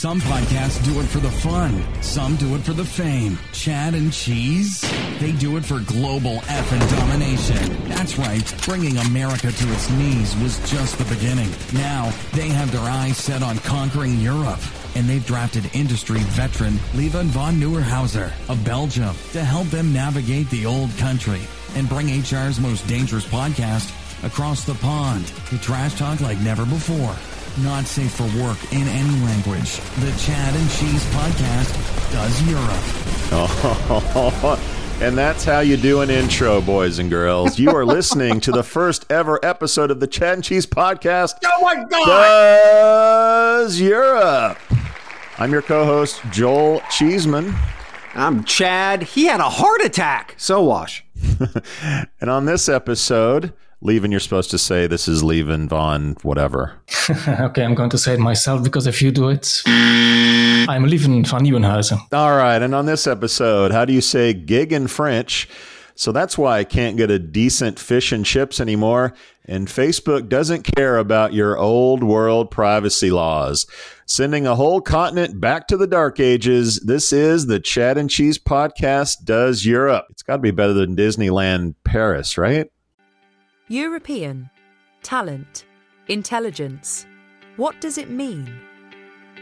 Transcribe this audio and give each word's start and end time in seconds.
Some 0.00 0.22
podcasts 0.22 0.82
do 0.82 0.98
it 1.00 1.04
for 1.04 1.18
the 1.18 1.30
fun. 1.30 1.84
Some 2.02 2.36
do 2.36 2.54
it 2.54 2.62
for 2.62 2.72
the 2.72 2.86
fame. 2.86 3.38
Chad 3.52 3.92
and 3.94 4.10
Cheese? 4.10 4.80
They 5.20 5.32
do 5.32 5.58
it 5.58 5.62
for 5.66 5.80
global 5.80 6.36
effing 6.48 6.98
domination. 6.98 7.86
That's 7.86 8.16
right. 8.16 8.42
Bringing 8.64 8.96
America 8.96 9.52
to 9.52 9.72
its 9.74 9.90
knees 9.90 10.34
was 10.36 10.56
just 10.70 10.96
the 10.96 11.04
beginning. 11.14 11.50
Now, 11.74 12.10
they 12.32 12.48
have 12.48 12.72
their 12.72 12.80
eyes 12.80 13.18
set 13.18 13.42
on 13.42 13.58
conquering 13.58 14.18
Europe. 14.20 14.60
And 14.96 15.06
they've 15.06 15.26
drafted 15.26 15.68
industry 15.74 16.20
veteran 16.20 16.78
Lieven 16.94 17.26
von 17.26 17.60
Neuerhauser 17.60 18.32
of 18.48 18.64
Belgium 18.64 19.14
to 19.32 19.44
help 19.44 19.66
them 19.66 19.92
navigate 19.92 20.48
the 20.48 20.64
old 20.64 20.96
country 20.96 21.42
and 21.74 21.86
bring 21.90 22.08
HR's 22.08 22.58
most 22.58 22.86
dangerous 22.88 23.26
podcast 23.26 23.94
across 24.24 24.64
the 24.64 24.76
pond 24.76 25.26
to 25.50 25.58
trash 25.58 25.98
talk 25.98 26.22
like 26.22 26.40
never 26.40 26.64
before. 26.64 27.14
Not 27.58 27.86
safe 27.86 28.12
for 28.12 28.22
work 28.40 28.58
in 28.72 28.86
any 28.86 29.24
language. 29.24 29.80
The 29.98 30.12
Chad 30.18 30.54
and 30.54 30.70
Cheese 30.70 31.04
Podcast 31.06 31.74
does 32.12 32.40
Europe. 32.48 32.84
and 35.02 35.18
that's 35.18 35.44
how 35.44 35.58
you 35.58 35.76
do 35.76 36.00
an 36.00 36.10
intro, 36.10 36.60
boys 36.60 37.00
and 37.00 37.10
girls. 37.10 37.58
You 37.58 37.70
are 37.70 37.84
listening 37.84 38.38
to 38.42 38.52
the 38.52 38.62
first 38.62 39.04
ever 39.10 39.44
episode 39.44 39.90
of 39.90 39.98
the 39.98 40.06
Chad 40.06 40.34
and 40.34 40.44
Cheese 40.44 40.64
Podcast. 40.64 41.34
Oh 41.44 41.62
my 41.62 41.82
God! 41.84 42.06
Does 42.06 43.80
Europe. 43.80 44.58
I'm 45.36 45.50
your 45.50 45.62
co-host, 45.62 46.22
Joel 46.30 46.80
Cheeseman. 46.90 47.52
I'm 48.14 48.44
Chad. 48.44 49.02
He 49.02 49.26
had 49.26 49.40
a 49.40 49.50
heart 49.50 49.82
attack. 49.82 50.34
So 50.36 50.62
wash. 50.62 51.04
and 52.20 52.30
on 52.30 52.44
this 52.44 52.68
episode, 52.68 53.52
Lieven, 53.82 54.10
you're 54.10 54.20
supposed 54.20 54.50
to 54.50 54.58
say 54.58 54.86
this 54.86 55.08
is 55.08 55.22
Lieven 55.22 55.66
von 55.66 56.14
whatever. 56.22 56.82
okay, 57.26 57.64
I'm 57.64 57.74
going 57.74 57.88
to 57.90 57.98
say 57.98 58.12
it 58.12 58.20
myself 58.20 58.62
because 58.62 58.86
if 58.86 59.00
you 59.00 59.10
do 59.10 59.30
it, 59.30 59.62
I'm 59.66 60.84
Lieven 60.84 61.24
van 61.24 61.40
Nieuwenhuizen. 61.40 61.98
All 62.12 62.36
right, 62.36 62.60
and 62.60 62.74
on 62.74 62.84
this 62.84 63.06
episode, 63.06 63.72
how 63.72 63.86
do 63.86 63.94
you 63.94 64.02
say 64.02 64.34
gig 64.34 64.74
in 64.74 64.86
French? 64.86 65.48
So 65.94 66.12
that's 66.12 66.36
why 66.36 66.58
I 66.58 66.64
can't 66.64 66.98
get 66.98 67.10
a 67.10 67.18
decent 67.18 67.78
fish 67.78 68.12
and 68.12 68.24
chips 68.24 68.60
anymore. 68.60 69.14
And 69.46 69.66
Facebook 69.66 70.28
doesn't 70.28 70.62
care 70.62 70.98
about 70.98 71.32
your 71.32 71.58
old 71.58 72.02
world 72.02 72.50
privacy 72.50 73.10
laws. 73.10 73.66
Sending 74.06 74.46
a 74.46 74.56
whole 74.56 74.80
continent 74.80 75.40
back 75.40 75.68
to 75.68 75.76
the 75.76 75.86
dark 75.86 76.20
ages. 76.20 76.80
This 76.80 77.12
is 77.12 77.46
the 77.46 77.60
Chad 77.60 77.96
and 77.96 78.10
Cheese 78.10 78.38
podcast 78.38 79.24
does 79.24 79.64
Europe. 79.64 80.06
It's 80.10 80.22
got 80.22 80.36
to 80.36 80.42
be 80.42 80.50
better 80.50 80.72
than 80.72 80.96
Disneyland 80.96 81.74
Paris, 81.84 82.36
right? 82.38 82.70
European, 83.70 84.50
talent, 85.00 85.64
intelligence. 86.08 87.06
What 87.54 87.80
does 87.80 87.98
it 87.98 88.10
mean? 88.10 88.52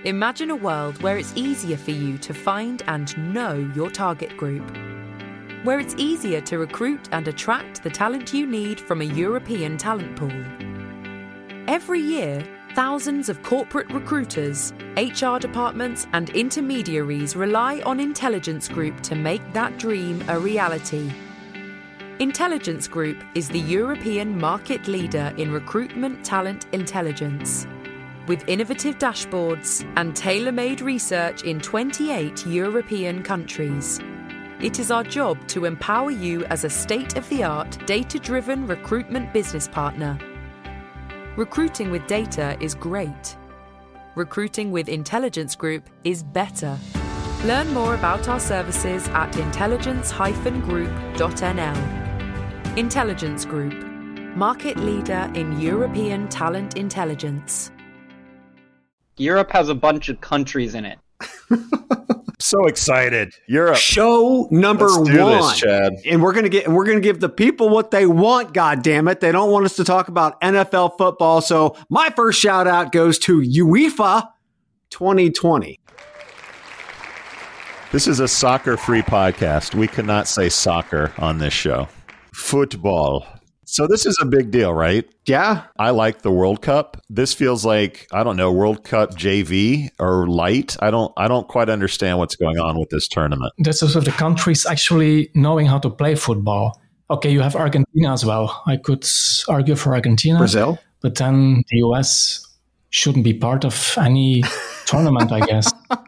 Imagine 0.05 0.51
a 0.51 0.55
world 0.55 1.01
where 1.01 1.17
it's 1.17 1.33
easier 1.35 1.79
for 1.79 1.93
you 1.93 2.19
to 2.19 2.35
find 2.35 2.83
and 2.89 3.33
know 3.33 3.55
your 3.75 3.89
target 3.89 4.37
group. 4.37 4.71
Where 5.65 5.81
it's 5.81 5.95
easier 5.97 6.43
to 6.43 6.59
recruit 6.59 7.09
and 7.11 7.27
attract 7.27 7.83
the 7.83 7.89
talent 7.89 8.35
you 8.35 8.47
need 8.47 8.79
from 8.79 9.01
a 9.01 9.07
European 9.07 9.79
talent 9.79 10.15
pool. 10.15 10.45
Every 11.67 12.01
year, 12.01 12.45
thousands 12.75 13.31
of 13.31 13.43
corporate 13.43 13.91
recruiters, 13.91 14.75
HR 14.99 15.39
departments, 15.39 16.07
and 16.13 16.29
intermediaries 16.29 17.35
rely 17.35 17.81
on 17.81 17.99
Intelligence 17.99 18.69
Group 18.69 19.01
to 19.05 19.15
make 19.15 19.55
that 19.55 19.79
dream 19.79 20.23
a 20.29 20.39
reality. 20.39 21.11
Intelligence 22.21 22.89
Group 22.89 23.23
is 23.37 23.49
the 23.49 23.61
European 23.61 24.37
market 24.37 24.89
leader 24.89 25.33
in 25.37 25.53
recruitment 25.53 26.25
talent 26.25 26.67
intelligence. 26.73 27.65
With 28.27 28.49
innovative 28.49 28.99
dashboards 28.99 29.89
and 29.97 30.17
tailor 30.17 30.51
made 30.51 30.81
research 30.81 31.45
in 31.45 31.61
28 31.61 32.45
European 32.45 33.23
countries. 33.23 34.01
It 34.61 34.81
is 34.81 34.91
our 34.91 35.05
job 35.05 35.39
to 35.47 35.65
empower 35.65 36.11
you 36.11 36.45
as 36.47 36.65
a 36.65 36.71
state 36.71 37.17
of 37.17 37.29
the 37.29 37.45
art, 37.45 37.87
data 37.87 38.19
driven 38.19 38.67
recruitment 38.67 39.33
business 39.33 39.69
partner. 39.69 40.19
Recruiting 41.37 41.93
with 41.93 42.05
data 42.09 42.59
is 42.61 42.75
great. 42.75 43.37
Recruiting 44.17 44.73
with 44.73 44.89
Intelligence 44.89 45.55
Group 45.55 45.89
is 46.03 46.25
better. 46.25 46.77
Learn 47.45 47.73
more 47.73 47.95
about 47.95 48.29
our 48.29 48.41
services 48.41 49.07
at 49.11 49.37
intelligence-group.nl. 49.37 52.08
Intelligence 52.79 53.45
Group, 53.45 53.75
market 54.37 54.77
leader 54.77 55.29
in 55.35 55.61
European 55.61 56.29
talent 56.29 56.77
intelligence. 56.77 57.73
Europe 59.17 59.51
has 59.51 59.69
a 59.69 59.75
bunch 59.75 60.09
of 60.09 60.21
countries 60.21 60.77
in 60.77 60.85
it. 60.85 61.01
so 62.39 62.67
excited. 62.67 63.35
Europe. 63.49 63.79
Show 63.79 64.47
number 64.53 64.87
Let's 64.87 65.11
do 65.11 65.25
one. 65.25 65.41
this, 65.41 65.59
Chad. 65.59 65.95
And 66.07 66.23
we're 66.23 66.33
gonna 66.33 66.49
get 66.49 66.67
and 66.67 66.77
we're 66.77 66.85
gonna 66.85 67.01
give 67.01 67.19
the 67.19 67.29
people 67.29 67.69
what 67.69 67.91
they 67.91 68.07
want, 68.07 68.55
god 68.55 68.85
damn 68.85 69.09
it. 69.09 69.19
They 69.19 69.33
don't 69.33 69.51
want 69.51 69.65
us 69.65 69.75
to 69.75 69.83
talk 69.83 70.07
about 70.07 70.41
NFL 70.41 70.99
football. 70.99 71.41
So 71.41 71.77
my 71.89 72.11
first 72.11 72.41
shout 72.41 72.69
out 72.69 72.93
goes 72.93 73.19
to 73.21 73.41
UEFA 73.41 74.29
2020. 74.91 75.81
This 77.91 78.07
is 78.07 78.21
a 78.21 78.29
soccer 78.29 78.77
free 78.77 79.03
podcast. 79.03 79.75
We 79.75 79.89
cannot 79.89 80.29
say 80.29 80.49
soccer 80.49 81.13
on 81.19 81.39
this 81.39 81.53
show. 81.53 81.89
Football. 82.39 83.27
So 83.65 83.87
this 83.87 84.07
is 84.07 84.17
a 84.23 84.25
big 84.25 84.51
deal, 84.51 84.73
right? 84.73 85.05
Yeah. 85.27 85.65
I 85.79 85.91
like 85.91 86.23
the 86.23 86.31
World 86.31 86.63
Cup. 86.63 86.97
This 87.11 87.35
feels 87.35 87.67
like 87.67 88.07
I 88.13 88.25
don't 88.25 88.37
know 88.37 88.51
World 88.51 88.85
Cup 88.85 89.11
JV 89.11 89.91
or 89.99 90.27
light. 90.27 90.75
I 90.81 90.91
don't 90.91 91.13
I 91.19 91.29
don't 91.29 91.47
quite 91.49 91.69
understand 91.69 92.19
what's 92.19 92.35
going 92.35 92.59
on 92.59 92.79
with 92.79 92.89
this 92.89 93.09
tournament. 93.09 93.53
That's 93.59 93.83
also 93.83 94.01
the 94.01 94.13
countries 94.13 94.65
actually 94.65 95.31
knowing 95.35 95.67
how 95.67 95.79
to 95.81 95.91
play 95.91 96.15
football. 96.15 96.81
Okay, 97.11 97.31
you 97.31 97.43
have 97.43 97.57
Argentina 97.57 98.13
as 98.13 98.25
well. 98.25 98.63
I 98.67 98.79
could 98.79 99.07
argue 99.49 99.75
for 99.75 99.95
Argentina. 99.95 100.39
Brazil. 100.39 100.79
But 101.03 101.17
then 101.17 101.65
the 101.69 101.79
US 101.89 102.47
shouldn't 102.91 103.25
be 103.25 103.35
part 103.35 103.65
of 103.67 103.99
any 103.99 104.43
tournament, 104.87 105.31
I 105.31 105.41
guess. 105.41 105.71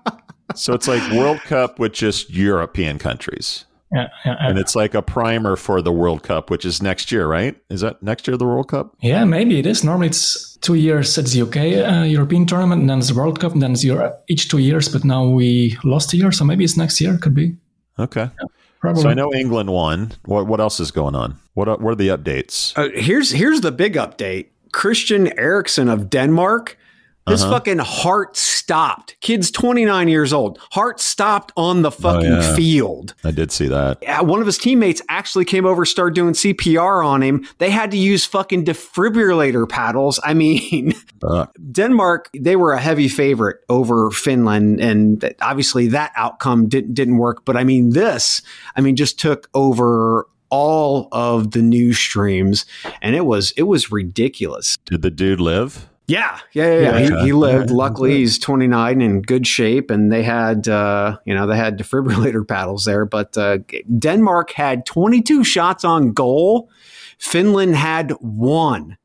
So 0.57 0.75
it's 0.75 0.89
like 0.89 1.13
World 1.13 1.39
Cup 1.43 1.79
with 1.79 1.93
just 1.93 2.31
European 2.31 2.99
countries. 2.99 3.67
Yeah, 3.93 4.09
yeah, 4.25 4.37
And 4.39 4.59
it's 4.59 4.77
like 4.77 4.95
a 4.95 5.03
primer 5.03 5.57
for 5.57 5.83
the 5.83 5.91
World 5.91 6.23
Cup, 6.23 6.49
which 6.49 6.65
is 6.65 6.81
next 6.81 7.11
year, 7.11 7.27
right? 7.27 7.57
Is 7.71 7.81
that 7.81 8.01
next 8.03 8.29
year 8.29 8.37
the 8.37 8.47
World 8.47 8.69
Cup? 8.69 8.95
yeah, 9.01 9.25
maybe 9.25 9.59
it 9.59 9.67
is. 9.67 9.83
Normally 9.83 10.07
it's 10.09 10.57
two 10.59 10.75
years. 10.75 11.19
It's 11.19 11.33
the 11.33 11.43
UK 11.43 11.57
uh, 11.57 12.05
European 12.05 12.47
tournament, 12.47 12.81
and 12.83 12.91
then 12.91 12.99
it's 12.99 13.09
the 13.09 13.15
World 13.15 13.41
Cup, 13.41 13.53
and 13.53 13.61
then 13.61 13.73
it's 13.73 13.85
Europe, 13.85 14.23
each 14.29 14.49
two 14.49 14.59
years. 14.59 14.89
But 14.89 15.05
now 15.05 15.27
we 15.27 15.77
lost 15.83 16.13
a 16.13 16.17
year, 16.17 16.31
so 16.31 16.45
maybe 16.45 16.63
it's 16.63 16.77
next 16.77 17.01
year. 17.01 17.19
Could 17.19 17.35
be. 17.35 17.57
Okay. 17.99 18.31
Probably. 18.81 19.03
So 19.03 19.09
I 19.11 19.15
know 19.15 19.33
England 19.35 19.71
won. 19.71 20.13
What 20.25 20.47
what 20.47 20.61
else 20.61 20.81
is 20.81 20.91
going 20.91 21.15
on? 21.15 21.37
What 21.55 21.69
are, 21.69 21.77
what 21.77 21.91
are 21.93 21.97
the 21.97 22.09
updates? 22.09 22.73
Uh, 22.79 22.89
here's 22.95 23.31
here's 23.31 23.61
the 23.61 23.73
big 23.73 23.95
update. 23.95 24.47
Christian 24.73 25.37
Eriksen 25.39 25.89
of 25.89 26.09
Denmark, 26.09 26.79
his 27.29 27.43
Uh-huh. 27.43 27.53
fucking 27.53 27.79
heart 27.79 28.37
stopped. 28.37 29.17
Kid's 29.21 29.51
29 29.51 30.09
years 30.09 30.33
old. 30.33 30.59
Heart 30.73 31.01
stopped 31.01 31.53
on 31.57 31.83
the 31.83 31.91
fucking 31.91 32.31
yeah. 32.31 32.55
field. 32.57 33.15
I 33.25 33.31
did 33.31 33.53
see 33.53 33.69
that. 33.69 33.99
Yeah, 34.03 34.21
one 34.23 34.41
of 34.41 34.47
his 34.47 34.59
teammates 34.59 35.03
actually 35.09 35.45
came 35.45 35.67
over, 35.67 35.85
started 35.85 36.15
doing 36.15 36.35
CPR 36.35 37.05
on 37.05 37.23
him. 37.23 37.47
They 37.59 37.71
had 37.71 37.91
to 37.93 37.97
use 37.97 38.25
fucking 38.27 38.65
defibrillator 38.65 39.69
paddles. 39.69 40.19
I 40.25 40.35
mean, 40.35 40.95
Uh, 41.23 41.45
Denmark, 41.73 42.31
they 42.35 42.57
were 42.57 42.73
a 42.73 42.81
heavy 42.81 43.07
favorite 43.07 43.59
over 43.69 44.11
Finland, 44.11 44.81
and 44.81 45.35
obviously 45.43 45.87
that 45.89 46.13
outcome 46.17 46.67
didn't 46.67 46.95
didn't 46.95 47.19
work. 47.19 47.45
But 47.45 47.59
I 47.59 47.65
mean, 47.65 47.91
this, 47.91 48.41
I 48.75 48.81
mean, 48.81 48.97
just 48.97 49.21
took 49.21 49.47
over 49.53 50.27
all 50.49 51.09
of 51.13 51.51
the 51.51 51.61
news 51.61 51.99
streams, 51.99 52.65
and 53.03 53.15
it 53.15 53.27
was 53.27 53.53
it 53.59 53.65
was 53.65 53.93
ridiculous. 53.93 54.79
did 54.87 55.03
the 55.03 55.11
dude 55.11 55.41
live? 55.41 55.90
Yeah, 56.11 56.41
yeah, 56.53 56.65
yeah. 56.65 56.81
yeah. 56.81 56.99
Yeah. 56.99 57.19
He, 57.21 57.27
he 57.27 57.33
lived. 57.33 57.71
Luckily, 57.71 58.19
he's 58.19 58.39
29 58.39 59.01
in 59.01 59.23
good 59.23 59.47
shape, 59.47 59.91
and 59.91 60.11
they 60.11 60.25
had, 60.25 60.67
uh, 60.67 61.19
you 61.25 61.35
know, 61.35 61.47
they 61.47 61.57
had 61.57 61.79
defibrillator 61.79 62.47
paddles 62.49 62.85
there. 62.85 63.05
But 63.05 63.39
uh, 63.39 63.59
Denmark 63.99 64.51
had 64.51 64.85
22 64.87 65.45
shots 65.45 65.85
on 65.85 66.13
goal. 66.13 66.69
Finland 67.19 67.77
had 67.77 68.11
one, 68.21 68.97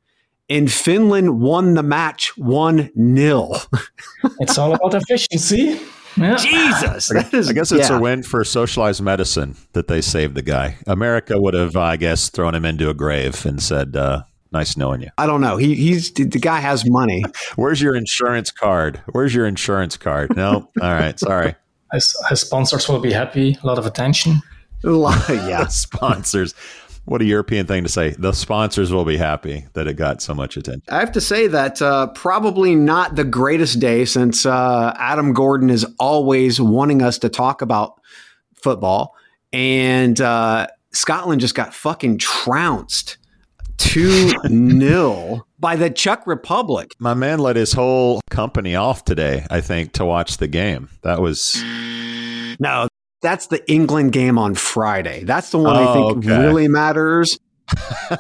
and 0.50 0.72
Finland 0.72 1.42
won 1.42 1.76
the 1.76 1.84
match 1.84 2.36
one 2.38 2.90
0 2.98 3.52
it's 4.40 4.58
all 4.58 4.74
about 4.74 4.96
efficiency. 4.96 5.80
Yeah. 6.18 6.38
Jesus, 6.38 7.10
that 7.14 7.34
is, 7.34 7.50
I 7.50 7.54
guess 7.54 7.72
it's 7.72 7.90
yeah. 7.90 7.98
a 7.98 8.02
win 8.02 8.24
for 8.24 8.44
socialized 8.44 9.02
medicine 9.02 9.58
that 9.74 9.88
they 9.88 10.02
saved 10.02 10.34
the 10.34 10.42
guy. 10.42 10.78
America 10.88 11.40
would 11.40 11.54
have, 11.54 11.76
I 11.76 11.98
guess, 11.98 12.30
thrown 12.30 12.56
him 12.56 12.66
into 12.66 12.90
a 12.90 12.94
grave 12.94 13.46
and 13.46 13.62
said, 13.62 13.96
uh, 13.96 14.24
"Nice 14.56 14.78
knowing 14.78 15.02
you." 15.02 15.10
I 15.18 15.26
don't 15.26 15.42
know. 15.42 15.58
He 15.58 15.76
he's 15.76 16.12
the 16.12 16.26
guy 16.26 16.60
has 16.60 16.90
money. 16.90 17.24
Where's 17.56 17.82
your 17.82 17.96
insurance 17.96 18.52
card? 18.52 19.02
Where's 19.12 19.36
your 19.36 19.46
insurance 19.46 19.98
card? 19.98 20.36
No, 20.36 20.70
all 20.82 20.94
right, 20.94 21.20
sorry. 21.20 21.56
His, 21.94 22.16
his 22.30 22.42
sponsors 22.42 22.88
will 22.90 23.00
be 23.00 23.12
happy. 23.12 23.58
A 23.62 23.68
lot 23.68 23.78
of 23.78 23.86
attention. 23.86 24.42
yeah. 24.84 25.68
sponsors. 25.68 26.54
What 27.06 27.22
a 27.22 27.26
European 27.26 27.68
thing 27.68 27.84
to 27.84 27.90
say. 27.90 28.12
The 28.18 28.34
sponsors 28.34 28.92
will 28.92 29.06
be 29.06 29.18
happy 29.18 29.66
that 29.74 29.88
it 29.88 29.94
got 29.94 30.22
so 30.22 30.34
much 30.34 30.58
attention. 30.58 30.84
I 30.90 31.00
have 31.00 31.12
to 31.12 31.22
say 31.22 31.48
that 31.48 31.82
uh, 31.82 32.08
probably 32.08 32.76
not 32.76 33.16
the 33.16 33.24
greatest 33.24 33.80
day 33.80 34.06
since 34.06 34.46
uh, 34.46 34.94
Adam 34.98 35.34
Gordon 35.34 35.70
is 35.70 35.86
always 36.00 36.60
wanting 36.60 37.04
us 37.04 37.20
to 37.20 37.30
talk 37.30 37.62
about 37.62 38.02
football. 38.56 39.16
And 39.54 40.20
uh, 40.20 40.68
Scotland 40.92 41.42
just 41.42 41.54
got 41.54 41.74
fucking 41.74 42.18
trounced 42.18 43.18
2 43.78 44.32
0 44.80 45.46
by 45.60 45.76
the 45.76 45.90
Czech 45.90 46.26
Republic. 46.28 46.94
My 47.00 47.14
man 47.14 47.40
let 47.40 47.56
his 47.56 47.74
whole 47.74 48.22
company 48.30 48.76
off 48.76 49.04
today, 49.06 49.46
I 49.50 49.62
think, 49.62 49.94
to 49.94 50.06
watch 50.06 50.38
the 50.38 50.48
game. 50.48 50.90
That 51.04 51.22
was 51.22 51.62
No, 52.60 52.88
that's 53.22 53.48
the 53.48 53.70
England 53.72 54.12
game 54.12 54.38
on 54.38 54.56
Friday. 54.56 55.24
That's 55.24 55.50
the 55.50 55.58
one 55.60 55.76
I 55.76 55.88
Oh, 55.88 55.94
think 55.94 56.26
okay. 56.26 56.38
really 56.40 56.68
matters. 56.68 57.38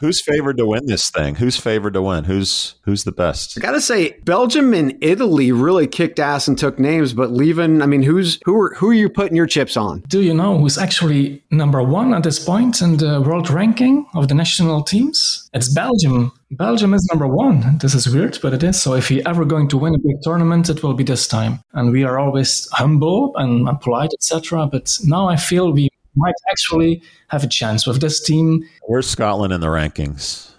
who's 0.00 0.20
favored 0.20 0.56
to 0.56 0.66
win 0.66 0.86
this 0.86 1.10
thing? 1.10 1.36
Who's 1.36 1.56
favored 1.56 1.94
to 1.94 2.02
win? 2.02 2.24
Who's 2.24 2.74
who's 2.82 3.04
the 3.04 3.12
best? 3.12 3.56
I 3.56 3.60
gotta 3.60 3.80
say, 3.80 4.16
Belgium 4.24 4.74
and 4.74 4.96
Italy 5.00 5.52
really 5.52 5.86
kicked 5.86 6.18
ass 6.18 6.48
and 6.48 6.58
took 6.58 6.78
names, 6.78 7.12
but 7.12 7.30
Lieven, 7.30 7.82
I 7.82 7.86
mean, 7.86 8.02
who's 8.02 8.40
who 8.44 8.60
are 8.60 8.74
who 8.74 8.90
are 8.90 8.94
you 8.94 9.08
putting 9.08 9.36
your 9.36 9.46
chips 9.46 9.76
on? 9.76 10.00
Do 10.08 10.22
you 10.22 10.34
know 10.34 10.58
who's 10.58 10.78
actually 10.78 11.42
number 11.50 11.82
one 11.82 12.14
at 12.14 12.22
this 12.22 12.38
point 12.38 12.80
in 12.82 12.96
the 12.96 13.20
world 13.20 13.50
ranking 13.50 14.06
of 14.14 14.28
the 14.28 14.34
national 14.34 14.82
teams? 14.82 15.48
It's 15.52 15.72
Belgium. 15.72 16.32
Belgium 16.52 16.94
is 16.94 17.06
number 17.12 17.28
one. 17.28 17.78
This 17.78 17.94
is 17.94 18.12
weird, 18.12 18.38
but 18.42 18.52
it 18.52 18.62
is. 18.64 18.80
So 18.80 18.94
if 18.94 19.08
you're 19.10 19.28
ever 19.28 19.44
going 19.44 19.68
to 19.68 19.76
win 19.76 19.94
a 19.94 19.98
big 19.98 20.16
tournament, 20.22 20.68
it 20.68 20.82
will 20.82 20.94
be 20.94 21.04
this 21.04 21.28
time. 21.28 21.60
And 21.74 21.92
we 21.92 22.02
are 22.02 22.18
always 22.18 22.68
humble 22.72 23.36
and, 23.36 23.68
and 23.68 23.80
polite, 23.80 24.10
etc. 24.12 24.66
But 24.66 24.98
now 25.04 25.28
I 25.28 25.36
feel 25.36 25.72
we 25.72 25.89
might 26.16 26.34
actually 26.50 27.02
have 27.28 27.44
a 27.44 27.48
chance 27.48 27.86
with 27.86 28.00
this 28.00 28.20
team. 28.20 28.68
Where's 28.82 29.08
Scotland 29.08 29.52
in 29.52 29.60
the 29.60 29.68
rankings? 29.68 30.52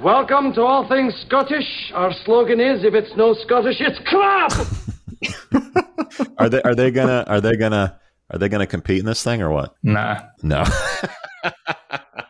Welcome 0.00 0.52
to 0.54 0.62
All 0.62 0.88
Things 0.88 1.14
Scottish. 1.26 1.92
Our 1.94 2.12
slogan 2.24 2.60
is 2.60 2.84
if 2.84 2.94
it's 2.94 3.14
no 3.16 3.34
Scottish, 3.34 3.76
it's 3.80 3.98
crap! 4.06 4.52
Are 6.38 6.48
they 6.48 6.62
are 6.62 6.74
they 6.74 6.90
gonna 6.90 7.24
are 7.26 7.40
they 7.40 7.56
gonna 7.56 7.98
are 8.30 8.38
they 8.38 8.48
gonna 8.48 8.66
compete 8.66 8.98
in 9.00 9.06
this 9.06 9.22
thing 9.22 9.42
or 9.42 9.50
what? 9.50 9.74
Nah. 9.82 10.20
No. 10.42 10.64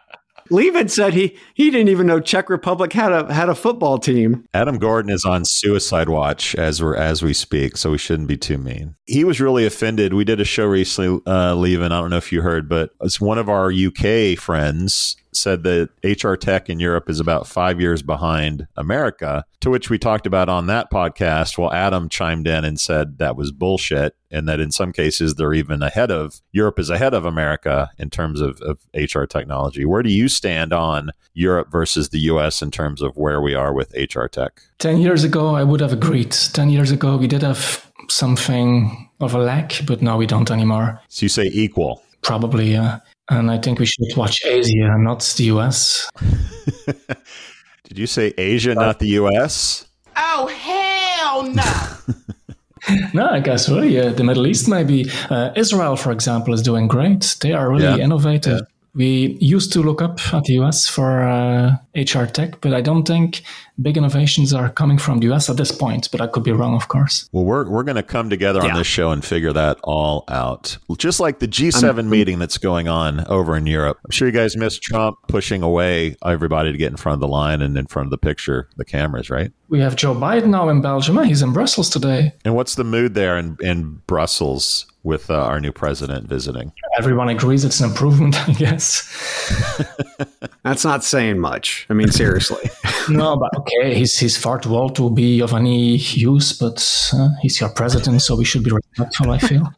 Lieven 0.51 0.89
said 0.89 1.15
he 1.15 1.37
he 1.55 1.71
didn't 1.71 1.89
even 1.89 2.07
know 2.07 2.21
Czech 2.21 2.51
Republic 2.51 2.93
had 2.93 3.13
a 3.13 3.33
had 3.33 3.49
a 3.49 3.55
football 3.55 3.99
team. 3.99 4.45
Adam 4.53 4.79
Gordon 4.79 5.11
is 5.11 5.25
on 5.25 5.45
suicide 5.45 6.09
watch 6.09 6.55
as 6.55 6.83
we're 6.83 6.97
as 6.97 7.23
we 7.23 7.33
speak, 7.33 7.77
so 7.77 7.91
we 7.91 7.99
shouldn't 7.99 8.29
be 8.29 8.37
too 8.37 8.59
mean. 8.59 8.95
He 9.07 9.25
was 9.25 9.41
really 9.41 9.67
offended. 9.67 10.15
We 10.15 10.25
did 10.25 10.41
a 10.41 10.45
show 10.45 10.67
recently, 10.67 11.21
uh, 11.27 11.55
Lieven. 11.55 11.93
I 11.93 12.01
don't 12.01 12.11
know 12.11 12.17
if 12.17 12.33
you 12.33 12.43
heard, 12.43 12.69
but 12.69 12.91
it's 13.01 13.21
one 13.21 13.39
of 13.39 13.49
our 13.49 13.73
UK 13.73 14.39
friends 14.39 15.17
said 15.37 15.63
that 15.65 15.91
HR 16.03 16.35
tech 16.35 16.69
in 16.69 16.81
Europe 16.81 17.09
is 17.09 17.21
about 17.21 17.47
five 17.47 17.81
years 17.81 18.03
behind 18.03 18.67
America. 18.77 19.45
To 19.61 19.71
which 19.71 19.89
we 19.89 19.99
talked 19.99 20.27
about 20.27 20.49
on 20.49 20.67
that 20.67 20.91
podcast. 20.91 21.57
Well, 21.57 21.73
Adam 21.73 22.09
chimed 22.09 22.47
in 22.47 22.65
and 22.65 22.79
said 22.79 23.19
that 23.19 23.35
was 23.35 23.51
bullshit, 23.51 24.15
and 24.31 24.47
that 24.49 24.61
in 24.61 24.71
some 24.71 24.93
cases 24.93 25.35
they're 25.35 25.55
even 25.55 25.83
ahead 25.83 26.11
of 26.11 26.41
Europe 26.53 26.79
is 26.79 26.91
ahead 26.91 27.15
of 27.15 27.25
America 27.25 27.91
in 27.99 28.11
terms 28.11 28.41
of, 28.41 28.61
of 28.61 28.79
HR 28.95 29.25
technology. 29.25 29.85
Where 29.85 30.03
do 30.03 30.11
you 30.11 30.29
stand 30.29 30.73
on 30.73 31.13
Europe 31.33 31.71
versus 31.71 32.11
the 32.11 32.21
US 32.21 32.61
in 32.61 32.71
terms 32.71 33.01
of 33.01 33.17
where 33.17 33.41
we 33.41 33.55
are 33.55 33.73
with 33.73 33.95
HR 33.95 34.27
tech? 34.27 34.61
10 34.79 34.99
years 34.99 35.25
ago, 35.25 35.55
I 35.55 35.65
would 35.65 35.81
have 35.81 35.93
agreed. 35.93 36.33
10 36.33 36.69
years 36.69 36.91
ago, 36.91 37.17
we 37.17 37.27
did 37.27 37.43
have 37.43 37.91
something 38.09 39.09
of 39.21 39.35
a 39.35 39.39
lack, 39.39 39.81
but 39.87 40.03
now 40.03 40.17
we 40.17 40.27
don't 40.27 40.51
anymore. 40.51 41.01
So 41.09 41.25
you 41.25 41.29
say 41.29 41.51
equal. 41.53 42.03
Probably, 42.23 42.77
uh, 42.77 42.99
and 43.31 43.51
I 43.51 43.59
think 43.59 43.79
we 43.79 43.87
should 43.87 44.17
watch 44.17 44.45
Asia, 44.45 44.97
not 44.99 45.21
the 45.37 45.45
US. 45.45 46.09
Did 47.85 47.99
you 47.99 48.07
say 48.07 48.33
Asia, 48.39 48.75
not 48.75 48.99
the 48.99 49.09
US? 49.21 49.87
Oh, 50.17 50.47
hell 50.49 51.43
no! 51.45 51.63
No, 53.15 53.27
I 53.31 53.41
guess 53.41 53.67
really. 53.71 53.99
Uh, 53.99 54.13
the 54.13 54.23
Middle 54.25 54.47
East, 54.47 54.69
maybe. 54.69 55.07
Uh, 55.31 55.53
Israel, 55.57 55.97
for 55.97 56.13
example, 56.13 56.53
is 56.53 56.61
doing 56.61 56.87
great. 56.87 57.35
They 57.41 57.55
are 57.55 57.71
really 57.71 57.85
Yeah. 57.85 57.97
innovative. 57.97 58.61
We 58.95 59.37
used 59.41 59.73
to 59.73 59.83
look 59.83 60.01
up 60.01 60.21
at 60.33 60.45
the 60.45 60.55
US 60.61 60.87
for 60.87 61.23
uh, 61.23 61.77
HR 61.97 62.27
tech, 62.27 62.61
but 62.61 62.73
I 62.73 62.81
don't 62.81 63.05
think 63.05 63.43
big 63.83 63.97
innovations 63.97 64.55
are 64.55 64.71
coming 64.71 64.99
from 64.99 65.19
the 65.19 65.33
US 65.33 65.51
at 65.51 65.57
this 65.57 65.73
point. 65.73 66.09
But 66.13 66.21
I 66.21 66.29
could 66.29 66.45
be 66.45 66.53
wrong, 66.53 66.75
of 66.75 66.89
course. 66.89 67.29
Well, 67.33 67.45
we're, 67.45 67.69
we're 67.69 67.83
going 67.83 67.97
to 67.97 68.03
come 68.03 68.31
together 68.31 68.61
on 68.61 68.75
this 68.75 68.87
show 68.87 69.11
and 69.11 69.25
figure 69.25 69.53
that 69.53 69.79
all 69.83 70.25
out. 70.29 70.79
Just 70.97 71.19
like 71.19 71.41
the 71.41 71.49
G7 71.49 72.07
meeting 72.07 72.39
that's 72.39 72.59
going 72.59 72.89
on 72.89 73.27
over 73.27 73.57
in 73.57 73.67
Europe. 73.67 73.99
I'm 74.05 74.11
sure 74.11 74.29
you 74.29 74.33
guys 74.33 74.57
missed 74.57 74.83
Trump 74.83 75.19
pushing 75.29 75.63
away 75.63 76.17
everybody 76.25 76.71
to 76.71 76.79
get 76.79 76.91
in 76.91 76.97
front 76.97 77.15
of 77.15 77.21
the 77.21 77.29
line 77.29 77.63
and 77.63 77.77
in 77.77 77.87
front 77.87 78.07
of 78.07 78.11
the 78.11 78.19
picture, 78.19 78.69
the 78.77 78.85
cameras, 78.85 79.29
right? 79.29 79.53
We 79.69 79.81
have 79.81 79.97
Joe 79.97 80.15
Biden 80.15 80.47
now 80.47 80.69
in 80.69 80.81
Belgium. 80.81 81.23
He's 81.25 81.43
in 81.43 81.53
Brussels 81.53 81.91
today. 81.91 82.33
And 82.45 82.55
what's 82.55 82.77
the 82.77 82.85
mood 82.85 83.15
there 83.15 83.37
in, 83.37 83.57
in 83.61 84.03
Brussels 84.07 84.87
with 85.05 85.31
uh, 85.31 85.35
our 85.35 85.61
new 85.61 85.71
president 85.71 86.27
visiting? 86.27 86.73
Everyone 86.99 87.29
agrees 87.29 87.65
it's 87.65 87.81
an 87.81 87.91
improvement, 87.91 88.37
I 88.49 88.53
guess. 88.53 89.05
That's 90.65 90.85
not 90.85 91.05
saying 91.05 91.39
much. 91.39 91.87
I 91.91 91.95
mean, 91.95 92.11
seriously. 92.11 92.71
no, 93.09 93.37
but 93.37 93.55
okay, 93.59 93.95
he's, 93.95 94.19
he's 94.19 94.37
far 94.37 94.59
too 94.59 94.75
old 94.75 94.97
to 94.97 95.11
be 95.11 95.41
of 95.41 95.53
any 95.53 95.97
use, 95.97 96.53
but 96.55 97.11
uh, 97.13 97.29
he's 97.43 97.61
your 97.61 97.69
president, 97.69 98.23
so 98.23 98.35
we 98.35 98.45
should 98.47 98.65
be 98.65 98.71
respectful, 98.71 99.31
I 99.31 99.39
feel. 99.39 99.73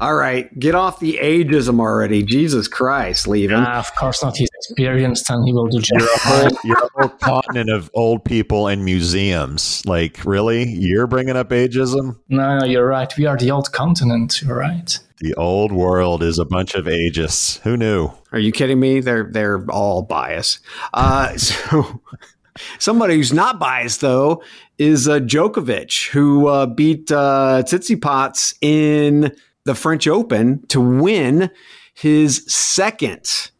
All 0.00 0.14
right, 0.14 0.56
get 0.58 0.74
off 0.74 1.00
the 1.00 1.18
ageism 1.20 1.80
already. 1.80 2.22
Jesus 2.22 2.68
Christ, 2.68 3.26
Lieven. 3.26 3.64
Ah, 3.66 3.80
of 3.80 3.94
course 3.96 4.22
not. 4.22 4.36
He's 4.36 4.48
experienced 4.54 5.28
and 5.28 5.44
he 5.44 5.52
will 5.52 5.66
do 5.66 5.80
You're 5.90 6.08
a 6.08 6.18
whole, 6.18 6.50
you're 6.64 6.84
a 6.84 6.88
whole 6.94 7.08
continent 7.18 7.70
of 7.70 7.90
old 7.94 8.24
people 8.24 8.68
and 8.68 8.84
museums. 8.84 9.84
Like, 9.86 10.24
really? 10.24 10.68
You're 10.68 11.06
bringing 11.08 11.36
up 11.36 11.50
ageism? 11.50 12.18
No, 12.28 12.58
no, 12.58 12.64
you're 12.64 12.86
right. 12.86 13.12
We 13.16 13.26
are 13.26 13.36
the 13.36 13.50
old 13.50 13.72
continent. 13.72 14.40
You're 14.42 14.51
right. 14.54 14.98
The 15.18 15.34
old 15.34 15.72
world 15.72 16.22
is 16.22 16.38
a 16.38 16.44
bunch 16.44 16.74
of 16.74 16.86
ageists. 16.86 17.60
Who 17.60 17.76
knew? 17.76 18.10
Are 18.32 18.38
you 18.38 18.52
kidding 18.52 18.80
me? 18.80 19.00
They're 19.00 19.28
they're 19.30 19.64
all 19.70 20.02
biased. 20.02 20.60
Uh, 20.92 21.36
so 21.36 22.00
somebody 22.78 23.16
who's 23.16 23.32
not 23.32 23.58
biased 23.58 24.00
though 24.00 24.42
is 24.78 25.08
uh, 25.08 25.20
Djokovic, 25.20 26.10
who 26.10 26.48
uh, 26.48 26.66
beat 26.66 27.10
uh, 27.12 27.62
Tsitsipas 27.64 28.54
in 28.60 29.34
the 29.64 29.74
French 29.74 30.08
Open 30.08 30.66
to 30.68 30.80
win 30.80 31.50
his 31.94 32.44
second 32.52 33.50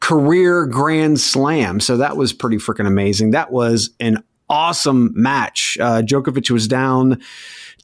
career 0.00 0.66
Grand 0.66 1.18
Slam. 1.18 1.80
So 1.80 1.96
that 1.96 2.16
was 2.16 2.32
pretty 2.32 2.58
freaking 2.58 2.86
amazing. 2.86 3.32
That 3.32 3.50
was 3.50 3.90
an 3.98 4.22
awesome 4.48 5.12
match. 5.14 5.76
Uh, 5.80 6.02
Djokovic 6.02 6.50
was 6.50 6.68
down 6.68 7.20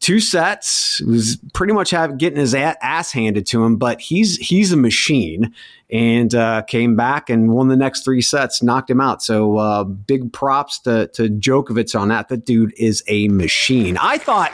two 0.04 0.20
sets. 0.20 1.00
Was 1.00 1.38
pretty 1.54 1.72
much 1.72 1.90
have, 1.90 2.18
getting 2.18 2.38
his 2.38 2.54
ass 2.54 3.10
handed 3.10 3.46
to 3.46 3.64
him, 3.64 3.76
but 3.76 4.00
he's 4.00 4.36
he's 4.36 4.70
a 4.70 4.76
machine 4.76 5.54
and 5.90 6.34
uh, 6.34 6.60
came 6.62 6.94
back 6.94 7.30
and 7.30 7.50
won 7.50 7.68
the 7.68 7.76
next 7.76 8.04
three 8.04 8.20
sets, 8.20 8.62
knocked 8.62 8.90
him 8.90 9.00
out. 9.00 9.22
So 9.22 9.56
uh, 9.56 9.84
big 9.84 10.32
props 10.32 10.78
to 10.80 11.08
to 11.08 11.28
Djokovic 11.28 11.98
on 11.98 12.08
that. 12.08 12.28
That 12.28 12.44
dude 12.44 12.74
is 12.76 13.02
a 13.08 13.28
machine. 13.28 13.96
I 13.96 14.18
thought 14.18 14.52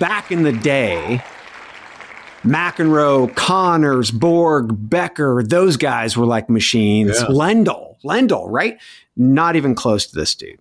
back 0.00 0.32
in 0.32 0.42
the 0.42 0.52
day. 0.52 1.22
McEnroe, 2.42 3.34
Connors, 3.36 4.10
Borg, 4.10 4.68
Becker, 4.90 5.42
those 5.42 5.78
guys 5.78 6.14
were 6.14 6.26
like 6.26 6.50
machines. 6.50 7.18
Yeah. 7.18 7.28
Lendl, 7.28 7.96
Lendl, 8.04 8.44
right? 8.50 8.78
Not 9.16 9.56
even 9.56 9.74
close 9.74 10.06
to 10.08 10.14
this 10.14 10.34
dude. 10.34 10.58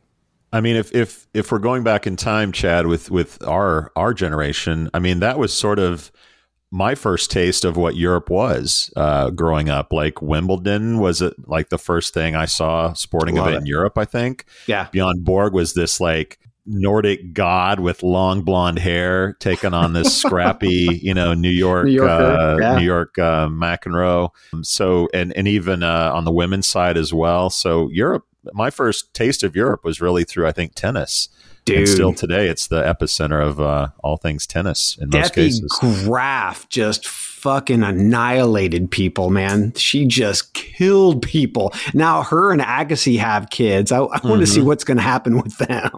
I 0.53 0.61
mean, 0.61 0.75
if 0.75 0.93
if 0.93 1.27
if 1.33 1.51
we're 1.51 1.59
going 1.59 1.83
back 1.83 2.05
in 2.05 2.15
time, 2.15 2.51
Chad, 2.51 2.85
with 2.85 3.09
with 3.09 3.41
our 3.45 3.91
our 3.95 4.13
generation, 4.13 4.89
I 4.93 4.99
mean, 4.99 5.19
that 5.19 5.39
was 5.39 5.51
sort 5.51 5.79
of 5.79 6.11
my 6.69 6.95
first 6.95 7.29
taste 7.31 7.65
of 7.65 7.75
what 7.75 7.95
Europe 7.95 8.29
was 8.29 8.91
uh, 8.95 9.31
growing 9.31 9.69
up. 9.69 9.91
Like 9.91 10.21
Wimbledon 10.21 10.99
was 10.99 11.21
it 11.21 11.33
like 11.47 11.69
the 11.69 11.77
first 11.77 12.13
thing 12.13 12.35
I 12.35 12.45
saw 12.45 12.93
sporting 12.93 13.35
Love 13.35 13.47
event 13.47 13.57
it. 13.57 13.61
in 13.61 13.65
Europe. 13.67 13.97
I 13.97 14.05
think 14.05 14.45
Yeah. 14.67 14.87
Bjorn 14.91 15.23
Borg 15.23 15.53
was 15.53 15.73
this 15.73 15.99
like 15.99 16.39
Nordic 16.65 17.33
god 17.33 17.79
with 17.79 18.03
long 18.03 18.41
blonde 18.41 18.79
hair 18.79 19.33
taking 19.39 19.73
on 19.73 19.93
this 19.93 20.15
scrappy, 20.15 20.99
you 21.01 21.13
know, 21.13 21.33
New 21.33 21.49
York, 21.49 21.85
New 21.85 22.03
uh, 22.05 22.57
yeah. 22.59 22.77
New 22.77 22.85
York 22.85 23.17
uh, 23.19 23.47
McEnroe. 23.47 24.29
So, 24.61 25.09
and 25.13 25.35
and 25.35 25.47
even 25.47 25.83
uh, 25.83 26.11
on 26.13 26.25
the 26.25 26.31
women's 26.31 26.67
side 26.67 26.97
as 26.97 27.13
well. 27.13 27.49
So 27.49 27.89
Europe, 27.89 28.25
my 28.51 28.69
first 28.69 29.13
taste 29.13 29.43
of 29.43 29.55
Europe 29.55 29.83
was 29.83 30.01
really 30.01 30.23
through 30.23 30.47
I 30.47 30.51
think 30.51 30.73
tennis 30.75 31.29
Dude. 31.65 31.77
And 31.77 31.87
still 31.87 32.13
today, 32.13 32.49
it's 32.49 32.67
the 32.67 32.81
epicenter 32.81 33.41
of 33.41 33.61
uh, 33.61 33.87
all 34.03 34.17
things 34.17 34.45
tennis 34.45 34.97
in 34.99 35.09
most 35.09 35.33
cases. 35.33 35.71
Graf 36.03 36.67
just 36.67 37.07
fucking 37.07 37.83
annihilated 37.83 38.91
people, 38.91 39.29
man. 39.29 39.73
She 39.75 40.05
just 40.05 40.53
killed 40.55 41.21
people. 41.21 41.73
Now 41.93 42.21
her 42.23 42.51
and 42.51 42.61
Agassi 42.61 43.17
have 43.17 43.49
kids. 43.49 43.93
I, 43.93 43.99
I 43.99 44.19
want 44.27 44.41
to 44.41 44.45
see 44.47 44.59
Mhm. 44.59 44.65
what's 44.65 44.83
going 44.83 44.97
to 44.97 45.03
happen 45.03 45.41
with 45.41 45.57
them. 45.57 45.91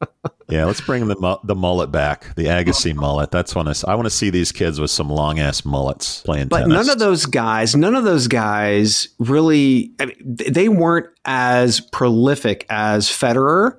Yeah, 0.50 0.64
let's 0.64 0.80
bring 0.80 1.06
the 1.06 1.38
the 1.44 1.54
mullet 1.54 1.92
back, 1.92 2.34
the 2.34 2.46
Agassi 2.46 2.94
mullet. 2.94 3.30
That's 3.30 3.54
when 3.54 3.66
I 3.68 3.94
want 3.94 4.06
to 4.06 4.10
see 4.10 4.30
these 4.30 4.52
kids 4.52 4.80
with 4.80 4.90
some 4.90 5.08
long 5.08 5.38
ass 5.38 5.64
mullets 5.64 6.22
playing 6.22 6.48
But 6.48 6.60
tennis. 6.60 6.74
none 6.74 6.90
of 6.90 6.98
those 6.98 7.26
guys, 7.26 7.76
none 7.76 7.94
of 7.94 8.04
those 8.04 8.26
guys 8.28 9.08
really, 9.18 9.92
I 10.00 10.06
mean, 10.06 10.16
they 10.24 10.68
weren't 10.68 11.06
as 11.24 11.80
prolific 11.80 12.66
as 12.68 13.08
Federer 13.08 13.78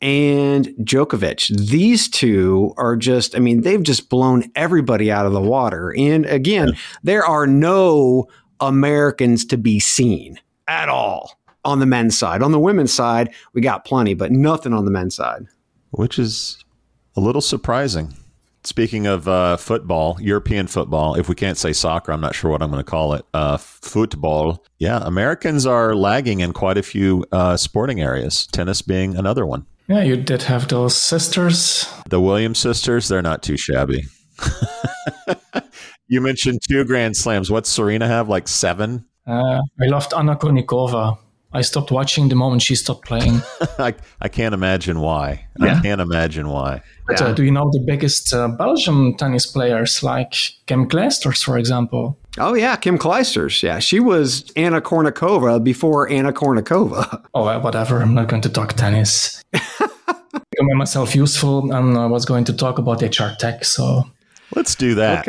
and 0.00 0.66
Djokovic. 0.80 1.48
These 1.68 2.08
two 2.08 2.72
are 2.76 2.96
just, 2.96 3.36
I 3.36 3.40
mean, 3.40 3.62
they've 3.62 3.82
just 3.82 4.08
blown 4.08 4.44
everybody 4.54 5.10
out 5.10 5.26
of 5.26 5.32
the 5.32 5.40
water. 5.40 5.94
And 5.96 6.24
again, 6.26 6.76
there 7.02 7.24
are 7.24 7.46
no 7.46 8.28
Americans 8.60 9.44
to 9.46 9.58
be 9.58 9.80
seen 9.80 10.38
at 10.68 10.88
all 10.88 11.32
on 11.64 11.80
the 11.80 11.86
men's 11.86 12.16
side. 12.16 12.42
On 12.42 12.52
the 12.52 12.58
women's 12.60 12.92
side, 12.92 13.34
we 13.52 13.60
got 13.60 13.84
plenty, 13.84 14.14
but 14.14 14.30
nothing 14.30 14.72
on 14.72 14.84
the 14.84 14.90
men's 14.90 15.16
side. 15.16 15.46
Which 15.90 16.18
is 16.18 16.62
a 17.16 17.20
little 17.20 17.40
surprising. 17.40 18.14
Speaking 18.64 19.06
of 19.06 19.26
uh, 19.28 19.56
football, 19.56 20.18
European 20.20 20.66
football, 20.66 21.14
if 21.14 21.28
we 21.28 21.34
can't 21.34 21.56
say 21.56 21.72
soccer, 21.72 22.12
I'm 22.12 22.20
not 22.20 22.34
sure 22.34 22.50
what 22.50 22.62
I'm 22.62 22.70
going 22.70 22.84
to 22.84 22.90
call 22.90 23.14
it. 23.14 23.24
Uh, 23.32 23.56
football. 23.56 24.64
Yeah, 24.78 25.00
Americans 25.04 25.64
are 25.64 25.94
lagging 25.94 26.40
in 26.40 26.52
quite 26.52 26.76
a 26.76 26.82
few 26.82 27.24
uh, 27.32 27.56
sporting 27.56 28.00
areas, 28.00 28.46
tennis 28.48 28.82
being 28.82 29.16
another 29.16 29.46
one. 29.46 29.66
Yeah, 29.86 30.02
you 30.02 30.16
did 30.16 30.42
have 30.42 30.68
those 30.68 30.94
sisters. 30.94 31.90
The 32.10 32.20
Williams 32.20 32.58
sisters, 32.58 33.08
they're 33.08 33.22
not 33.22 33.42
too 33.42 33.56
shabby. 33.56 34.04
you 36.08 36.20
mentioned 36.20 36.60
two 36.68 36.84
Grand 36.84 37.16
Slams. 37.16 37.50
What's 37.50 37.70
Serena 37.70 38.06
have? 38.06 38.28
Like 38.28 38.48
seven? 38.48 39.06
Uh, 39.26 39.60
I 39.80 39.86
loved 39.86 40.12
Anna 40.12 40.36
Kournikova. 40.36 41.18
I 41.52 41.62
stopped 41.62 41.90
watching 41.90 42.28
the 42.28 42.34
moment 42.34 42.62
she 42.62 42.74
stopped 42.74 43.06
playing. 43.06 43.40
I, 43.78 43.94
I 44.20 44.28
can't 44.28 44.54
imagine 44.54 45.00
why. 45.00 45.46
Yeah. 45.58 45.78
I 45.78 45.80
can't 45.80 46.00
imagine 46.00 46.48
why. 46.48 46.82
But 47.06 47.22
uh, 47.22 47.32
do 47.32 47.42
you 47.42 47.50
know 47.50 47.70
the 47.72 47.82
biggest 47.86 48.34
uh, 48.34 48.48
Belgium 48.48 49.14
tennis 49.16 49.46
players 49.46 50.02
like 50.02 50.34
Kim 50.66 50.88
Clijsters, 50.88 51.42
for 51.42 51.56
example? 51.56 52.18
Oh 52.38 52.54
yeah, 52.54 52.76
Kim 52.76 52.98
Clijsters. 52.98 53.62
Yeah, 53.62 53.78
she 53.78 53.98
was 53.98 54.50
Anna 54.56 54.82
Kournikova 54.82 55.64
before 55.64 56.08
Anna 56.10 56.32
Kournikova. 56.32 57.24
Oh, 57.34 57.44
well, 57.44 57.60
whatever. 57.60 58.00
I'm 58.02 58.14
not 58.14 58.28
going 58.28 58.42
to 58.42 58.48
talk 58.48 58.72
tennis. 58.72 59.42
I 59.54 60.60
made 60.60 60.76
myself 60.76 61.14
useful 61.14 61.72
and 61.72 61.96
I 61.96 62.06
was 62.06 62.24
going 62.24 62.44
to 62.44 62.52
talk 62.52 62.78
about 62.78 63.00
HR 63.00 63.36
tech. 63.38 63.64
So 63.64 64.04
Let's 64.54 64.74
do 64.74 64.94
that. 64.94 65.24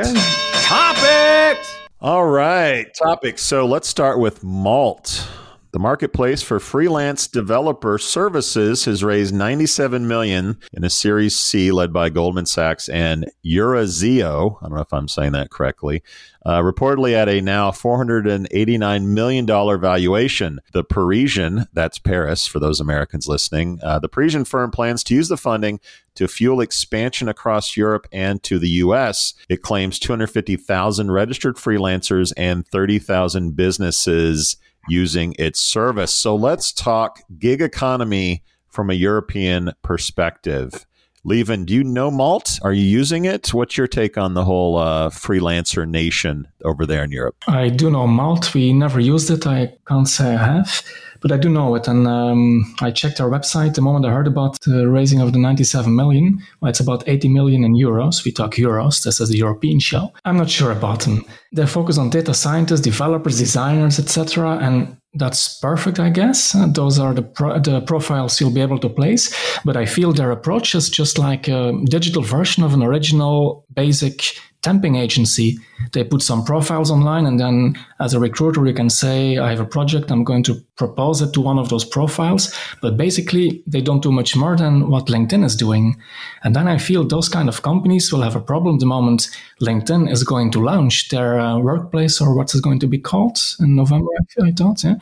Topics. 0.63 1.75
All 2.01 2.25
right, 2.25 2.88
topics. 2.93 3.41
So 3.41 3.65
let's 3.65 3.88
start 3.88 4.19
with 4.19 4.43
Malt. 4.43 5.27
The 5.71 5.77
marketplace 5.77 6.41
for 6.41 6.59
freelance 6.59 7.27
developer 7.27 7.99
services 7.99 8.85
has 8.85 9.03
raised 9.03 9.35
97 9.35 10.07
million 10.07 10.57
in 10.73 10.83
a 10.83 10.89
Series 10.89 11.38
C 11.38 11.71
led 11.71 11.93
by 11.93 12.09
Goldman 12.09 12.47
Sachs 12.47 12.89
and 12.89 13.29
Eurazeo. 13.45 14.57
I 14.57 14.65
don't 14.65 14.75
know 14.75 14.81
if 14.81 14.91
I'm 14.91 15.07
saying 15.07 15.33
that 15.33 15.51
correctly. 15.51 16.01
Uh, 16.43 16.61
reportedly 16.61 17.13
at 17.13 17.29
a 17.29 17.41
now 17.41 17.69
489 17.69 19.13
million 19.13 19.45
dollar 19.45 19.77
valuation. 19.77 20.59
The 20.73 20.83
Parisian, 20.83 21.67
that's 21.73 21.99
Paris 21.99 22.47
for 22.47 22.59
those 22.59 22.79
Americans 22.79 23.27
listening. 23.27 23.79
Uh, 23.83 23.99
the 23.99 24.09
Parisian 24.09 24.45
firm 24.45 24.71
plans 24.71 25.03
to 25.03 25.13
use 25.13 25.27
the 25.27 25.38
funding 25.38 25.79
to 26.15 26.27
fuel 26.27 26.61
expansion 26.61 27.29
across 27.29 27.77
Europe 27.77 28.07
and 28.11 28.41
to 28.41 28.57
the 28.57 28.69
U.S. 28.69 29.35
It 29.49 29.61
claims 29.61 29.99
250,000 29.99 31.11
registered 31.11 31.57
freelancers 31.57 32.33
and 32.35 32.67
30,000 32.67 33.55
businesses 33.55 34.57
using 34.89 35.36
its 35.39 35.60
service. 35.60 36.13
So 36.13 36.36
let's 36.36 36.72
talk 36.74 37.22
gig 37.38 37.62
economy 37.62 38.43
from 38.67 38.89
a 38.89 38.93
European 38.93 39.72
perspective. 39.81 40.86
Lieven, 41.25 41.65
do 41.65 41.73
you 41.73 41.83
know 41.83 42.09
Malt? 42.09 42.59
Are 42.61 42.71
you 42.71 42.83
using 42.83 43.25
it? 43.25 43.53
What's 43.53 43.77
your 43.77 43.88
take 43.88 44.17
on 44.17 44.33
the 44.35 44.45
whole 44.45 44.77
uh, 44.77 45.09
freelancer 45.09 45.88
nation 45.88 46.47
over 46.63 46.85
there 46.85 47.03
in 47.03 47.11
Europe? 47.11 47.35
I 47.47 47.69
do 47.69 47.89
know 47.91 48.07
Malt. 48.07 48.53
We 48.53 48.71
never 48.73 48.99
used 48.99 49.29
it. 49.29 49.45
I 49.45 49.73
can't 49.85 50.07
say 50.07 50.35
I 50.35 50.38
have, 50.38 50.81
but 51.19 51.31
I 51.31 51.38
do 51.38 51.49
know 51.49 51.75
it. 51.75 51.88
And 51.88 52.07
um, 52.07 52.73
I 52.81 52.91
checked 52.91 53.19
our 53.19 53.29
website 53.29 53.73
the 53.73 53.81
moment 53.81 54.05
I 54.05 54.11
heard 54.11 54.27
about 54.27 54.59
the 54.61 54.88
raising 54.88 55.19
of 55.19 55.33
the 55.33 55.39
97 55.39 55.93
million. 55.93 56.41
Well, 56.61 56.69
it's 56.69 56.79
about 56.79 57.03
80 57.07 57.27
million 57.29 57.63
in 57.65 57.73
euros. 57.73 58.23
We 58.23 58.31
talk 58.31 58.53
euros. 58.53 59.03
This 59.03 59.19
is 59.19 59.29
the 59.29 59.38
European 59.38 59.79
show. 59.79 60.13
I'm 60.23 60.38
not 60.38 60.49
sure 60.49 60.71
about 60.71 61.01
them. 61.01 61.25
They 61.51 61.65
focus 61.65 61.97
on 61.97 62.09
data 62.09 62.33
scientists, 62.33 62.81
developers, 62.81 63.38
designers, 63.38 63.99
etc. 63.99 64.57
And 64.61 64.95
that's 65.13 65.57
perfect, 65.59 65.99
I 65.99 66.09
guess. 66.09 66.55
Those 66.73 66.99
are 66.99 67.13
the 67.13 67.23
pro- 67.23 67.59
the 67.59 67.81
profiles 67.81 68.39
you'll 68.39 68.53
be 68.53 68.61
able 68.61 68.79
to 68.79 68.89
place. 68.89 69.33
But 69.65 69.75
I 69.75 69.85
feel 69.85 70.13
their 70.13 70.31
approach 70.31 70.75
is 70.75 70.89
just 70.89 71.17
like 71.17 71.47
a 71.47 71.73
digital 71.85 72.21
version 72.21 72.63
of 72.63 72.73
an 72.73 72.83
original 72.83 73.65
basic 73.73 74.35
temping 74.61 74.97
agency. 74.97 75.57
They 75.93 76.03
put 76.03 76.21
some 76.21 76.43
profiles 76.43 76.91
online, 76.91 77.25
and 77.25 77.39
then 77.39 77.77
as 77.99 78.13
a 78.13 78.19
recruiter, 78.19 78.65
you 78.65 78.73
can 78.73 78.89
say, 78.89 79.37
I 79.37 79.49
have 79.49 79.61
a 79.61 79.65
project, 79.65 80.11
I'm 80.11 80.23
going 80.23 80.43
to 80.43 80.55
propose 80.75 81.21
it 81.21 81.33
to 81.33 81.41
one 81.41 81.57
of 81.57 81.69
those 81.69 81.85
profiles. 81.85 82.53
But 82.81 82.97
basically, 82.97 83.63
they 83.65 83.81
don't 83.81 84.03
do 84.03 84.11
much 84.11 84.35
more 84.35 84.57
than 84.57 84.89
what 84.89 85.07
LinkedIn 85.07 85.45
is 85.45 85.55
doing. 85.55 85.97
And 86.43 86.55
then 86.55 86.67
I 86.67 86.77
feel 86.77 87.05
those 87.05 87.29
kind 87.29 87.47
of 87.47 87.61
companies 87.61 88.11
will 88.11 88.21
have 88.21 88.35
a 88.35 88.41
problem 88.41 88.79
the 88.79 88.85
moment 88.85 89.29
LinkedIn 89.61 90.11
is 90.11 90.23
going 90.23 90.51
to 90.51 90.63
launch 90.63 91.09
their 91.09 91.39
uh, 91.39 91.57
workplace 91.59 92.21
or 92.21 92.35
what's 92.35 92.55
it 92.55 92.63
going 92.63 92.79
to 92.79 92.87
be 92.87 92.97
called 92.97 93.37
in 93.59 93.75
November, 93.75 94.09
I 94.41 94.51
thought, 94.51 94.83
yeah. 94.83 94.95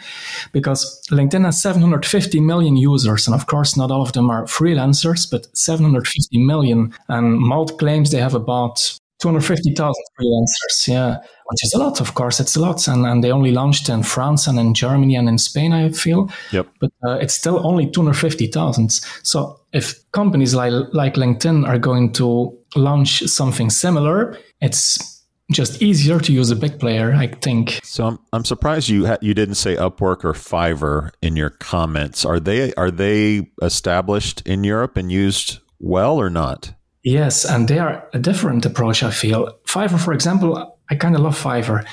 Because 0.52 1.02
LinkedIn 1.12 1.46
has 1.46 1.62
750 1.62 2.40
million 2.42 2.78
users, 2.78 3.28
and 3.28 3.36
of 3.36 3.48
course, 3.48 3.76
not 3.76 3.92
all 3.92 4.02
of 4.02 4.14
them 4.14 4.30
are 4.30 4.46
freelancers, 4.46 5.30
but 5.30 5.48
750 5.58 6.38
million. 6.38 6.94
And 7.08 7.40
Malt 7.40 7.80
claims 7.80 8.12
they 8.12 8.20
have 8.20 8.36
about 8.36 8.98
250,000 9.20 9.96
freelancers, 10.20 10.88
yeah, 10.88 11.18
which 11.46 11.64
is 11.64 11.74
a 11.74 11.80
lot, 11.80 12.00
of 12.00 12.14
course, 12.14 12.40
it's 12.40 12.56
a 12.56 12.62
lot. 12.62 12.88
And, 12.88 13.06
and 13.06 13.24
they 13.24 13.32
only 13.32 13.52
launched 13.52 13.90
in 13.90 14.04
France 14.04 14.48
and 14.48 14.60
in 14.60 14.74
Germany 14.74 15.16
and 15.16 15.28
in 15.28 15.38
Spain, 15.38 15.74
I 15.74 15.90
feel. 15.90 16.30
Yep. 16.52 16.68
But 16.80 16.92
uh, 17.06 17.18
it's 17.18 17.34
still 17.34 17.66
only 17.66 17.90
250,000. 17.90 18.92
So 19.24 19.60
if 19.74 20.00
companies 20.12 20.54
like, 20.54 20.72
like 20.94 21.16
LinkedIn 21.16 21.68
are 21.68 21.80
going 21.80 22.14
to 22.14 22.56
launch 22.76 23.22
something 23.24 23.70
similar, 23.70 24.38
it's 24.62 25.18
just 25.52 25.82
easier 25.82 26.20
to 26.20 26.34
use 26.34 26.52
a 26.52 26.56
big 26.56 26.80
player, 26.80 27.14
I 27.14 27.28
think. 27.28 27.80
So 27.84 28.06
I'm, 28.06 28.20
I'm 28.34 28.46
surprised 28.46 28.90
you 28.90 29.08
ha- 29.08 29.18
you 29.22 29.34
didn't 29.34 29.56
say 29.56 29.76
Upwork 29.76 30.26
or 30.26 30.34
Fiverr 30.34 31.12
in 31.22 31.36
your 31.36 31.50
comments. 31.50 32.26
Are 32.26 32.40
they 32.40 32.74
are 32.74 32.92
they 32.92 33.50
established 33.62 34.42
in 34.46 34.64
Europe 34.64 34.98
and 34.98 35.12
used 35.12 35.60
well 35.80 36.20
or 36.20 36.30
not? 36.30 36.74
Yes, 37.04 37.46
and 37.46 37.68
they 37.68 37.80
are 37.80 38.08
a 38.14 38.20
different 38.20 38.66
approach, 38.66 39.04
I 39.04 39.12
feel. 39.12 39.58
Fiverr, 39.66 40.00
for 40.00 40.14
example, 40.14 40.78
I 40.90 40.96
kind 40.96 41.16
of 41.16 41.22
love 41.22 41.42
Fiverr. 41.42 41.86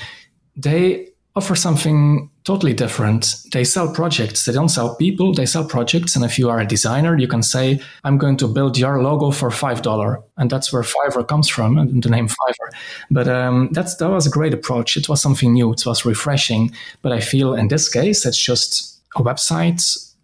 They 0.55 1.09
offer 1.35 1.55
something 1.55 2.29
totally 2.45 2.73
different. 2.73 3.35
They 3.51 3.63
sell 3.65 3.91
projects. 3.91 4.45
They 4.45 4.53
don't 4.53 4.69
sell 4.69 4.95
people, 4.95 5.33
they 5.33 5.45
sell 5.45 5.65
projects. 5.65 6.15
And 6.15 6.23
if 6.23 6.39
you 6.39 6.49
are 6.49 6.59
a 6.59 6.65
designer, 6.65 7.17
you 7.17 7.27
can 7.27 7.43
say, 7.43 7.81
I'm 8.03 8.17
going 8.17 8.37
to 8.37 8.47
build 8.47 8.77
your 8.77 9.03
logo 9.03 9.31
for 9.31 9.49
$5. 9.49 10.23
And 10.37 10.49
that's 10.49 10.71
where 10.71 10.83
Fiverr 10.83 11.27
comes 11.27 11.49
from, 11.49 11.77
and 11.77 12.01
the 12.01 12.09
name 12.09 12.27
Fiverr. 12.27 12.69
But 13.11 13.27
um, 13.27 13.69
that's, 13.73 13.95
that 13.97 14.09
was 14.09 14.27
a 14.27 14.29
great 14.29 14.53
approach. 14.53 14.95
It 14.95 15.09
was 15.09 15.21
something 15.21 15.53
new, 15.53 15.73
it 15.73 15.85
was 15.85 16.05
refreshing. 16.05 16.71
But 17.01 17.11
I 17.11 17.19
feel 17.19 17.53
in 17.53 17.67
this 17.67 17.89
case, 17.89 18.25
it's 18.25 18.41
just 18.41 19.01
a 19.15 19.23
website 19.23 19.81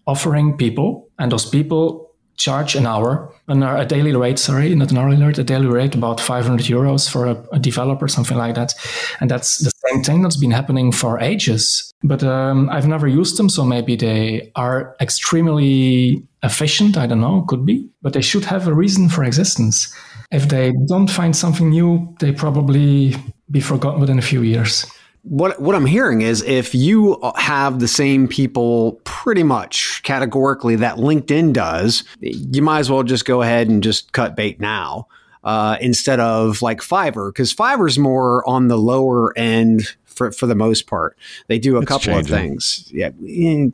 offering 0.07 0.57
people, 0.57 1.09
and 1.19 1.31
those 1.31 1.45
people 1.45 2.10
charge 2.41 2.75
an 2.75 2.85
hour, 2.85 3.33
an, 3.47 3.63
a 3.63 3.85
daily 3.85 4.15
rate, 4.15 4.39
sorry, 4.39 4.73
not 4.75 4.91
an 4.91 4.97
hourly 4.97 5.21
rate, 5.23 5.37
a 5.37 5.43
daily 5.43 5.67
rate 5.67 5.95
about 5.95 6.19
500 6.19 6.65
euros 6.65 7.09
for 7.09 7.25
a, 7.27 7.43
a 7.51 7.59
developer, 7.59 8.07
something 8.07 8.37
like 8.37 8.55
that. 8.55 8.73
And 9.19 9.29
that's 9.29 9.57
the 9.57 9.71
same 9.87 10.03
thing 10.03 10.21
that's 10.21 10.37
been 10.37 10.51
happening 10.51 10.91
for 10.91 11.19
ages. 11.19 11.93
But 12.03 12.23
um, 12.23 12.69
I've 12.69 12.87
never 12.87 13.07
used 13.07 13.37
them, 13.37 13.49
so 13.49 13.63
maybe 13.63 13.95
they 13.95 14.51
are 14.55 14.95
extremely 14.99 16.23
efficient. 16.43 16.97
I 16.97 17.07
don't 17.07 17.21
know, 17.21 17.45
could 17.47 17.65
be. 17.65 17.89
But 18.01 18.13
they 18.13 18.21
should 18.21 18.45
have 18.45 18.67
a 18.67 18.73
reason 18.73 19.09
for 19.09 19.23
existence. 19.23 19.93
If 20.31 20.47
they 20.47 20.73
don't 20.87 21.09
find 21.09 21.35
something 21.35 21.69
new, 21.69 22.15
they 22.19 22.31
probably 22.31 23.15
be 23.49 23.59
forgotten 23.59 23.99
within 23.99 24.17
a 24.17 24.23
few 24.23 24.41
years. 24.41 24.85
What 25.23 25.61
what 25.61 25.75
I'm 25.75 25.85
hearing 25.85 26.21
is 26.21 26.41
if 26.43 26.73
you 26.73 27.19
have 27.35 27.79
the 27.79 27.87
same 27.87 28.27
people 28.27 28.99
pretty 29.03 29.43
much 29.43 30.01
categorically 30.03 30.75
that 30.77 30.95
LinkedIn 30.97 31.53
does, 31.53 32.03
you 32.19 32.61
might 32.63 32.79
as 32.79 32.89
well 32.89 33.03
just 33.03 33.25
go 33.25 33.41
ahead 33.43 33.69
and 33.69 33.83
just 33.83 34.13
cut 34.13 34.35
bait 34.35 34.59
now. 34.59 35.07
uh, 35.43 35.75
instead 35.81 36.19
of 36.19 36.61
like 36.61 36.81
Fiverr 36.81 37.29
because 37.29 37.53
Fiverr's 37.53 37.97
more 37.97 38.47
on 38.47 38.67
the 38.67 38.77
lower 38.77 39.35
end 39.37 39.95
for, 40.05 40.31
for 40.31 40.45
the 40.45 40.53
most 40.53 40.85
part. 40.85 41.17
They 41.47 41.57
do 41.57 41.77
a 41.77 41.81
It's 41.81 41.87
couple 41.87 42.13
changing. 42.13 42.33
of 42.35 42.39
things. 42.41 42.89
Yeah, 42.93 43.09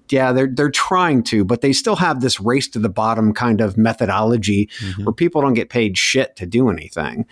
yeah, 0.09 0.31
they're 0.31 0.47
they're 0.47 0.69
trying 0.71 1.23
to, 1.23 1.43
but 1.43 1.59
they 1.61 1.73
still 1.73 1.97
have 1.97 2.21
this 2.21 2.39
race 2.39 2.69
to 2.69 2.79
the 2.79 2.87
bottom 2.89 3.33
kind 3.33 3.59
of 3.59 3.75
methodology 3.77 4.69
Mm-hmm. 4.79 5.03
where 5.05 5.13
people 5.13 5.41
don't 5.41 5.55
get 5.55 5.69
paid 5.69 5.97
shit 5.97 6.35
to 6.37 6.45
do 6.45 6.69
anything. 6.69 7.25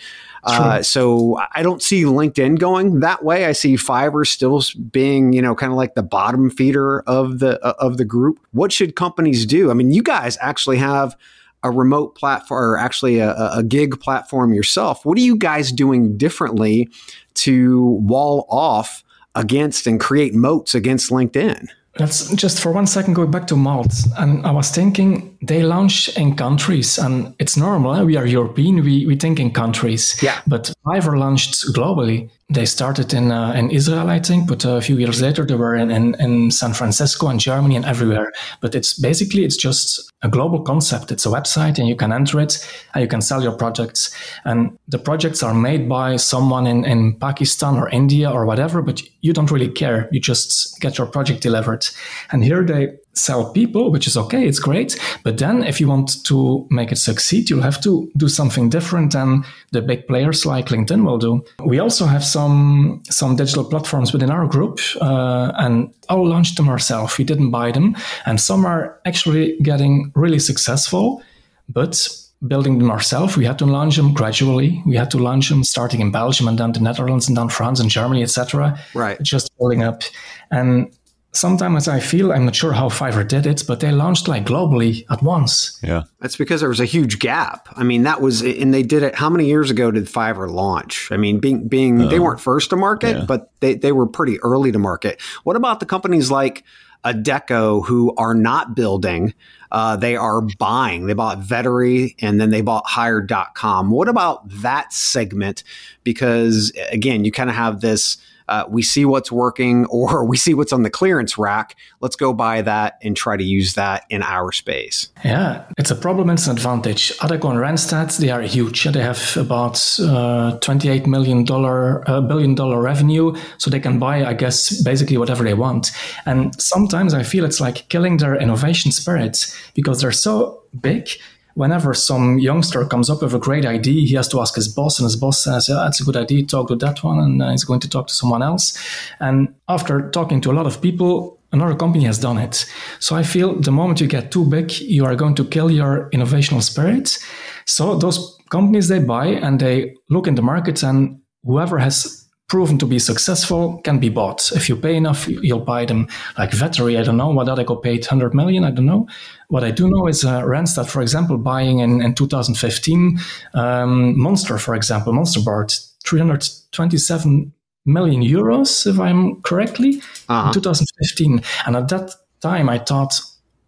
Uh, 0.46 0.84
so 0.84 1.40
I 1.56 1.64
don't 1.64 1.82
see 1.82 2.04
LinkedIn 2.04 2.60
going 2.60 3.00
that 3.00 3.24
way. 3.24 3.46
I 3.46 3.52
see 3.52 3.76
Fiverr 3.76 4.28
still 4.28 4.62
being, 4.92 5.34
you 5.34 5.42
know, 5.42 5.56
kind 5.56 5.72
of 5.72 5.78
like 5.78 5.96
the 5.96 6.04
bottom 6.04 6.50
feeder 6.50 7.02
of 7.02 7.40
the 7.40 7.64
uh, 7.66 7.74
of 7.80 7.98
the 7.98 8.06
group. 8.06 8.40
What 8.52 8.72
should 8.72 8.96
companies 8.96 9.46
do? 9.46 9.72
I 9.72 9.74
mean, 9.74 9.92
you 9.92 10.04
guys 10.04 10.38
actually 10.42 10.78
have 10.78 11.18
a 11.64 11.72
remote 11.72 12.16
platform 12.16 12.64
or 12.64 12.78
actually 12.78 13.18
a, 13.18 13.34
a 13.54 13.64
gig 13.64 14.00
platform 14.00 14.54
yourself. 14.54 15.04
What 15.04 15.18
are 15.18 15.22
you 15.22 15.36
guys 15.36 15.72
doing 15.72 16.16
differently 16.16 16.90
to 17.36 17.84
wall 18.04 18.46
off 18.50 19.04
against 19.34 19.88
and 19.88 20.00
create 20.00 20.36
moats 20.36 20.76
against 20.76 21.10
LinkedIn? 21.10 21.68
Let's 21.98 22.30
just 22.36 22.60
for 22.60 22.74
one 22.74 22.88
second 22.88 23.14
go 23.14 23.26
back 23.26 23.48
to 23.48 23.56
Malt. 23.56 23.94
And 24.18 24.46
I 24.46 24.52
was 24.52 24.70
thinking 24.70 25.38
they 25.42 25.64
launch 25.64 26.10
in 26.18 26.36
countries, 26.36 26.98
and 26.98 27.34
it's 27.40 27.56
normal. 27.56 27.96
eh? 27.96 28.04
We 28.04 28.18
are 28.18 28.26
European, 28.26 28.84
we, 28.84 29.06
we 29.06 29.16
think 29.16 29.40
in 29.40 29.52
countries. 29.52 30.18
Yeah. 30.22 30.40
But 30.46 30.74
Fiverr 30.86 31.18
launched 31.18 31.54
globally. 31.74 32.30
They 32.54 32.66
started 32.68 33.12
in 33.12 33.32
uh, 33.32 33.54
in 33.54 33.72
Israel, 33.72 34.08
I 34.08 34.20
think, 34.20 34.48
but 34.48 34.66
a 34.66 34.80
few 34.80 34.98
years 34.98 35.20
later 35.20 35.44
they 35.44 35.56
were 35.56 35.76
in, 35.76 35.90
in, 35.90 36.14
in 36.20 36.52
San 36.52 36.74
Francisco 36.74 37.28
and 37.28 37.40
Germany 37.40 37.76
and 37.76 37.86
everywhere. 37.86 38.32
But 38.62 38.76
it's 38.76 38.94
basically 38.94 39.44
it's 39.44 39.58
just 39.58 40.12
a 40.22 40.30
global 40.30 40.62
concept. 40.62 41.12
It's 41.12 41.26
a 41.26 41.30
website, 41.30 41.80
and 41.80 41.88
you 41.88 41.96
can 41.96 42.12
enter 42.12 42.40
it, 42.40 42.64
and 42.94 43.02
you 43.02 43.08
can 43.08 43.22
sell 43.22 43.42
your 43.42 43.58
projects. 43.58 44.16
And 44.44 44.78
the 44.88 45.00
projects 45.00 45.42
are 45.42 45.56
made 45.56 45.90
by 45.90 46.18
someone 46.18 46.68
in, 46.68 46.86
in 46.86 47.18
Pakistan 47.20 47.78
or 47.78 47.90
India 47.90 48.30
or 48.30 48.46
whatever, 48.46 48.84
but 48.84 49.02
you 49.22 49.34
don't 49.34 49.50
really 49.50 49.70
care. 49.70 50.08
You 50.12 50.20
just 50.20 50.80
get 50.82 51.00
your 51.00 51.08
project 51.08 51.42
delivered. 51.42 51.88
And 52.32 52.44
here 52.44 52.64
they 52.64 52.94
sell 53.16 53.52
people, 53.52 53.92
which 53.92 54.08
is 54.08 54.18
okay, 54.18 54.48
it's 54.48 54.60
great. 54.60 55.00
But 55.24 55.38
then 55.38 55.64
if 55.64 55.80
you 55.80 55.88
want 55.88 56.24
to 56.26 56.68
make 56.70 56.92
it 56.92 56.98
succeed, 56.98 57.50
you'll 57.50 57.62
have 57.62 57.82
to 57.82 58.12
do 58.18 58.28
something 58.28 58.70
different 58.70 59.14
than 59.14 59.44
the 59.72 59.82
big 59.82 60.08
players 60.08 60.46
like 60.46 60.68
LinkedIn 60.68 61.06
will 61.06 61.18
do. 61.18 61.44
We 61.64 61.80
also 61.80 62.06
have 62.06 62.24
some 62.24 63.02
some 63.10 63.36
digital 63.36 63.64
platforms 63.64 64.14
within 64.14 64.30
our 64.30 64.48
group, 64.48 64.80
uh, 65.02 65.52
and 65.56 65.94
I'll 66.10 66.28
launch 66.28 66.56
them 66.56 66.70
ourselves. 66.70 67.18
We 67.18 67.24
didn't 67.24 67.52
buy 67.52 67.72
them, 67.72 67.96
and 68.26 68.40
some 68.40 68.66
are 68.66 69.00
actually 69.06 69.58
getting 69.62 70.12
really 70.16 70.40
successful, 70.40 71.24
but 71.70 72.08
building 72.48 72.78
them 72.80 72.92
ourselves, 72.92 73.38
we 73.38 73.46
had 73.46 73.58
to 73.60 73.66
launch 73.66 73.96
them 73.96 74.14
gradually. 74.14 74.82
We 74.86 74.96
had 74.96 75.10
to 75.12 75.18
launch 75.18 75.50
them 75.50 75.64
starting 75.64 76.02
in 76.02 76.12
Belgium 76.12 76.48
and 76.48 76.58
then 76.58 76.74
the 76.74 76.80
Netherlands 76.80 77.28
and 77.28 77.38
then 77.38 77.50
France 77.50 77.80
and 77.80 77.90
Germany, 77.90 78.24
etc. 78.24 78.78
Right. 78.94 79.22
Just 79.22 79.50
building 79.58 79.84
up. 79.84 80.04
And 80.52 80.94
sometimes 81.36 81.88
I 81.88 82.00
feel 82.00 82.32
I'm 82.32 82.46
not 82.46 82.56
sure 82.56 82.74
how 82.74 82.90
Fiverr 82.90 83.28
did 83.28 83.46
it, 83.46 83.64
but 83.68 83.80
they 83.80 83.92
launched 83.92 84.28
like 84.28 84.46
globally 84.46 85.06
at 85.10 85.22
once. 85.22 85.80
Yeah. 85.84 86.04
That's 86.20 86.36
because 86.36 86.62
there 86.62 86.70
was 86.70 86.80
a 86.80 86.86
huge 86.86 87.20
gap. 87.20 87.68
I 87.76 87.84
mean, 87.84 88.04
that 88.04 88.22
was, 88.22 88.42
and 88.42 88.74
they 88.74 88.84
did 88.84 89.04
it. 89.04 89.16
How 89.16 89.30
many 89.30 89.46
years 89.46 89.70
ago 89.70 89.92
did 89.92 90.06
Fiverr 90.06 90.50
launch? 90.50 91.12
I 91.12 91.18
mean, 91.18 91.40
being 91.40 91.68
being 91.68 92.10
they 92.10 92.20
weren't 92.20 92.40
first 92.40 92.70
to 92.72 92.76
market, 92.76 93.18
yeah. 93.18 93.26
but 93.26 93.52
they 93.60 93.76
they 93.76 93.92
were 93.92 94.08
pretty 94.08 94.40
early 94.42 94.72
to 94.72 94.80
market. 94.80 95.22
What 95.44 95.56
about 95.56 95.80
the 95.80 95.86
companies 95.86 96.32
like 96.32 96.64
Adecco 97.04 97.86
who 97.86 98.14
are 98.18 98.34
not 98.34 98.76
building? 98.76 99.34
Uh, 99.72 99.96
they 99.96 100.16
are 100.16 100.42
buying. 100.58 101.06
They 101.06 101.14
bought 101.14 101.40
Vettery 101.40 102.16
and 102.22 102.40
then 102.40 102.50
they 102.50 102.62
bought 102.62 102.88
Hired.com. 102.88 103.92
What 103.92 104.08
about 104.08 104.48
that 104.62 104.94
segment? 104.94 105.64
Because 106.04 106.72
again, 106.92 107.26
you 107.26 107.32
kind 107.32 107.50
of 107.50 107.56
have 107.56 107.82
this. 107.82 108.18
Uh, 108.48 108.66
we 108.70 108.82
see 108.82 109.06
what's 109.06 109.32
working, 109.32 109.86
or 109.90 110.26
we 110.26 110.38
see 110.38 110.54
what's 110.54 110.74
on 110.74 110.84
the 110.84 110.90
clearance 110.90 111.38
rack. 111.38 111.76
Let's 112.02 112.16
go 112.16 112.34
buy 112.34 112.62
that 112.62 112.98
and 113.02 113.16
try 113.16 113.38
to 113.38 113.44
use 113.44 113.74
that 113.74 114.06
in 114.10 114.22
our 114.24 114.52
space. 114.52 115.10
Yeah, 115.24 115.66
it's 115.78 115.92
a 115.92 115.96
problem 115.96 116.30
and 116.30 116.38
it's 116.38 116.48
an 116.48 116.58
advantage. 116.58 117.18
Adecco 117.20 117.50
and 117.50 117.60
Randstad, 117.60 118.18
they 118.18 118.30
are 118.30 118.42
huge. 118.42 118.84
They 118.84 119.02
have 119.02 119.38
about 119.38 120.00
uh, 120.00 120.58
28 120.60 121.08
million 121.08 121.44
dollar, 121.44 122.10
uh, 122.10 122.22
billion 122.22 122.56
dollar 122.56 122.82
revenue, 122.82 123.36
so 123.58 123.70
they 123.70 123.80
can 123.80 124.00
buy, 124.00 124.26
I 124.26 124.34
guess, 124.34 124.82
basically 124.84 125.18
whatever 125.18 125.44
they 125.44 125.54
want. 125.54 125.92
And 126.26 126.60
sometimes 126.62 127.14
I 127.14 127.24
feel 127.24 127.46
it's 127.46 127.60
like 127.60 127.88
killing 127.90 128.18
their 128.18 128.36
innovation 128.36 128.92
spirit 128.92 129.54
because 129.74 130.02
they're 130.02 130.12
so 130.12 130.64
big. 130.80 131.10
Whenever 131.56 131.94
some 131.94 132.38
youngster 132.40 132.86
comes 132.86 133.10
up 133.10 133.22
with 133.22 133.34
a 133.34 133.40
great 133.40 133.66
idea, 133.66 134.06
he 134.06 134.16
has 134.16 134.28
to 134.28 134.40
ask 134.40 134.56
his 134.56 134.68
boss, 134.68 135.00
and 135.00 135.06
his 135.06 135.16
boss 135.16 135.44
says, 135.44 135.68
"Yeah, 135.68 135.82
that's 135.84 136.02
a 136.02 136.04
good 136.04 136.18
idea. 136.18 136.46
Talk 136.46 136.68
to 136.68 136.76
that 136.76 137.04
one," 137.04 137.20
and 137.20 137.42
uh, 137.42 137.52
he's 137.52 137.64
going 137.64 137.80
to 137.82 137.90
talk 137.90 138.08
to 138.08 138.14
someone 138.14 138.44
else. 138.44 138.78
And 139.20 139.56
after 139.68 140.10
talking 140.12 140.42
to 140.42 140.52
a 140.52 140.58
lot 140.60 140.68
of 140.68 140.82
people, 140.82 141.40
another 141.52 141.76
company 141.76 142.04
has 142.06 142.20
done 142.20 142.38
it. 142.38 142.66
So 143.00 143.16
I 143.16 143.24
feel 143.24 143.60
the 143.60 143.72
moment 143.72 144.02
you 144.02 144.08
get 144.08 144.32
too 144.32 144.46
big, 144.46 144.72
you 144.80 145.06
are 145.06 145.16
going 145.16 145.36
to 145.36 145.46
kill 145.46 145.72
your 145.72 146.10
innovational 146.12 146.62
spirit. 146.62 147.18
So 147.66 147.98
those 147.98 148.38
companies 148.50 148.88
they 148.88 149.00
buy 149.00 149.28
and 149.28 149.60
they 149.60 149.96
look 150.10 150.28
in 150.28 150.36
the 150.36 150.42
market 150.42 150.84
and 150.84 151.20
whoever 151.44 151.80
has 151.80 152.25
proven 152.48 152.78
to 152.78 152.86
be 152.86 153.00
successful 153.00 153.80
can 153.84 154.00
be 154.00 154.10
bought. 154.10 154.52
If 154.52 154.70
you 154.70 154.76
pay 154.76 154.96
enough, 154.96 155.28
you'll 155.28 155.60
buy 155.66 155.86
them. 155.86 156.08
Like 156.38 156.52
Vettery, 156.52 157.00
I 157.00 157.04
don't 157.04 157.18
know 157.18 157.30
what 157.30 157.50
other 157.50 157.64
Adecco 157.64 157.82
paid 157.82 158.02
100 158.06 158.36
million, 158.36 158.64
I 158.64 158.72
don't 158.72 158.86
know. 158.86 159.08
What 159.48 159.64
I 159.64 159.72
do 159.72 159.90
know 159.90 160.08
is 160.08 160.24
uh, 160.24 160.42
Randstad, 160.44 160.88
for 160.88 161.02
example, 161.02 161.38
buying 161.38 161.80
in, 161.80 162.02
in 162.02 162.14
2015, 162.14 163.20
um, 163.56 164.20
Monster, 164.20 164.58
for 164.60 164.76
example, 164.76 165.12
Monster 165.14 165.42
Board, 165.42 165.74
327 166.06 167.52
million 167.86 168.22
euros, 168.22 168.86
if 168.88 169.00
I'm 169.00 169.42
correctly, 169.42 170.02
Uh-huh. 170.30 170.48
in 170.48 170.54
2015. 170.54 171.42
And 171.66 171.76
at 171.76 171.88
that 171.90 172.12
time, 172.42 172.70
I 172.70 172.78
thought, 172.80 173.20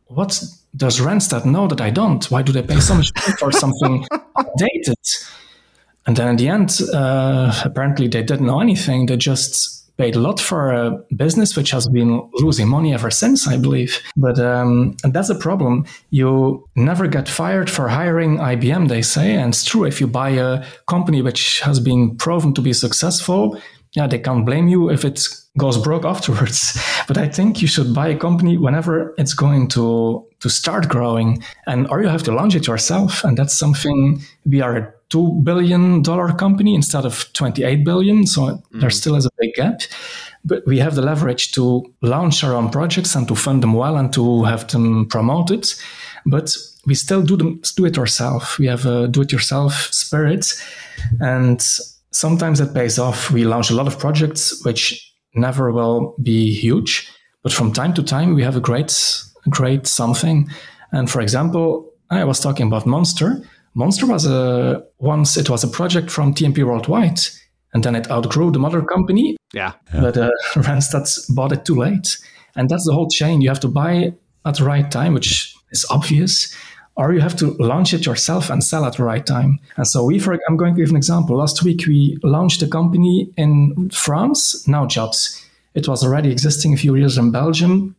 what 0.06 0.40
does 0.76 1.00
Randstad 1.00 1.46
know 1.46 1.68
that 1.68 1.82
I 1.82 1.90
don't? 1.90 2.24
Why 2.32 2.42
do 2.44 2.52
they 2.52 2.62
pay 2.64 2.80
so 2.80 2.96
much 2.96 3.12
for 3.40 3.52
something 3.52 4.06
outdated? 4.38 4.96
And 6.08 6.16
then 6.16 6.30
in 6.30 6.36
the 6.38 6.48
end, 6.48 6.80
uh, 6.94 7.54
apparently 7.66 8.08
they 8.08 8.24
didn't 8.24 8.48
know 8.48 8.62
anything. 8.62 9.06
They 9.06 9.18
just 9.18 9.78
paid 9.98 10.16
a 10.16 10.20
lot 10.20 10.40
for 10.40 10.72
a 10.72 10.92
business 11.16 11.58
which 11.58 11.72
has 11.72 11.88
been 11.88 12.30
losing 12.36 12.68
money 12.68 12.94
ever 12.94 13.12
since, 13.12 13.48
I 13.48 13.58
believe. 13.58 14.00
But 14.16 14.40
um, 14.40 14.96
and 15.04 15.14
that's 15.14 15.30
a 15.30 15.36
problem. 15.36 15.86
You 16.12 16.68
never 16.76 17.08
get 17.08 17.28
fired 17.28 17.70
for 17.70 17.90
hiring 17.90 18.38
IBM, 18.38 18.88
they 18.88 19.02
say. 19.02 19.34
And 19.34 19.50
it's 19.50 19.66
true. 19.66 19.84
If 19.86 20.00
you 20.00 20.08
buy 20.08 20.30
a 20.30 20.64
company 20.88 21.22
which 21.22 21.60
has 21.62 21.80
been 21.80 22.16
proven 22.16 22.54
to 22.54 22.62
be 22.62 22.74
successful, 22.74 23.60
yeah, 23.98 24.06
they 24.06 24.20
can't 24.20 24.46
blame 24.46 24.68
you 24.68 24.92
if 24.92 25.04
it 25.04 25.28
goes 25.58 25.78
broke 25.78 26.06
afterwards. 26.06 26.80
But 27.08 27.18
I 27.18 27.28
think 27.30 27.62
you 27.62 27.68
should 27.68 27.94
buy 27.94 28.10
a 28.10 28.18
company 28.18 28.58
whenever 28.58 29.14
it's 29.18 29.34
going 29.34 29.70
to 29.70 30.26
to 30.40 30.50
start 30.50 30.88
growing, 30.88 31.44
and 31.66 31.88
or 31.90 32.02
you 32.02 32.10
have 32.10 32.24
to 32.24 32.32
launch 32.32 32.54
it 32.54 32.68
yourself. 32.68 33.24
And 33.24 33.38
that's 33.38 33.58
something 33.58 34.22
we 34.46 34.62
are 34.62 34.78
a 34.78 34.94
two 35.10 35.42
billion 35.44 36.02
dollar 36.04 36.34
company 36.34 36.76
instead 36.76 37.06
of 37.06 37.26
twenty 37.34 37.64
eight 37.64 37.84
billion, 37.84 38.28
so 38.28 38.42
mm-hmm. 38.42 38.80
there 38.80 38.92
still 38.92 39.16
is 39.16 39.26
a 39.26 39.30
big 39.40 39.54
gap. 39.56 39.82
But 40.44 40.64
we 40.68 40.80
have 40.80 40.96
the 40.96 41.02
leverage 41.02 41.52
to 41.54 41.84
launch 42.02 42.44
our 42.44 42.54
own 42.54 42.70
projects 42.70 43.16
and 43.16 43.28
to 43.28 43.36
fund 43.36 43.64
them 43.64 43.74
well 43.74 43.98
and 43.98 44.14
to 44.14 44.44
have 44.44 44.68
them 44.68 45.08
promoted. 45.08 45.66
But 46.26 46.56
we 46.86 46.96
still 46.96 47.24
do 47.24 47.38
them 47.38 47.62
do 47.76 47.86
it 47.86 47.98
ourselves. 47.98 48.60
We 48.60 48.68
have 48.68 48.86
a 48.86 49.08
do 49.08 49.22
it 49.22 49.32
yourself 49.32 49.74
spirit, 49.92 50.62
and 51.20 51.62
sometimes 52.18 52.60
it 52.60 52.74
pays 52.74 52.98
off. 52.98 53.32
We 53.32 53.46
launch 53.46 53.70
a 53.70 53.76
lot 53.76 53.88
of 53.88 54.00
projects 54.00 54.64
which 54.66 55.14
never 55.36 55.72
will 55.72 56.16
be 56.22 56.52
huge, 56.52 57.10
but 57.44 57.54
from 57.54 57.72
time 57.72 57.94
to 57.94 58.04
time 58.04 58.34
we 58.34 58.44
have 58.44 58.58
a 58.58 58.62
great, 58.62 58.92
great 59.50 59.86
something. 59.88 60.50
And 60.92 61.10
for 61.10 61.22
example, 61.22 61.94
I 62.10 62.24
was 62.24 62.40
talking 62.40 62.68
about 62.68 62.86
Monster. 62.86 63.42
Monster 63.76 64.08
was 64.08 64.26
a 64.26 64.84
once 64.98 65.38
it 65.38 65.50
was 65.50 65.64
a 65.64 65.68
project 65.68 66.10
from 66.10 66.34
TMP 66.34 66.64
Worldwide, 66.64 67.20
and 67.74 67.84
then 67.84 67.96
it 67.96 68.10
outgrew 68.10 68.52
the 68.52 68.60
mother 68.60 68.82
company. 68.82 69.38
Yeah. 69.54 69.74
But 69.94 70.18
uh, 70.18 70.32
Randstad 70.56 71.36
bought 71.36 71.52
it 71.52 71.66
too 71.66 71.76
late, 71.76 72.18
and 72.56 72.70
that's 72.70 72.86
the 72.86 72.94
whole 72.94 73.10
chain. 73.10 73.42
You 73.42 73.50
have 73.50 73.60
to 73.60 73.68
buy 73.68 74.14
at 74.46 74.56
the 74.56 74.64
right 74.64 74.90
time, 74.90 75.14
which 75.14 75.54
is 75.72 75.86
obvious, 75.90 76.56
or 76.98 77.14
you 77.14 77.22
have 77.22 77.36
to 77.36 77.52
launch 77.60 77.94
it 77.94 78.06
yourself 78.06 78.50
and 78.50 78.64
sell 78.64 78.84
at 78.84 78.98
the 78.98 79.04
right 79.04 79.26
time. 79.26 79.60
And 79.78 79.88
so 79.88 80.04
we, 80.04 80.18
for 80.20 80.38
I'm 80.50 80.58
going 80.58 80.74
to 80.76 80.82
give 80.82 80.90
an 80.90 80.96
example. 80.96 81.38
Last 81.38 81.64
week 81.64 81.86
we 81.88 82.18
launched 82.24 82.62
a 82.64 82.68
company 82.68 83.32
in 83.38 83.90
France, 83.92 84.68
Now 84.68 84.88
Jobs. 84.88 85.46
It 85.76 85.88
was 85.88 86.04
already 86.04 86.32
existing 86.32 86.74
a 86.74 86.78
few 86.78 86.96
years 86.96 87.18
in 87.18 87.32
Belgium. 87.32 87.96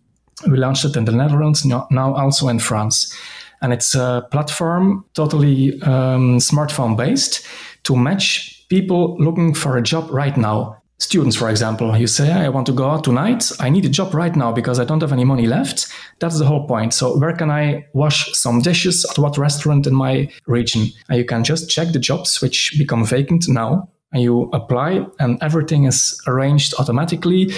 We 0.48 0.58
launched 0.58 0.84
it 0.84 0.96
in 0.96 1.04
the 1.04 1.12
Netherlands, 1.12 1.64
now 1.64 2.14
also 2.14 2.48
in 2.48 2.58
France. 2.58 3.16
And 3.60 3.72
it's 3.72 3.94
a 3.94 4.26
platform 4.30 5.04
totally 5.14 5.80
um, 5.82 6.38
smartphone 6.38 6.96
based 6.96 7.46
to 7.84 7.96
match 7.96 8.66
people 8.68 9.16
looking 9.18 9.54
for 9.54 9.76
a 9.76 9.82
job 9.82 10.10
right 10.10 10.36
now. 10.36 10.77
Students, 10.98 11.36
for 11.36 11.48
example. 11.48 11.96
You 11.96 12.06
say, 12.06 12.32
I 12.32 12.48
want 12.48 12.66
to 12.66 12.72
go 12.72 12.90
out 12.90 13.04
tonight. 13.04 13.50
I 13.60 13.70
need 13.70 13.84
a 13.84 13.88
job 13.88 14.14
right 14.14 14.34
now 14.34 14.52
because 14.52 14.80
I 14.80 14.84
don't 14.84 15.00
have 15.00 15.12
any 15.12 15.24
money 15.24 15.46
left. 15.46 15.86
That's 16.18 16.38
the 16.38 16.46
whole 16.46 16.66
point. 16.66 16.92
So 16.94 17.16
where 17.18 17.32
can 17.32 17.50
I 17.50 17.86
wash 17.92 18.32
some 18.32 18.60
dishes 18.60 19.04
at 19.10 19.18
what 19.18 19.38
restaurant 19.38 19.86
in 19.86 19.94
my 19.94 20.30
region? 20.46 20.86
And 21.08 21.18
you 21.18 21.24
can 21.24 21.44
just 21.44 21.70
check 21.70 21.92
the 21.92 21.98
jobs 21.98 22.42
which 22.42 22.74
become 22.78 23.04
vacant 23.04 23.48
now 23.48 23.88
and 24.12 24.22
you 24.22 24.50
apply 24.52 25.06
and 25.20 25.38
everything 25.42 25.84
is 25.84 26.20
arranged 26.26 26.74
automatically. 26.78 27.52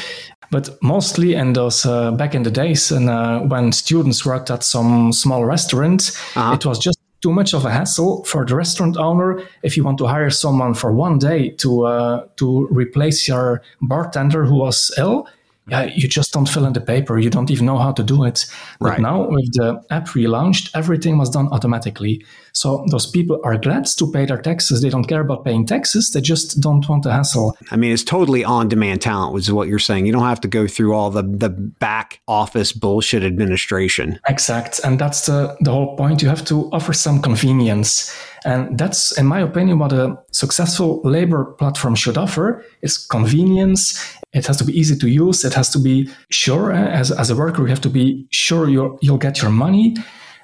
But 0.50 0.76
mostly 0.83 1.35
in 1.35 1.53
those 1.53 1.87
uh, 1.87 2.11
back 2.11 2.35
in 2.35 2.42
the 2.42 2.50
days 2.50 2.90
and 2.90 3.09
uh, 3.09 3.40
when 3.40 3.72
students 3.72 4.26
worked 4.26 4.50
at 4.50 4.64
some 4.64 5.12
small 5.12 5.44
restaurant, 5.44 6.11
uh-huh. 6.35 6.55
it 6.55 6.66
was 6.66 6.79
just 6.79 7.00
too 7.21 7.33
much 7.33 7.53
of 7.55 7.65
a 7.65 7.71
hassle 7.71 8.25
for 8.25 8.45
the 8.45 8.55
restaurant 8.55 8.97
owner 8.97 9.43
if 9.63 9.77
you 9.77 9.85
want 9.85 9.99
to 9.99 10.07
hire 10.07 10.31
someone 10.31 10.75
for 10.75 10.93
one 10.93 11.19
day 11.19 11.51
to 11.51 11.85
uh, 11.85 12.27
to 12.37 12.67
replace 12.69 13.29
your 13.29 13.63
bartender 13.81 14.45
who 14.45 14.57
was 14.57 14.93
ill 14.99 15.27
yeah, 15.71 15.85
you 15.85 16.09
just 16.09 16.33
don't 16.33 16.49
fill 16.49 16.67
in 16.67 16.73
the 16.73 16.81
paper. 16.81 17.19
You 17.19 17.31
don't 17.31 17.51
even 17.51 17.67
know 17.67 17.79
how 17.79 17.93
to 17.93 18.03
do 18.03 18.25
it. 18.25 18.45
But 18.81 18.89
right. 18.91 19.01
now 19.01 19.29
with 19.29 19.53
the 19.53 19.81
app 19.91 20.09
relaunched, 20.09 20.71
everything 20.75 21.19
was 21.19 21.31
done 21.31 21.49
automatically. 21.49 22.25
So 22.53 22.85
those 22.91 23.07
people 23.07 23.41
are 23.45 23.57
glad 23.57 23.87
to 23.87 24.11
pay 24.11 24.27
their 24.27 24.41
taxes. 24.41 24.83
They 24.83 24.91
don't 24.91 25.05
care 25.05 25.21
about 25.21 25.45
paying 25.45 25.67
taxes. 25.67 26.11
They 26.11 26.21
just 26.21 26.61
don't 26.61 26.87
want 26.89 27.05
the 27.05 27.13
hassle. 27.13 27.57
I 27.71 27.77
mean, 27.77 27.93
it's 27.93 28.03
totally 28.03 28.45
on 28.45 28.69
demand 28.69 29.03
talent, 29.03 29.33
which 29.35 29.45
is 29.45 29.53
what 29.53 29.69
you're 29.69 29.79
saying. 29.79 30.07
You 30.07 30.13
don't 30.13 30.25
have 30.25 30.41
to 30.41 30.49
go 30.49 30.67
through 30.67 30.95
all 30.95 31.11
the, 31.11 31.23
the 31.23 31.51
back 31.51 32.21
office 32.27 32.73
bullshit 32.73 33.23
administration. 33.23 34.19
Exact. 34.29 34.81
And 34.85 34.99
that's 34.99 35.27
the, 35.27 35.57
the 35.61 35.71
whole 35.71 35.97
point. 35.97 36.23
You 36.23 36.29
have 36.29 36.45
to 36.47 36.69
offer 36.73 36.93
some 36.93 37.23
convenience. 37.23 38.15
And 38.45 38.77
that's, 38.79 39.17
in 39.19 39.27
my 39.27 39.41
opinion, 39.41 39.79
what 39.79 39.93
a 39.93 40.19
successful 40.33 41.01
labor 41.05 41.45
platform 41.45 41.95
should 41.95 42.17
offer 42.17 42.65
is 42.83 42.97
convenience 42.97 44.17
it 44.33 44.47
has 44.47 44.57
to 44.59 44.64
be 44.64 44.79
easy 44.79 44.97
to 44.97 45.09
use. 45.09 45.45
It 45.45 45.55
has 45.55 45.71
to 45.71 45.79
be 45.79 46.09
sure. 46.31 46.73
Eh? 46.73 46.87
As, 46.87 47.11
as 47.11 47.31
a 47.31 47.37
worker, 47.37 47.62
you 47.62 47.69
have 47.69 47.81
to 47.83 47.90
be 47.90 48.27
sure 48.31 48.69
you 48.69 48.99
you'll 49.03 49.19
get 49.19 49.43
your 49.43 49.51
money. 49.51 49.97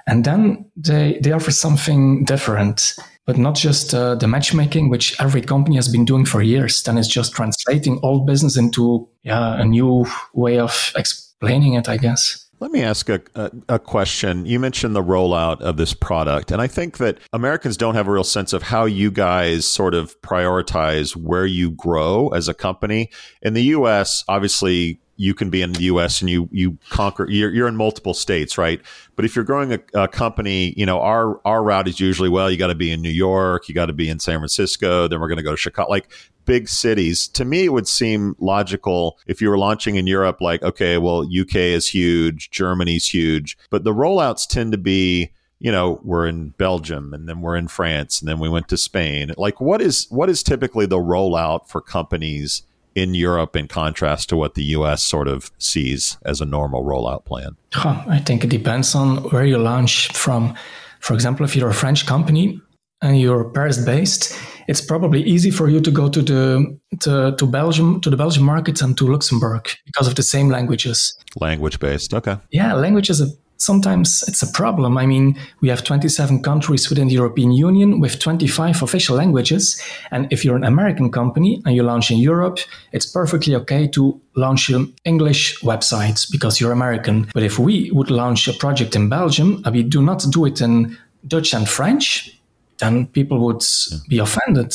And 0.06 0.24
then 0.24 0.64
they, 0.76 1.18
they 1.20 1.32
offer 1.32 1.50
something 1.50 2.24
different, 2.24 2.94
but 3.26 3.36
not 3.36 3.56
just 3.56 3.92
uh, 3.92 4.14
the 4.14 4.28
matchmaking, 4.28 4.88
which 4.88 5.20
every 5.20 5.42
company 5.42 5.76
has 5.76 5.88
been 5.88 6.04
doing 6.04 6.24
for 6.24 6.42
years. 6.42 6.82
Then 6.82 6.96
it's 6.96 7.08
just 7.08 7.32
translating 7.32 7.98
old 8.02 8.26
business 8.26 8.56
into 8.56 9.08
yeah, 9.22 9.60
a 9.60 9.64
new 9.64 10.06
way 10.32 10.58
of 10.58 10.92
explaining 10.96 11.74
it, 11.74 11.88
I 11.88 11.96
guess. 11.96 12.45
Let 12.58 12.70
me 12.70 12.82
ask 12.82 13.08
a, 13.10 13.20
a, 13.34 13.50
a, 13.68 13.78
question. 13.78 14.46
You 14.46 14.58
mentioned 14.58 14.96
the 14.96 15.02
rollout 15.02 15.60
of 15.60 15.76
this 15.76 15.92
product, 15.92 16.50
and 16.50 16.62
I 16.62 16.66
think 16.66 16.96
that 16.98 17.18
Americans 17.34 17.76
don't 17.76 17.94
have 17.94 18.08
a 18.08 18.10
real 18.10 18.24
sense 18.24 18.54
of 18.54 18.62
how 18.62 18.86
you 18.86 19.10
guys 19.10 19.68
sort 19.68 19.94
of 19.94 20.18
prioritize 20.22 21.14
where 21.14 21.44
you 21.44 21.70
grow 21.70 22.28
as 22.28 22.48
a 22.48 22.54
company. 22.54 23.10
In 23.42 23.52
the 23.52 23.62
US, 23.62 24.24
obviously, 24.26 25.00
you 25.16 25.34
can 25.34 25.50
be 25.50 25.60
in 25.62 25.72
the 25.72 25.82
U.S. 25.84 26.20
and 26.20 26.30
you 26.30 26.48
you 26.50 26.78
conquer. 26.88 27.28
You're, 27.28 27.50
you're 27.50 27.68
in 27.68 27.76
multiple 27.76 28.14
states, 28.14 28.56
right? 28.56 28.80
But 29.16 29.24
if 29.24 29.34
you're 29.34 29.44
growing 29.44 29.72
a, 29.72 29.80
a 29.94 30.08
company, 30.08 30.72
you 30.76 30.86
know 30.86 31.00
our 31.00 31.40
our 31.46 31.62
route 31.62 31.88
is 31.88 32.00
usually 32.00 32.28
well, 32.28 32.50
you 32.50 32.56
got 32.56 32.68
to 32.68 32.74
be 32.74 32.90
in 32.90 33.02
New 33.02 33.10
York, 33.10 33.68
you 33.68 33.74
got 33.74 33.86
to 33.86 33.92
be 33.92 34.08
in 34.08 34.18
San 34.18 34.38
Francisco, 34.38 35.08
then 35.08 35.20
we're 35.20 35.28
going 35.28 35.38
to 35.38 35.42
go 35.42 35.52
to 35.52 35.56
Chicago. 35.56 35.90
Like 35.90 36.08
big 36.46 36.68
cities. 36.68 37.28
To 37.28 37.44
me, 37.44 37.64
it 37.64 37.72
would 37.72 37.88
seem 37.88 38.36
logical 38.38 39.18
if 39.26 39.40
you 39.40 39.50
were 39.50 39.58
launching 39.58 39.96
in 39.96 40.06
Europe, 40.06 40.40
like 40.40 40.62
okay, 40.62 40.98
well, 40.98 41.22
UK 41.22 41.56
is 41.56 41.88
huge, 41.88 42.50
Germany's 42.50 43.12
huge, 43.12 43.58
but 43.70 43.84
the 43.84 43.92
rollouts 43.92 44.46
tend 44.46 44.72
to 44.72 44.78
be 44.78 45.32
you 45.58 45.72
know 45.72 46.00
we're 46.04 46.26
in 46.26 46.50
belgium 46.50 47.14
and 47.14 47.26
then 47.26 47.40
we're 47.40 47.56
in 47.56 47.66
france 47.66 48.20
and 48.20 48.28
then 48.28 48.38
we 48.38 48.46
went 48.46 48.68
to 48.68 48.76
spain 48.76 49.32
like 49.38 49.58
what 49.58 49.80
is 49.80 50.06
what 50.10 50.28
is 50.28 50.42
typically 50.42 50.84
the 50.84 50.98
rollout 50.98 51.66
for 51.66 51.80
companies 51.80 52.62
in 52.96 53.12
Europe 53.14 53.54
in 53.54 53.68
contrast 53.68 54.30
to 54.30 54.36
what 54.36 54.54
the 54.54 54.64
US 54.64 55.02
sort 55.02 55.28
of 55.28 55.52
sees 55.58 56.16
as 56.24 56.40
a 56.40 56.46
normal 56.46 56.82
rollout 56.82 57.26
plan? 57.26 57.56
Huh, 57.72 58.02
I 58.08 58.18
think 58.18 58.42
it 58.42 58.50
depends 58.50 58.94
on 58.94 59.18
where 59.30 59.44
you 59.44 59.58
launch 59.58 60.10
from. 60.12 60.54
For 61.00 61.12
example, 61.12 61.44
if 61.44 61.54
you're 61.54 61.68
a 61.68 61.74
French 61.74 62.06
company 62.06 62.60
and 63.02 63.20
you're 63.20 63.44
Paris 63.50 63.78
based, 63.78 64.36
it's 64.68 64.80
probably 64.80 65.22
easy 65.22 65.50
for 65.50 65.68
you 65.68 65.80
to 65.80 65.90
go 65.90 66.08
to 66.08 66.22
the 66.22 66.78
to, 67.00 67.34
to 67.36 67.46
Belgium 67.46 68.00
to 68.00 68.10
the 68.10 68.16
Belgian 68.16 68.44
market 68.44 68.80
and 68.82 68.96
to 68.98 69.06
Luxembourg 69.06 69.68
because 69.84 70.08
of 70.08 70.14
the 70.14 70.22
same 70.22 70.48
languages. 70.48 71.16
Language 71.40 71.78
based, 71.78 72.14
okay. 72.14 72.36
Yeah, 72.50 72.74
language 72.74 73.10
is 73.10 73.20
a 73.20 73.26
sometimes 73.58 74.24
it's 74.28 74.42
a 74.42 74.52
problem. 74.52 74.98
I 74.98 75.06
mean, 75.06 75.38
we 75.60 75.68
have 75.68 75.84
27 75.84 76.42
countries 76.42 76.88
within 76.88 77.08
the 77.08 77.14
European 77.14 77.52
Union 77.52 78.00
with 78.00 78.18
25 78.18 78.82
official 78.82 79.16
languages. 79.16 79.80
And 80.10 80.30
if 80.30 80.44
you're 80.44 80.56
an 80.56 80.64
American 80.64 81.10
company 81.10 81.62
and 81.64 81.74
you 81.74 81.82
launch 81.82 82.10
in 82.10 82.18
Europe, 82.18 82.58
it's 82.92 83.06
perfectly 83.06 83.54
okay 83.56 83.88
to 83.88 84.20
launch 84.34 84.68
an 84.68 84.94
English 85.04 85.60
website 85.62 86.30
because 86.30 86.60
you're 86.60 86.72
American. 86.72 87.28
But 87.32 87.42
if 87.42 87.58
we 87.58 87.90
would 87.92 88.10
launch 88.10 88.48
a 88.48 88.52
project 88.52 88.94
in 88.94 89.08
Belgium 89.08 89.62
and 89.64 89.74
we 89.74 89.82
do 89.82 90.02
not 90.02 90.24
do 90.30 90.44
it 90.44 90.60
in 90.60 90.96
Dutch 91.26 91.54
and 91.54 91.68
French, 91.68 92.35
then 92.78 93.06
people 93.06 93.38
would 93.40 93.62
be 94.08 94.18
offended. 94.18 94.74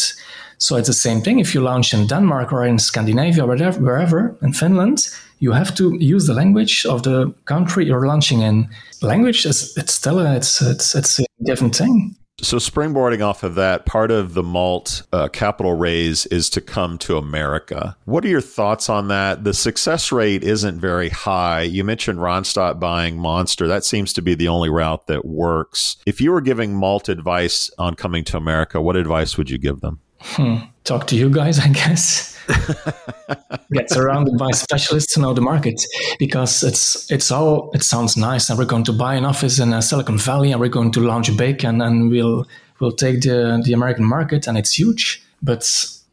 So 0.57 0.75
it's 0.75 0.87
the 0.87 0.93
same 0.93 1.21
thing 1.21 1.39
if 1.39 1.55
you 1.55 1.61
launch 1.61 1.93
in 1.93 2.07
Denmark 2.07 2.53
or 2.53 2.65
in 2.65 2.77
Scandinavia 2.77 3.43
or 3.43 3.47
wherever, 3.47 3.79
wherever 3.79 4.35
in 4.41 4.53
Finland 4.53 5.09
you 5.39 5.53
have 5.53 5.73
to 5.75 5.97
use 5.99 6.27
the 6.27 6.33
language 6.33 6.85
of 6.85 7.01
the 7.01 7.33
country 7.45 7.85
you're 7.85 8.05
launching 8.05 8.41
in. 8.41 8.69
Language 9.01 9.45
is 9.47 9.75
it's 9.75 9.93
still 9.93 10.19
a, 10.19 10.35
it's 10.35 10.61
it's 10.61 10.93
it's 10.93 11.19
a 11.19 11.25
different 11.43 11.75
thing. 11.75 12.15
So, 12.41 12.57
springboarding 12.57 13.23
off 13.23 13.43
of 13.43 13.55
that, 13.55 13.85
part 13.85 14.09
of 14.09 14.33
the 14.33 14.43
Malt 14.43 15.03
uh, 15.13 15.27
capital 15.27 15.73
raise 15.73 16.25
is 16.27 16.49
to 16.51 16.61
come 16.61 16.97
to 16.99 17.17
America. 17.17 17.95
What 18.05 18.25
are 18.25 18.29
your 18.29 18.41
thoughts 18.41 18.89
on 18.89 19.09
that? 19.09 19.43
The 19.43 19.53
success 19.53 20.11
rate 20.11 20.43
isn't 20.43 20.79
very 20.79 21.09
high. 21.09 21.61
You 21.61 21.83
mentioned 21.83 22.19
Randstad 22.19 22.79
buying 22.79 23.17
Monster. 23.17 23.67
That 23.67 23.85
seems 23.85 24.11
to 24.13 24.21
be 24.21 24.33
the 24.33 24.47
only 24.47 24.69
route 24.69 25.07
that 25.07 25.23
works. 25.25 25.97
If 26.05 26.19
you 26.19 26.31
were 26.31 26.41
giving 26.41 26.73
Malt 26.73 27.09
advice 27.09 27.69
on 27.77 27.95
coming 27.95 28.23
to 28.25 28.37
America, 28.37 28.81
what 28.81 28.95
advice 28.95 29.37
would 29.37 29.49
you 29.49 29.57
give 29.57 29.81
them? 29.81 29.99
Hmm. 30.21 30.57
Talk 30.83 31.07
to 31.07 31.15
you 31.15 31.29
guys, 31.29 31.59
I 31.63 31.67
guess. 31.67 32.37
Get 33.71 33.89
surrounded 33.89 34.37
by 34.37 34.51
specialists 34.51 35.13
to 35.13 35.21
know 35.21 35.33
the 35.33 35.41
market 35.41 35.81
because 36.19 36.63
it's 36.63 37.09
it's 37.11 37.31
all 37.31 37.71
it 37.73 37.83
sounds 37.83 38.17
nice 38.17 38.49
and 38.49 38.59
we're 38.59 38.65
going 38.65 38.83
to 38.85 38.93
buy 38.93 39.15
an 39.15 39.25
office 39.25 39.59
in 39.59 39.73
uh, 39.73 39.81
Silicon 39.81 40.17
Valley 40.17 40.51
and 40.51 40.59
we're 40.59 40.69
going 40.69 40.91
to 40.91 40.99
launch 40.99 41.35
big 41.37 41.63
and, 41.63 41.81
and 41.81 42.09
we'll 42.09 42.45
we'll 42.79 42.91
take 42.91 43.21
the 43.21 43.61
the 43.63 43.73
American 43.73 44.03
market 44.05 44.47
and 44.47 44.57
it's 44.57 44.77
huge, 44.77 45.23
but 45.41 45.61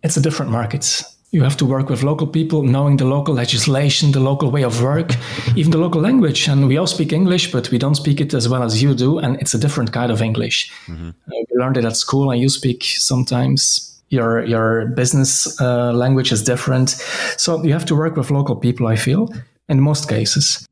it's 0.03 0.17
a 0.17 0.21
different 0.21 0.53
market. 0.53 1.03
You 1.31 1.43
have 1.43 1.59
to 1.59 1.67
work 1.67 1.91
with 1.91 2.03
local 2.03 2.27
people, 2.27 2.63
knowing 2.63 2.97
the 2.97 3.05
local 3.05 3.35
legislation, 3.35 4.13
the 4.13 4.21
local 4.21 4.51
way 4.51 4.65
of 4.65 4.83
work, 4.83 5.15
even 5.57 5.71
the 5.71 5.79
local 5.79 6.01
language. 6.01 6.49
And 6.49 6.67
we 6.69 6.79
all 6.79 6.87
speak 6.87 7.13
English, 7.13 7.53
but 7.53 7.71
we 7.71 7.77
don't 7.77 7.97
speak 7.97 8.21
it 8.23 8.33
as 8.33 8.49
well 8.49 8.63
as 8.63 8.83
you 8.83 8.95
do. 8.95 9.19
And 9.19 9.37
it's 9.39 9.53
a 9.53 9.59
different 9.59 9.93
kind 9.93 10.11
of 10.11 10.23
English. 10.23 10.73
Mm-hmm. 10.87 11.09
Uh, 11.09 11.45
we 11.51 11.61
learned 11.61 11.77
it 11.77 11.85
at 11.85 11.97
school, 11.97 12.31
and 12.31 12.41
you 12.41 12.49
speak 12.49 12.83
sometimes 12.83 13.98
your 14.11 14.45
your 14.45 14.87
business 14.87 15.61
uh, 15.61 15.93
language 15.93 16.33
is 16.33 16.43
different 16.43 16.91
so 17.37 17.63
you 17.63 17.73
have 17.73 17.85
to 17.85 17.95
work 17.95 18.17
with 18.17 18.31
local 18.31 18.57
people 18.57 18.87
i 18.87 18.97
feel 18.97 19.29
in 19.69 19.81
most 19.81 20.09
cases 20.09 20.67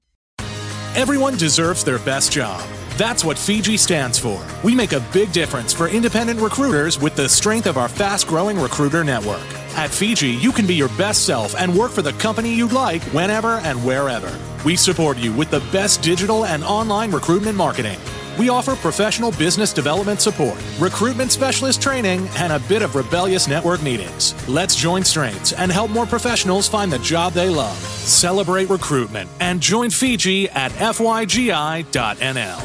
everyone 0.95 1.37
deserves 1.37 1.85
their 1.85 1.99
best 2.01 2.33
job 2.33 2.61
that's 2.97 3.23
what 3.25 3.37
Fygi 3.37 3.79
stands 3.79 4.19
for. 4.19 4.43
We 4.65 4.75
make 4.75 4.93
a 4.93 5.01
big 5.13 5.31
difference 5.31 5.75
for 5.75 5.89
independent 5.89 6.41
recruiters 6.41 6.99
with 6.99 7.15
the 7.15 7.29
strength 7.29 7.67
of 7.67 7.77
our 7.77 7.89
fast 7.89 8.27
growing 8.27 8.59
recruiter 8.59 9.05
network. 9.05 9.45
At 9.77 9.91
Fygi, 9.91 10.41
you 10.41 10.51
can 10.51 10.67
be 10.67 10.75
your 10.75 10.89
best 10.97 11.27
self 11.27 11.55
and 11.57 11.77
work 11.77 11.91
for 11.91 12.01
the 12.01 12.15
company 12.15 12.55
you'd 12.55 12.73
like 12.73 13.03
whenever 13.13 13.61
and 13.69 13.85
wherever. 13.85 14.33
We 14.65 14.77
support 14.77 15.19
you 15.19 15.31
with 15.35 15.51
the 15.51 15.61
best 15.73 16.01
digital 16.01 16.47
and 16.47 16.65
online 16.65 17.11
recruitment 17.11 17.59
marketing. 17.59 17.99
We 18.39 18.49
offer 18.51 18.77
professional 18.77 19.33
business 19.33 19.73
development 19.73 20.21
support, 20.21 20.63
recruitment 20.79 21.33
specialist 21.33 21.81
training, 21.81 22.29
and 22.37 22.53
a 22.53 22.59
bit 22.61 22.83
of 22.83 22.95
rebellious 22.95 23.49
network 23.49 23.83
meetings. 23.83 24.35
Let's 24.49 24.77
join 24.77 25.05
strengths 25.05 25.53
and 25.53 25.73
help 25.73 25.91
more 25.91 26.07
professionals 26.07 26.69
find 26.69 26.93
the 26.93 26.99
job 26.99 27.33
they 27.33 27.49
love. 27.49 27.77
Celebrate 27.77 28.69
recruitment 28.69 29.31
and 29.41 29.61
join 29.61 29.91
Fygi 29.91 30.55
at 30.55 30.71
fygi.nl. 30.73 32.63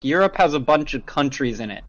Europe 0.00 0.36
has 0.36 0.54
a 0.54 0.60
bunch 0.60 0.94
of 0.94 1.04
countries 1.06 1.58
in 1.58 1.72
it. 1.72 1.82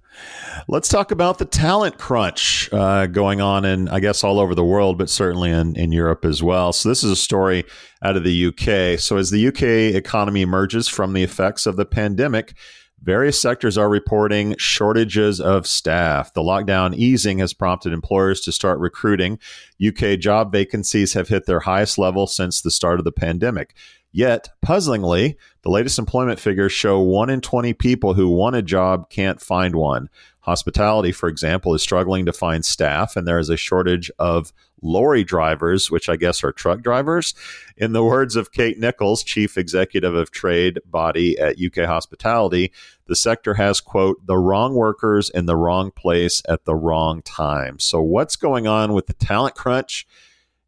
Let's 0.67 0.89
talk 0.89 1.12
about 1.12 1.38
the 1.38 1.45
talent 1.45 1.97
crunch 1.97 2.71
uh, 2.73 3.08
going 3.08 3.41
on 3.41 3.65
in, 3.65 3.88
I 3.88 3.99
guess, 3.99 4.23
all 4.23 4.39
over 4.39 4.54
the 4.54 4.63
world, 4.63 4.97
but 4.97 5.10
certainly 5.10 5.52
in, 5.52 5.75
in 5.75 5.91
Europe 5.91 6.25
as 6.25 6.43
well. 6.43 6.73
So, 6.73 6.89
this 6.89 7.04
is 7.04 7.12
a 7.12 7.15
story 7.15 7.65
out 8.04 8.17
of 8.17 8.23
the 8.23 8.47
UK. 8.47 8.99
So, 8.99 9.17
as 9.17 9.32
the 9.32 9.47
UK 9.47 9.95
economy 9.95 10.41
emerges 10.41 10.88
from 10.88 11.13
the 11.13 11.23
effects 11.23 11.65
of 11.65 11.75
the 11.75 11.86
pandemic, 11.86 12.54
Various 13.02 13.42
sectors 13.42 13.78
are 13.78 13.90
reporting 13.90 14.56
shortages 14.58 15.40
of 15.40 15.66
staff. 15.66 16.34
The 16.34 16.42
lockdown 16.42 16.96
easing 16.96 17.40
has 17.40 17.54
prompted 17.54 17.94
employers 17.94 18.42
to 18.42 18.52
start 18.52 18.80
recruiting. 18.80 19.40
UK 19.86 20.20
job 20.20 20.52
vacancies 20.52 21.14
have 21.14 21.30
hit 21.30 21.46
their 21.46 21.62
highest 21.62 21.98
level 21.98 22.28
since 22.28 22.62
the 22.62 22.72
start 22.72 23.00
of 23.00 23.06
the 23.06 23.12
pandemic. 23.12 23.74
Yet, 24.12 24.50
puzzlingly, 24.62 25.38
the 25.62 25.70
latest 25.70 26.00
employment 26.00 26.40
figures 26.40 26.72
show 26.72 27.00
1 27.00 27.30
in 27.30 27.42
20 27.42 27.74
people 27.74 28.16
who 28.16 28.28
want 28.28 28.56
a 28.56 28.62
job 28.62 29.10
can't 29.10 29.40
find 29.40 29.76
one. 29.76 30.10
Hospitality, 30.42 31.12
for 31.12 31.30
example, 31.30 31.76
is 31.76 31.82
struggling 31.82 32.26
to 32.26 32.34
find 32.34 32.66
staff, 32.66 33.16
and 33.16 33.28
there 33.28 33.40
is 33.40 33.50
a 33.50 33.58
shortage 33.58 34.10
of 34.18 34.52
lorry 34.82 35.24
drivers, 35.24 35.89
which 35.92 36.10
I 36.10 36.15
guess 36.15 36.44
are 36.44 36.52
truck 36.52 36.82
drivers. 36.82 37.34
In 37.78 37.94
the 37.94 38.04
words 38.04 38.36
of 38.36 38.52
Kate 38.52 38.80
Nicholls, 38.80 39.24
chief 39.24 39.58
executive 39.58 40.15
of 40.15 40.32
trade 40.32 40.80
body 40.86 41.38
at 41.39 41.58
UK 41.60 41.86
Hospitality, 41.86 42.72
the 43.08 43.15
sector 43.15 43.56
has, 43.56 43.82
quote, 43.82 44.26
the 44.26 44.38
wrong 44.38 44.76
workers 44.76 45.30
in 45.30 45.46
the 45.46 45.56
wrong 45.56 45.92
place 45.92 46.42
at 46.48 46.65
the 46.65 46.76
wrong 46.76 47.22
time. 47.22 47.80
So, 47.80 48.02
what's 48.02 48.36
going 48.36 48.68
on 48.68 48.94
with 48.94 49.08
the 49.08 49.13
talent 49.13 49.56
crunch 49.56 50.08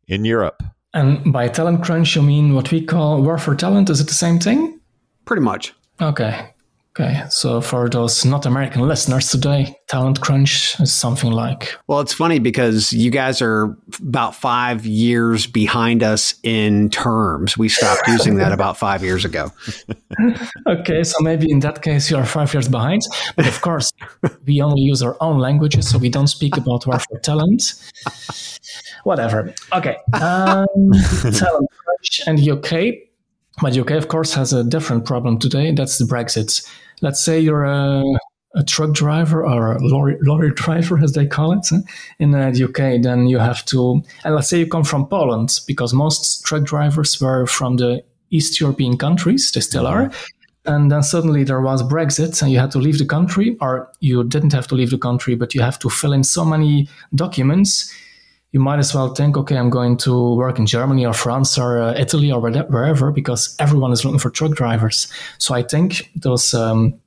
in 0.07 0.25
Europe? 0.25 0.63
And 0.93 1.31
by 1.31 1.47
talent 1.47 1.83
crunch, 1.83 2.15
you 2.15 2.21
mean 2.21 2.53
what 2.53 2.71
we 2.71 2.83
call 2.83 3.21
war 3.21 3.37
for 3.37 3.55
talent? 3.55 3.89
Is 3.89 4.01
it 4.01 4.07
the 4.07 4.13
same 4.13 4.39
thing? 4.39 4.79
Pretty 5.25 5.41
much. 5.41 5.73
Okay. 6.01 6.49
Okay, 6.99 7.23
so 7.29 7.61
for 7.61 7.87
those 7.87 8.25
not 8.25 8.45
American 8.45 8.85
listeners 8.85 9.29
today, 9.29 9.77
talent 9.87 10.19
crunch 10.19 10.77
is 10.81 10.93
something 10.93 11.31
like. 11.31 11.73
Well, 11.87 12.01
it's 12.01 12.11
funny 12.11 12.37
because 12.37 12.91
you 12.91 13.09
guys 13.09 13.41
are 13.41 13.77
about 13.99 14.35
five 14.35 14.85
years 14.85 15.47
behind 15.47 16.03
us 16.03 16.35
in 16.43 16.89
terms. 16.89 17.57
We 17.57 17.69
stopped 17.69 18.09
using 18.09 18.35
that 18.39 18.51
about 18.51 18.77
five 18.77 19.05
years 19.05 19.23
ago. 19.23 19.53
okay, 20.67 21.05
so 21.05 21.15
maybe 21.21 21.49
in 21.49 21.61
that 21.61 21.81
case 21.81 22.11
you 22.11 22.17
are 22.17 22.25
five 22.25 22.53
years 22.53 22.67
behind. 22.67 23.03
But 23.37 23.47
of 23.47 23.61
course, 23.61 23.93
we 24.45 24.61
only 24.61 24.81
use 24.81 25.01
our 25.01 25.15
own 25.21 25.39
languages, 25.39 25.89
so 25.89 25.97
we 25.97 26.09
don't 26.09 26.27
speak 26.27 26.57
about 26.57 26.85
war 26.85 26.99
for 26.99 27.19
talent. 27.19 27.73
Whatever. 29.05 29.53
Okay, 29.71 29.95
um, 30.15 30.67
talent 31.21 31.69
crunch 31.71 32.21
and 32.27 32.37
UK 32.37 33.10
but 33.61 33.73
the 33.73 33.81
UK, 33.81 33.91
of 33.91 34.07
course, 34.07 34.33
has 34.33 34.53
a 34.53 34.63
different 34.63 35.05
problem 35.05 35.37
today. 35.37 35.71
That's 35.71 35.97
the 35.97 36.05
Brexit. 36.05 36.67
Let's 37.01 37.23
say 37.23 37.39
you're 37.39 37.65
a, 37.65 38.03
a 38.55 38.63
truck 38.63 38.93
driver 38.93 39.45
or 39.45 39.73
a 39.73 39.79
lorry, 39.79 40.17
lorry 40.21 40.51
driver, 40.51 40.97
as 40.97 41.13
they 41.13 41.27
call 41.27 41.53
it 41.53 41.67
in 42.19 42.33
uh, 42.33 42.51
the 42.51 42.63
UK. 42.65 43.01
Then 43.01 43.27
you 43.27 43.37
have 43.37 43.63
to, 43.65 44.03
and 44.23 44.35
let's 44.35 44.49
say 44.49 44.59
you 44.59 44.67
come 44.67 44.83
from 44.83 45.07
Poland, 45.07 45.59
because 45.67 45.93
most 45.93 46.43
truck 46.43 46.63
drivers 46.63 47.21
were 47.21 47.45
from 47.45 47.77
the 47.77 48.03
East 48.31 48.59
European 48.59 48.97
countries. 48.97 49.51
They 49.51 49.61
still 49.61 49.85
are. 49.85 50.11
And 50.65 50.91
then 50.91 51.01
suddenly 51.01 51.43
there 51.43 51.61
was 51.61 51.83
Brexit, 51.83 52.41
and 52.41 52.51
you 52.51 52.59
had 52.59 52.71
to 52.71 52.79
leave 52.79 52.97
the 52.97 53.05
country, 53.05 53.57
or 53.61 53.91
you 53.99 54.23
didn't 54.23 54.53
have 54.53 54.67
to 54.67 54.75
leave 54.75 54.89
the 54.91 54.97
country, 54.97 55.35
but 55.35 55.53
you 55.53 55.61
have 55.61 55.79
to 55.79 55.89
fill 55.89 56.13
in 56.13 56.23
so 56.23 56.43
many 56.45 56.87
documents 57.13 57.91
you 58.51 58.59
might 58.59 58.79
as 58.79 58.93
well 58.93 59.13
think, 59.13 59.37
okay, 59.37 59.57
I'm 59.57 59.69
going 59.69 59.97
to 59.97 60.35
work 60.35 60.59
in 60.59 60.65
Germany 60.65 61.05
or 61.05 61.13
France 61.13 61.57
or 61.57 61.81
uh, 61.81 61.93
Italy 61.93 62.31
or 62.31 62.39
wherever 62.39 63.11
because 63.11 63.55
everyone 63.59 63.91
is 63.91 64.03
looking 64.03 64.19
for 64.19 64.29
truck 64.29 64.51
drivers. 64.51 65.11
So 65.37 65.55
I 65.55 65.63
think 65.63 66.11
those 66.15 66.53
um, 66.53 66.99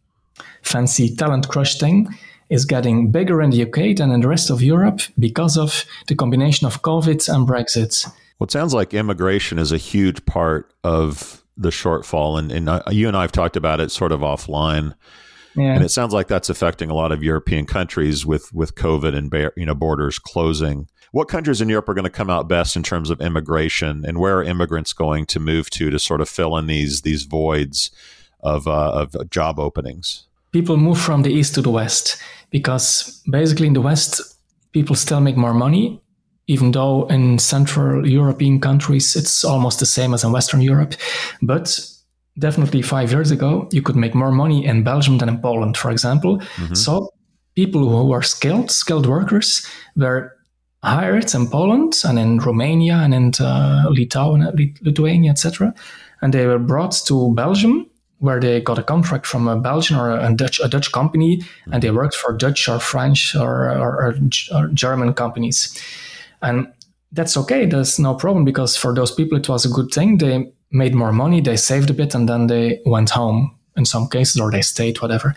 fancy 0.63 1.15
talent 1.15 1.49
crush 1.49 1.79
thing 1.79 2.09
is 2.49 2.65
getting 2.65 3.11
bigger 3.11 3.43
in 3.43 3.51
the 3.51 3.63
UK 3.63 3.97
than 3.97 4.11
in 4.11 4.21
the 4.21 4.29
rest 4.29 4.51
of 4.51 4.63
Europe 4.63 5.01
because 5.19 5.59
of 5.59 5.85
the 6.07 6.15
combination 6.15 6.67
of 6.67 6.83
COVID 6.83 7.35
and 7.35 7.47
Brexit. 7.47 8.07
Well, 8.39 8.47
it 8.47 8.51
sounds 8.51 8.75
like 8.75 8.95
immigration 8.95 9.59
is 9.59 9.73
a 9.73 9.79
huge 9.79 10.25
part 10.27 10.73
of 10.83 11.43
the 11.57 11.71
shortfall, 11.71 12.39
and, 12.39 12.51
and 12.51 12.69
uh, 12.69 12.83
you 12.91 13.07
and 13.07 13.17
I 13.17 13.23
have 13.23 13.33
talked 13.33 13.57
about 13.57 13.81
it 13.81 13.91
sort 13.91 14.13
of 14.13 14.21
offline. 14.21 14.95
Yeah. 15.57 15.75
And 15.75 15.85
it 15.85 15.91
sounds 15.91 16.13
like 16.13 16.29
that's 16.29 16.51
affecting 16.51 16.91
a 16.91 16.95
lot 16.95 17.13
of 17.13 17.23
European 17.23 17.67
countries 17.67 18.27
with 18.27 18.53
with 18.53 18.75
COVID 18.75 19.15
and 19.17 19.53
you 19.57 19.67
know 19.67 19.75
borders 19.75 20.19
closing 20.19 20.89
what 21.15 21.29
countries 21.29 21.61
in 21.61 21.69
Europe 21.69 21.89
are 21.89 21.95
going 21.95 22.03
to 22.03 22.11
come 22.11 22.29
out 22.29 22.49
best 22.49 22.75
in 22.75 22.83
terms 22.83 23.09
of 23.09 23.21
immigration, 23.21 24.05
and 24.05 24.19
where 24.19 24.39
are 24.39 24.43
immigrants 24.43 24.93
going 24.93 25.27
to 25.27 25.39
move 25.39 25.71
to 25.71 25.89
to 25.89 25.99
sort 26.01 26.21
of 26.21 26.29
fill 26.29 26.57
in 26.57 26.67
these 26.67 27.03
these 27.03 27.23
voids 27.23 27.93
of 28.41 28.67
uh, 28.67 28.91
of 28.93 29.31
job 29.31 29.61
openings? 29.61 30.27
People 30.51 30.77
move 30.77 31.01
from 31.01 31.23
the 31.23 31.31
east 31.31 31.55
to 31.55 31.63
the 31.63 31.71
west 31.71 32.21
because 32.51 33.23
basically 33.31 33.69
in 33.69 33.75
the 33.75 33.81
west 33.81 34.21
people 34.73 34.97
still 34.97 35.21
make 35.21 35.37
more 35.37 35.55
money 35.55 36.01
even 36.47 36.73
though 36.73 37.07
in 37.07 37.39
central 37.39 38.07
european 38.07 38.61
countries 38.61 39.17
it's 39.17 39.45
almost 39.45 39.81
the 39.81 39.87
same 39.87 40.13
as 40.13 40.25
in 40.25 40.33
western 40.33 40.61
europe 40.61 40.95
but 41.41 41.81
definitely 42.39 42.83
five 42.83 43.13
years 43.13 43.31
ago 43.31 43.69
you 43.71 43.83
could 43.83 43.97
make 43.97 44.15
more 44.15 44.33
money 44.33 44.65
in 44.65 44.83
belgium 44.83 45.19
than 45.19 45.29
in 45.29 45.39
poland 45.39 45.77
for 45.77 45.91
example 45.91 46.39
mm-hmm. 46.39 46.75
so 46.75 47.09
people 47.55 47.89
who 47.89 48.13
are 48.13 48.23
skilled 48.23 48.71
skilled 48.71 49.07
workers 49.07 49.67
were 49.97 50.35
hired 50.85 51.35
in 51.35 51.49
Poland 51.49 52.03
and 52.05 52.19
in 52.19 52.39
Romania 52.39 52.97
and 52.97 53.15
in 53.15 53.33
uh, 53.41 53.87
Litauen, 53.89 54.45
Lithuania, 54.83 55.31
etc. 55.31 55.75
And 56.21 56.33
they 56.33 56.47
were 56.47 56.59
brought 56.59 56.93
to 57.07 57.35
Belgium, 57.35 57.87
where 58.19 58.39
they 58.39 58.61
got 58.61 58.79
a 58.79 58.83
contract 58.83 59.27
from 59.27 59.49
a 59.49 59.57
Belgian 59.57 59.97
or 59.97 60.11
a 60.11 60.33
Dutch, 60.35 60.61
a 60.61 60.69
Dutch 60.69 60.93
company, 60.93 61.43
and 61.73 61.83
they 61.83 61.91
worked 61.91 62.15
for 62.15 62.33
Dutch 62.33 62.69
or 62.69 62.79
French 62.79 63.35
or, 63.35 63.71
or, 63.71 64.03
or, 64.03 64.19
or 64.55 64.69
German 64.69 65.15
companies. 65.15 65.77
And 66.43 66.73
that's 67.13 67.37
okay. 67.37 67.67
There's 67.67 67.99
no 67.99 68.15
problem 68.15 68.45
because 68.45 68.77
for 68.77 68.95
those 68.95 69.13
people, 69.13 69.39
it 69.39 69.49
was 69.49 69.65
a 69.65 69.71
good 69.71 69.91
thing. 69.91 70.19
They 70.19 70.53
made 70.75 70.95
more 70.95 71.13
money, 71.13 71.41
they 71.41 71.57
saved 71.57 71.89
a 71.89 71.95
bit, 71.95 72.15
and 72.15 72.29
then 72.29 72.49
they 72.49 72.81
went 72.85 73.11
home 73.11 73.57
in 73.77 73.85
some 73.85 74.09
cases, 74.09 74.41
or 74.41 74.51
they 74.51 74.63
stayed, 74.63 75.01
whatever. 75.01 75.35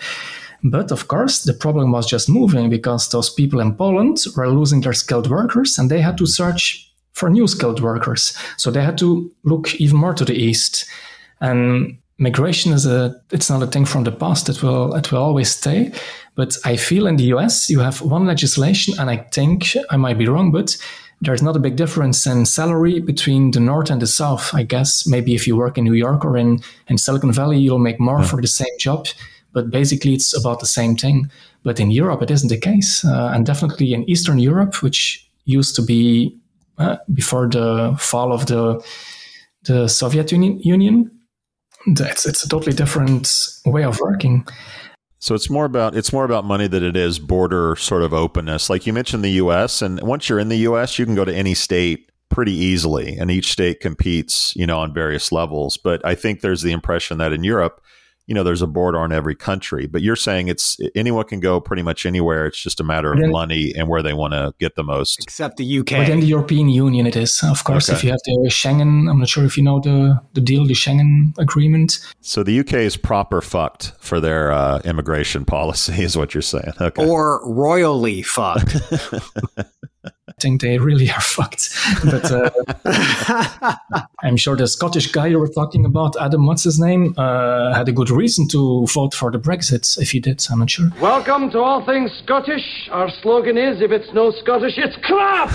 But 0.63 0.91
of 0.91 1.07
course, 1.07 1.43
the 1.43 1.53
problem 1.53 1.91
was 1.91 2.07
just 2.07 2.29
moving 2.29 2.69
because 2.69 3.09
those 3.09 3.29
people 3.29 3.59
in 3.59 3.75
Poland 3.75 4.25
were 4.35 4.49
losing 4.49 4.81
their 4.81 4.93
skilled 4.93 5.29
workers 5.29 5.77
and 5.77 5.89
they 5.89 6.01
had 6.01 6.17
to 6.17 6.25
search 6.25 6.91
for 7.13 7.29
new 7.29 7.47
skilled 7.47 7.79
workers. 7.79 8.37
So 8.57 8.71
they 8.71 8.83
had 8.83 8.97
to 8.99 9.31
look 9.43 9.75
even 9.75 9.97
more 9.97 10.13
to 10.13 10.25
the 10.25 10.33
east. 10.33 10.85
And 11.41 11.97
migration 12.17 12.73
is 12.73 12.85
a 12.85 13.15
it's 13.31 13.49
not 13.49 13.63
a 13.63 13.67
thing 13.67 13.85
from 13.85 14.03
the 14.03 14.11
past. 14.11 14.49
It 14.49 14.63
will 14.63 14.95
it 14.95 15.11
will 15.11 15.21
always 15.21 15.49
stay. 15.49 15.91
But 16.35 16.57
I 16.65 16.75
feel 16.75 17.07
in 17.07 17.17
the 17.17 17.35
US 17.35 17.69
you 17.69 17.79
have 17.79 18.01
one 18.01 18.25
legislation 18.25 18.95
and 18.99 19.09
I 19.09 19.17
think 19.31 19.75
I 19.89 19.97
might 19.97 20.17
be 20.17 20.27
wrong, 20.27 20.51
but 20.51 20.77
there's 21.21 21.41
not 21.41 21.55
a 21.55 21.59
big 21.59 21.75
difference 21.75 22.27
in 22.27 22.45
salary 22.45 22.99
between 22.99 23.51
the 23.51 23.59
north 23.59 23.89
and 23.89 24.01
the 24.01 24.07
south. 24.07 24.53
I 24.53 24.63
guess 24.63 25.07
maybe 25.07 25.33
if 25.33 25.47
you 25.47 25.55
work 25.55 25.77
in 25.77 25.83
New 25.83 25.93
York 25.93 26.23
or 26.23 26.37
in, 26.37 26.59
in 26.87 26.97
Silicon 26.97 27.31
Valley, 27.31 27.57
you'll 27.57 27.79
make 27.79 27.99
more 27.99 28.19
yeah. 28.19 28.27
for 28.27 28.41
the 28.41 28.47
same 28.47 28.77
job 28.79 29.07
but 29.57 29.71
basically 29.71 30.13
it's 30.13 30.37
about 30.37 30.59
the 30.59 30.67
same 30.67 30.95
thing. 30.95 31.31
But 31.63 31.79
in 31.79 31.89
Europe, 31.89 32.21
it 32.21 32.29
isn't 32.29 32.49
the 32.49 32.59
case. 32.59 33.03
Uh, 33.03 33.31
and 33.33 33.43
definitely 33.43 33.91
in 33.91 34.07
Eastern 34.07 34.37
Europe, 34.37 34.83
which 34.83 35.27
used 35.45 35.75
to 35.77 35.81
be 35.81 36.37
uh, 36.77 36.97
before 37.11 37.47
the 37.47 37.95
fall 37.99 38.31
of 38.31 38.45
the, 38.45 38.79
the 39.63 39.87
Soviet 39.87 40.31
Union, 40.31 40.59
Union 40.59 41.11
it's, 41.87 42.27
it's 42.27 42.43
a 42.43 42.49
totally 42.49 42.75
different 42.75 43.47
way 43.65 43.83
of 43.83 43.99
working. 43.99 44.45
So 45.19 45.33
it's 45.33 45.49
more 45.49 45.65
about 45.65 45.95
it's 45.95 46.13
more 46.13 46.25
about 46.25 46.45
money 46.45 46.67
than 46.67 46.83
it 46.83 46.95
is 46.95 47.19
border 47.19 47.75
sort 47.75 48.03
of 48.03 48.13
openness. 48.13 48.69
Like 48.69 48.85
you 48.85 48.93
mentioned 48.93 49.23
the 49.23 49.31
US 49.31 49.81
and 49.81 50.01
once 50.01 50.29
you're 50.29 50.39
in 50.39 50.49
the 50.49 50.57
US, 50.57 50.99
you 50.99 51.05
can 51.05 51.15
go 51.15 51.25
to 51.25 51.33
any 51.33 51.53
state 51.53 52.11
pretty 52.29 52.53
easily 52.53 53.17
and 53.17 53.31
each 53.31 53.51
state 53.51 53.79
competes, 53.79 54.55
you 54.55 54.67
know, 54.67 54.79
on 54.79 54.93
various 54.93 55.31
levels. 55.31 55.77
But 55.77 56.05
I 56.05 56.13
think 56.13 56.41
there's 56.41 56.61
the 56.61 56.71
impression 56.71 57.17
that 57.17 57.33
in 57.33 57.43
Europe 57.43 57.81
you 58.27 58.35
know 58.35 58.43
there's 58.43 58.61
a 58.61 58.67
border 58.67 58.99
on 58.99 59.11
every 59.11 59.35
country 59.35 59.87
but 59.87 60.01
you're 60.01 60.15
saying 60.15 60.47
it's 60.47 60.77
anyone 60.95 61.25
can 61.25 61.39
go 61.39 61.59
pretty 61.59 61.81
much 61.81 62.05
anywhere. 62.05 62.45
It's 62.45 62.61
just 62.61 62.79
a 62.79 62.83
matter 62.83 63.11
of 63.11 63.19
money 63.29 63.73
and 63.75 63.87
where 63.87 64.03
they 64.03 64.13
want 64.13 64.33
to 64.33 64.53
get 64.59 64.75
the 64.75 64.83
most. 64.83 65.23
Except 65.23 65.57
the 65.57 65.79
uk 65.79 65.91
within 65.91 66.19
the 66.19 66.27
european 66.27 66.69
union 66.69 67.07
it 67.07 67.15
is 67.15 67.41
of 67.43 67.63
course. 67.63 67.89
Okay. 67.89 67.97
if 67.97 68.03
you 68.03 68.11
have 68.11 68.19
the 68.25 68.49
schengen 68.49 69.09
i'm 69.09 69.19
not 69.19 69.29
sure 69.29 69.45
if 69.45 69.57
you 69.57 69.63
know 69.63 69.79
the 69.79 70.19
the 70.33 70.41
deal 70.41 70.65
the 70.65 70.73
schengen 70.73 71.37
agreement. 71.37 71.99
So 72.21 72.43
the 72.43 72.59
uk 72.59 72.73
is 72.73 72.97
proper 72.97 73.41
fucked 73.41 73.93
for 73.99 74.19
their 74.19 74.51
uh, 74.51 74.79
immigration 74.83 75.45
policy 75.57 76.03
is 76.03 76.17
what 76.17 76.33
you're 76.33 76.41
saying. 76.41 76.73
Okay. 76.79 77.05
Or 77.05 77.41
royally 77.49 78.21
fucked 78.21 78.75
think 80.39 80.61
they 80.61 80.77
really 80.77 81.09
are 81.09 81.21
fucked. 81.35 81.69
But 82.05 82.31
uh, 82.31 82.49
I'm 84.23 84.37
sure 84.37 84.55
the 84.55 84.67
Scottish 84.67 85.11
guy 85.11 85.27
you 85.27 85.39
were 85.39 85.47
talking 85.47 85.83
about, 85.85 86.15
Adam, 86.19 86.45
what's 86.45 86.63
his 86.63 86.79
name, 86.79 87.15
uh, 87.17 87.73
had 87.73 87.89
a 87.89 87.91
good 87.91 88.11
reason 88.11 88.47
to 88.49 88.85
vote 88.85 89.15
for 89.15 89.31
the 89.31 89.39
Brexit. 89.39 89.97
If 89.99 90.11
he 90.11 90.19
did, 90.19 90.45
I'm 90.51 90.59
not 90.59 90.69
sure. 90.69 90.89
Welcome 91.01 91.49
to 91.51 91.59
all 91.59 91.83
things 91.85 92.11
Scottish. 92.23 92.87
Our 92.91 93.09
slogan 93.21 93.57
is: 93.57 93.81
"If 93.81 93.91
it's 93.91 94.13
no 94.13 94.31
Scottish, 94.31 94.77
it's 94.77 94.95
crap." 95.03 95.49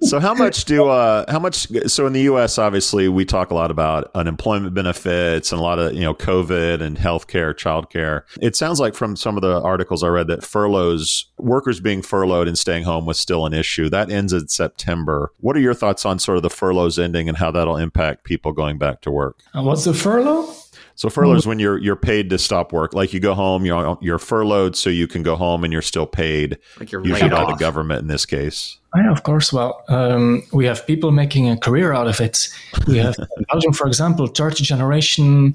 so 0.02 0.20
how 0.20 0.34
much 0.34 0.66
do 0.66 0.88
uh, 0.88 1.30
how 1.30 1.38
much? 1.38 1.66
So 1.86 2.06
in 2.06 2.12
the 2.12 2.22
U.S., 2.22 2.58
obviously, 2.58 3.08
we 3.08 3.24
talk 3.24 3.50
a 3.50 3.54
lot 3.54 3.70
about 3.70 4.10
unemployment 4.14 4.74
benefits 4.74 5.50
and 5.50 5.60
a 5.60 5.64
lot 5.64 5.78
of 5.78 5.94
you 5.94 6.02
know 6.02 6.14
COVID 6.14 6.82
and 6.82 6.98
healthcare, 6.98 7.54
childcare. 7.54 8.22
It 8.40 8.54
sounds 8.54 8.80
like 8.80 8.94
from 8.94 9.16
some 9.16 9.36
of 9.36 9.42
the 9.42 9.60
articles 9.62 10.02
I 10.02 10.08
read 10.08 10.26
that 10.28 10.44
furloughs, 10.44 11.26
workers 11.38 11.80
being 11.80 12.02
furloughed 12.02 12.48
and 12.48 12.58
staying 12.58 12.84
home 12.84 13.06
was 13.06 13.18
still 13.18 13.45
an 13.46 13.54
issue. 13.54 13.88
That 13.88 14.10
ends 14.10 14.32
in 14.32 14.48
September. 14.48 15.32
What 15.40 15.56
are 15.56 15.60
your 15.60 15.74
thoughts 15.74 16.04
on 16.04 16.18
sort 16.18 16.36
of 16.36 16.42
the 16.42 16.50
furloughs 16.50 16.98
ending 16.98 17.28
and 17.28 17.38
how 17.38 17.50
that'll 17.50 17.76
impact 17.76 18.24
people 18.24 18.52
going 18.52 18.78
back 18.78 19.00
to 19.02 19.10
work? 19.10 19.38
And 19.54 19.64
what's 19.64 19.84
the 19.84 19.94
furlough? 19.94 20.52
So 20.96 21.10
furlough 21.10 21.34
is 21.34 21.46
when 21.46 21.58
you're 21.58 21.76
you're 21.76 21.94
paid 21.94 22.30
to 22.30 22.38
stop 22.38 22.72
work. 22.72 22.94
Like 22.94 23.12
you 23.12 23.20
go 23.20 23.34
home, 23.34 23.66
you're 23.66 23.98
you're 24.00 24.18
furloughed, 24.18 24.76
so 24.76 24.88
you 24.88 25.06
can 25.06 25.22
go 25.22 25.36
home 25.36 25.62
and 25.62 25.70
you're 25.70 25.82
still 25.82 26.06
paid. 26.06 26.58
Like 26.80 26.90
you're 26.90 27.04
usually 27.04 27.28
by 27.28 27.42
off. 27.42 27.50
the 27.50 27.62
government 27.62 28.00
in 28.00 28.06
this 28.08 28.24
case. 28.24 28.78
Yeah, 28.96 29.12
of 29.12 29.22
course. 29.22 29.52
Well, 29.52 29.84
um, 29.88 30.42
we 30.52 30.64
have 30.64 30.86
people 30.86 31.10
making 31.10 31.50
a 31.50 31.56
career 31.58 31.92
out 31.92 32.08
of 32.08 32.18
it. 32.20 32.48
We 32.86 32.96
have 32.96 33.14
Belgium, 33.50 33.74
for 33.74 33.86
example, 33.86 34.26
third 34.26 34.54
generation 34.56 35.54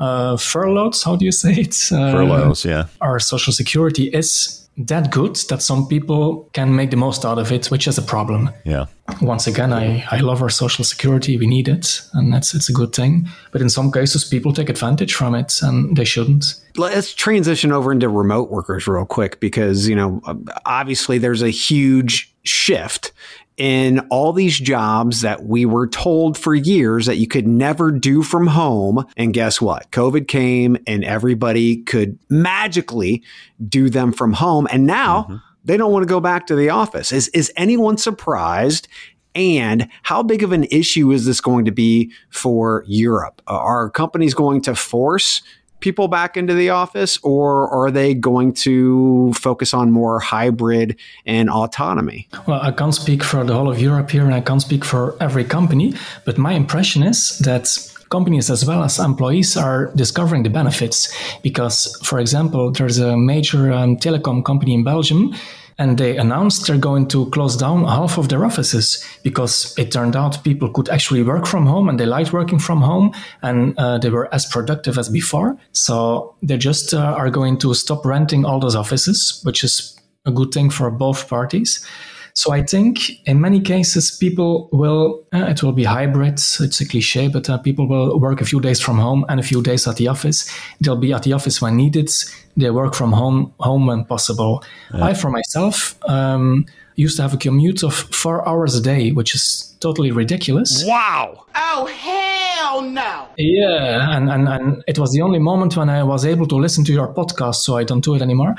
uh, 0.00 0.38
furloughs. 0.38 1.02
How 1.02 1.16
do 1.16 1.26
you 1.26 1.32
say 1.32 1.52
it? 1.52 1.76
Uh, 1.92 2.12
Furloughs, 2.12 2.64
yeah. 2.64 2.86
Our 3.02 3.18
social 3.20 3.52
security 3.52 4.08
is 4.08 4.67
that 4.78 5.10
good 5.10 5.36
that 5.48 5.60
some 5.60 5.88
people 5.88 6.48
can 6.52 6.74
make 6.74 6.90
the 6.90 6.96
most 6.96 7.24
out 7.24 7.38
of 7.38 7.50
it, 7.50 7.66
which 7.66 7.88
is 7.88 7.98
a 7.98 8.02
problem. 8.02 8.50
Yeah. 8.64 8.86
Once 9.20 9.46
again, 9.46 9.72
I, 9.72 10.04
I 10.10 10.20
love 10.20 10.40
our 10.40 10.50
social 10.50 10.84
security. 10.84 11.36
We 11.36 11.46
need 11.46 11.66
it, 11.66 12.00
and 12.12 12.32
that's 12.32 12.54
it's 12.54 12.68
a 12.68 12.72
good 12.72 12.94
thing. 12.94 13.28
But 13.50 13.60
in 13.60 13.70
some 13.70 13.90
cases, 13.90 14.24
people 14.24 14.52
take 14.52 14.68
advantage 14.68 15.14
from 15.14 15.34
it, 15.34 15.60
and 15.62 15.96
they 15.96 16.04
shouldn't. 16.04 16.54
Let's 16.76 17.12
transition 17.12 17.72
over 17.72 17.90
into 17.90 18.08
remote 18.08 18.50
workers 18.50 18.86
real 18.86 19.06
quick 19.06 19.40
because 19.40 19.88
you 19.88 19.96
know 19.96 20.20
obviously 20.64 21.18
there's 21.18 21.42
a 21.42 21.50
huge 21.50 22.32
shift 22.44 23.12
in 23.58 23.98
all 24.08 24.32
these 24.32 24.58
jobs 24.58 25.20
that 25.22 25.44
we 25.44 25.66
were 25.66 25.88
told 25.88 26.38
for 26.38 26.54
years 26.54 27.06
that 27.06 27.16
you 27.16 27.26
could 27.26 27.46
never 27.46 27.90
do 27.90 28.22
from 28.22 28.46
home. 28.46 29.04
And 29.16 29.34
guess 29.34 29.60
what? 29.60 29.90
COVID 29.90 30.28
came 30.28 30.78
and 30.86 31.04
everybody 31.04 31.82
could 31.82 32.18
magically 32.30 33.22
do 33.68 33.90
them 33.90 34.12
from 34.12 34.32
home. 34.32 34.68
And 34.70 34.86
now 34.86 35.24
mm-hmm. 35.24 35.36
they 35.64 35.76
don't 35.76 35.92
want 35.92 36.04
to 36.04 36.08
go 36.08 36.20
back 36.20 36.46
to 36.46 36.54
the 36.54 36.70
office. 36.70 37.10
Is, 37.12 37.28
is 37.28 37.52
anyone 37.56 37.98
surprised? 37.98 38.86
And 39.34 39.88
how 40.04 40.22
big 40.22 40.42
of 40.42 40.52
an 40.52 40.64
issue 40.64 41.12
is 41.12 41.26
this 41.26 41.40
going 41.40 41.64
to 41.66 41.70
be 41.70 42.12
for 42.30 42.84
Europe? 42.86 43.42
Are 43.46 43.90
companies 43.90 44.34
going 44.34 44.62
to 44.62 44.74
force 44.74 45.42
people 45.80 46.08
back 46.08 46.36
into 46.36 46.54
the 46.54 46.70
office, 46.70 47.18
or 47.22 47.68
are 47.68 47.90
they 47.90 48.14
going 48.14 48.52
to 48.52 49.32
focus 49.34 49.74
on 49.74 49.90
more 49.90 50.20
hybrid 50.20 50.96
and 51.26 51.48
autonomy? 51.50 52.28
Well, 52.46 52.60
I 52.60 52.72
can't 52.72 52.94
speak 52.94 53.22
for 53.22 53.44
the 53.44 53.54
whole 53.54 53.70
of 53.70 53.80
Europe 53.80 54.10
here, 54.10 54.24
and 54.24 54.34
I 54.34 54.40
can't 54.40 54.62
speak 54.62 54.84
for 54.84 55.16
every 55.20 55.44
company, 55.44 55.94
but 56.24 56.38
my 56.38 56.52
impression 56.52 57.02
is 57.02 57.38
that 57.38 57.76
companies 58.10 58.50
as 58.50 58.64
well 58.64 58.82
as 58.82 58.98
employees 58.98 59.56
are 59.56 59.92
discovering 59.94 60.42
the 60.42 60.50
benefits 60.50 61.14
because 61.42 61.94
for 62.02 62.18
example 62.18 62.70
there's 62.70 62.98
a 62.98 63.16
major 63.16 63.70
um, 63.70 63.96
telecom 63.96 64.42
company 64.42 64.72
in 64.72 64.82
belgium 64.82 65.34
and 65.78 65.96
they 65.96 66.16
announced 66.16 66.66
they're 66.66 66.76
going 66.76 67.06
to 67.08 67.30
close 67.30 67.56
down 67.56 67.84
half 67.84 68.18
of 68.18 68.28
their 68.28 68.44
offices 68.44 69.04
because 69.22 69.76
it 69.78 69.92
turned 69.92 70.16
out 70.16 70.42
people 70.42 70.68
could 70.68 70.88
actually 70.88 71.22
work 71.22 71.46
from 71.46 71.66
home 71.66 71.88
and 71.88 72.00
they 72.00 72.06
liked 72.06 72.32
working 72.32 72.58
from 72.58 72.80
home 72.80 73.12
and 73.42 73.78
uh, 73.78 73.96
they 73.98 74.10
were 74.10 74.32
as 74.34 74.44
productive 74.46 74.98
as 74.98 75.08
before. 75.08 75.56
So 75.72 76.34
they 76.42 76.56
just 76.56 76.92
uh, 76.92 76.98
are 76.98 77.30
going 77.30 77.58
to 77.58 77.74
stop 77.74 78.04
renting 78.04 78.44
all 78.44 78.58
those 78.58 78.74
offices, 78.74 79.40
which 79.44 79.62
is 79.62 79.98
a 80.26 80.32
good 80.32 80.52
thing 80.52 80.70
for 80.70 80.90
both 80.90 81.28
parties. 81.28 81.86
So 82.34 82.52
I 82.52 82.62
think 82.62 83.26
in 83.26 83.40
many 83.40 83.60
cases 83.60 84.16
people 84.16 84.68
will 84.72 85.24
uh, 85.32 85.46
it 85.46 85.60
will 85.60 85.72
be 85.72 85.82
hybrid. 85.82 86.34
It's 86.34 86.80
a 86.80 86.86
cliche, 86.86 87.26
but 87.26 87.50
uh, 87.50 87.58
people 87.58 87.88
will 87.88 88.20
work 88.20 88.40
a 88.40 88.44
few 88.44 88.60
days 88.60 88.80
from 88.80 88.98
home 88.98 89.24
and 89.28 89.40
a 89.40 89.42
few 89.42 89.60
days 89.60 89.88
at 89.88 89.96
the 89.96 90.06
office. 90.06 90.48
They'll 90.80 90.94
be 90.94 91.12
at 91.12 91.24
the 91.24 91.32
office 91.32 91.60
when 91.60 91.76
needed. 91.76 92.10
They 92.58 92.70
work 92.70 92.94
from 92.94 93.12
home 93.12 93.52
home 93.60 93.86
when 93.86 94.04
possible. 94.04 94.64
Yeah. 94.92 95.04
I, 95.06 95.14
for 95.14 95.30
myself, 95.30 95.96
um, 96.08 96.66
used 96.96 97.16
to 97.16 97.22
have 97.22 97.32
a 97.32 97.36
commute 97.36 97.84
of 97.84 97.94
four 97.94 98.46
hours 98.48 98.74
a 98.74 98.82
day, 98.82 99.12
which 99.12 99.32
is 99.34 99.76
totally 99.78 100.10
ridiculous. 100.10 100.84
Wow! 100.84 101.46
Oh 101.54 101.86
hell 101.86 102.82
no! 102.82 103.28
Yeah, 103.36 104.16
and, 104.16 104.28
and 104.28 104.48
and 104.48 104.82
it 104.88 104.98
was 104.98 105.12
the 105.12 105.22
only 105.22 105.38
moment 105.38 105.76
when 105.76 105.88
I 105.88 106.02
was 106.02 106.26
able 106.26 106.48
to 106.48 106.56
listen 106.56 106.84
to 106.86 106.92
your 106.92 107.14
podcast, 107.14 107.56
so 107.56 107.76
I 107.76 107.84
don't 107.84 108.02
do 108.04 108.16
it 108.16 108.22
anymore. 108.22 108.56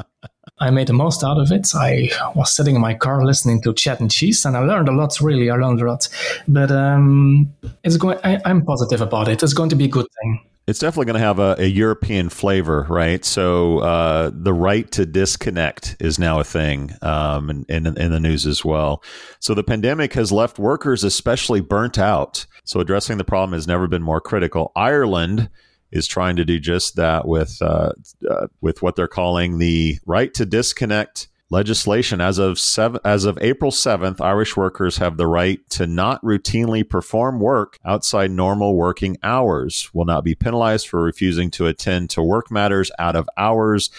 I 0.60 0.70
made 0.70 0.86
the 0.88 0.92
most 0.92 1.22
out 1.22 1.38
of 1.38 1.52
it. 1.52 1.74
I 1.74 2.10
was 2.34 2.52
sitting 2.52 2.74
in 2.74 2.80
my 2.80 2.94
car 2.94 3.24
listening 3.24 3.62
to 3.62 3.72
Chad 3.74 4.00
and 4.00 4.10
Cheese, 4.10 4.44
and 4.44 4.56
I 4.56 4.60
learned 4.60 4.88
a 4.88 4.92
lot. 4.92 5.20
Really, 5.20 5.50
I 5.50 5.56
learned 5.56 5.80
a 5.80 5.86
lot. 5.86 6.08
But 6.46 6.70
um, 6.70 7.52
it's 7.84 7.96
going. 7.96 8.18
I, 8.24 8.40
am 8.44 8.64
positive 8.64 9.00
about 9.00 9.28
it. 9.28 9.42
It's 9.42 9.52
going 9.52 9.70
to 9.70 9.76
be 9.76 9.84
a 9.84 9.88
good 9.88 10.06
thing. 10.20 10.40
It's 10.66 10.80
definitely 10.80 11.06
going 11.06 11.20
to 11.20 11.26
have 11.26 11.38
a, 11.38 11.56
a 11.58 11.66
European 11.66 12.28
flavor, 12.28 12.86
right? 12.90 13.24
So 13.24 13.78
uh, 13.78 14.30
the 14.34 14.52
right 14.52 14.90
to 14.92 15.06
disconnect 15.06 15.96
is 15.98 16.18
now 16.18 16.40
a 16.40 16.44
thing 16.44 16.92
um, 17.00 17.48
in, 17.48 17.64
in, 17.70 17.86
in 17.86 18.10
the 18.10 18.20
news 18.20 18.46
as 18.46 18.66
well. 18.66 19.02
So 19.40 19.54
the 19.54 19.64
pandemic 19.64 20.12
has 20.12 20.30
left 20.30 20.58
workers 20.58 21.04
especially 21.04 21.62
burnt 21.62 21.98
out. 21.98 22.44
So 22.64 22.80
addressing 22.80 23.16
the 23.16 23.24
problem 23.24 23.54
has 23.54 23.66
never 23.66 23.86
been 23.86 24.02
more 24.02 24.20
critical. 24.20 24.72
Ireland 24.76 25.48
is 25.90 26.06
trying 26.06 26.36
to 26.36 26.44
do 26.44 26.58
just 26.58 26.96
that 26.96 27.26
with 27.26 27.60
uh, 27.62 27.92
uh, 28.28 28.46
with 28.60 28.82
what 28.82 28.96
they're 28.96 29.08
calling 29.08 29.58
the 29.58 29.98
right 30.06 30.32
to 30.34 30.46
disconnect 30.46 31.28
legislation. 31.50 32.20
As 32.20 32.38
of 32.38 32.58
seven, 32.58 33.00
as 33.04 33.24
of 33.24 33.38
April 33.40 33.70
seventh, 33.70 34.20
Irish 34.20 34.56
workers 34.56 34.98
have 34.98 35.16
the 35.16 35.26
right 35.26 35.60
to 35.70 35.86
not 35.86 36.22
routinely 36.22 36.88
perform 36.88 37.40
work 37.40 37.78
outside 37.84 38.30
normal 38.30 38.74
working 38.74 39.16
hours. 39.22 39.88
Will 39.92 40.04
not 40.04 40.24
be 40.24 40.34
penalized 40.34 40.88
for 40.88 41.02
refusing 41.02 41.50
to 41.52 41.66
attend 41.66 42.10
to 42.10 42.22
work 42.22 42.50
matters 42.50 42.90
out 42.98 43.16
of 43.16 43.28
hours. 43.36 43.90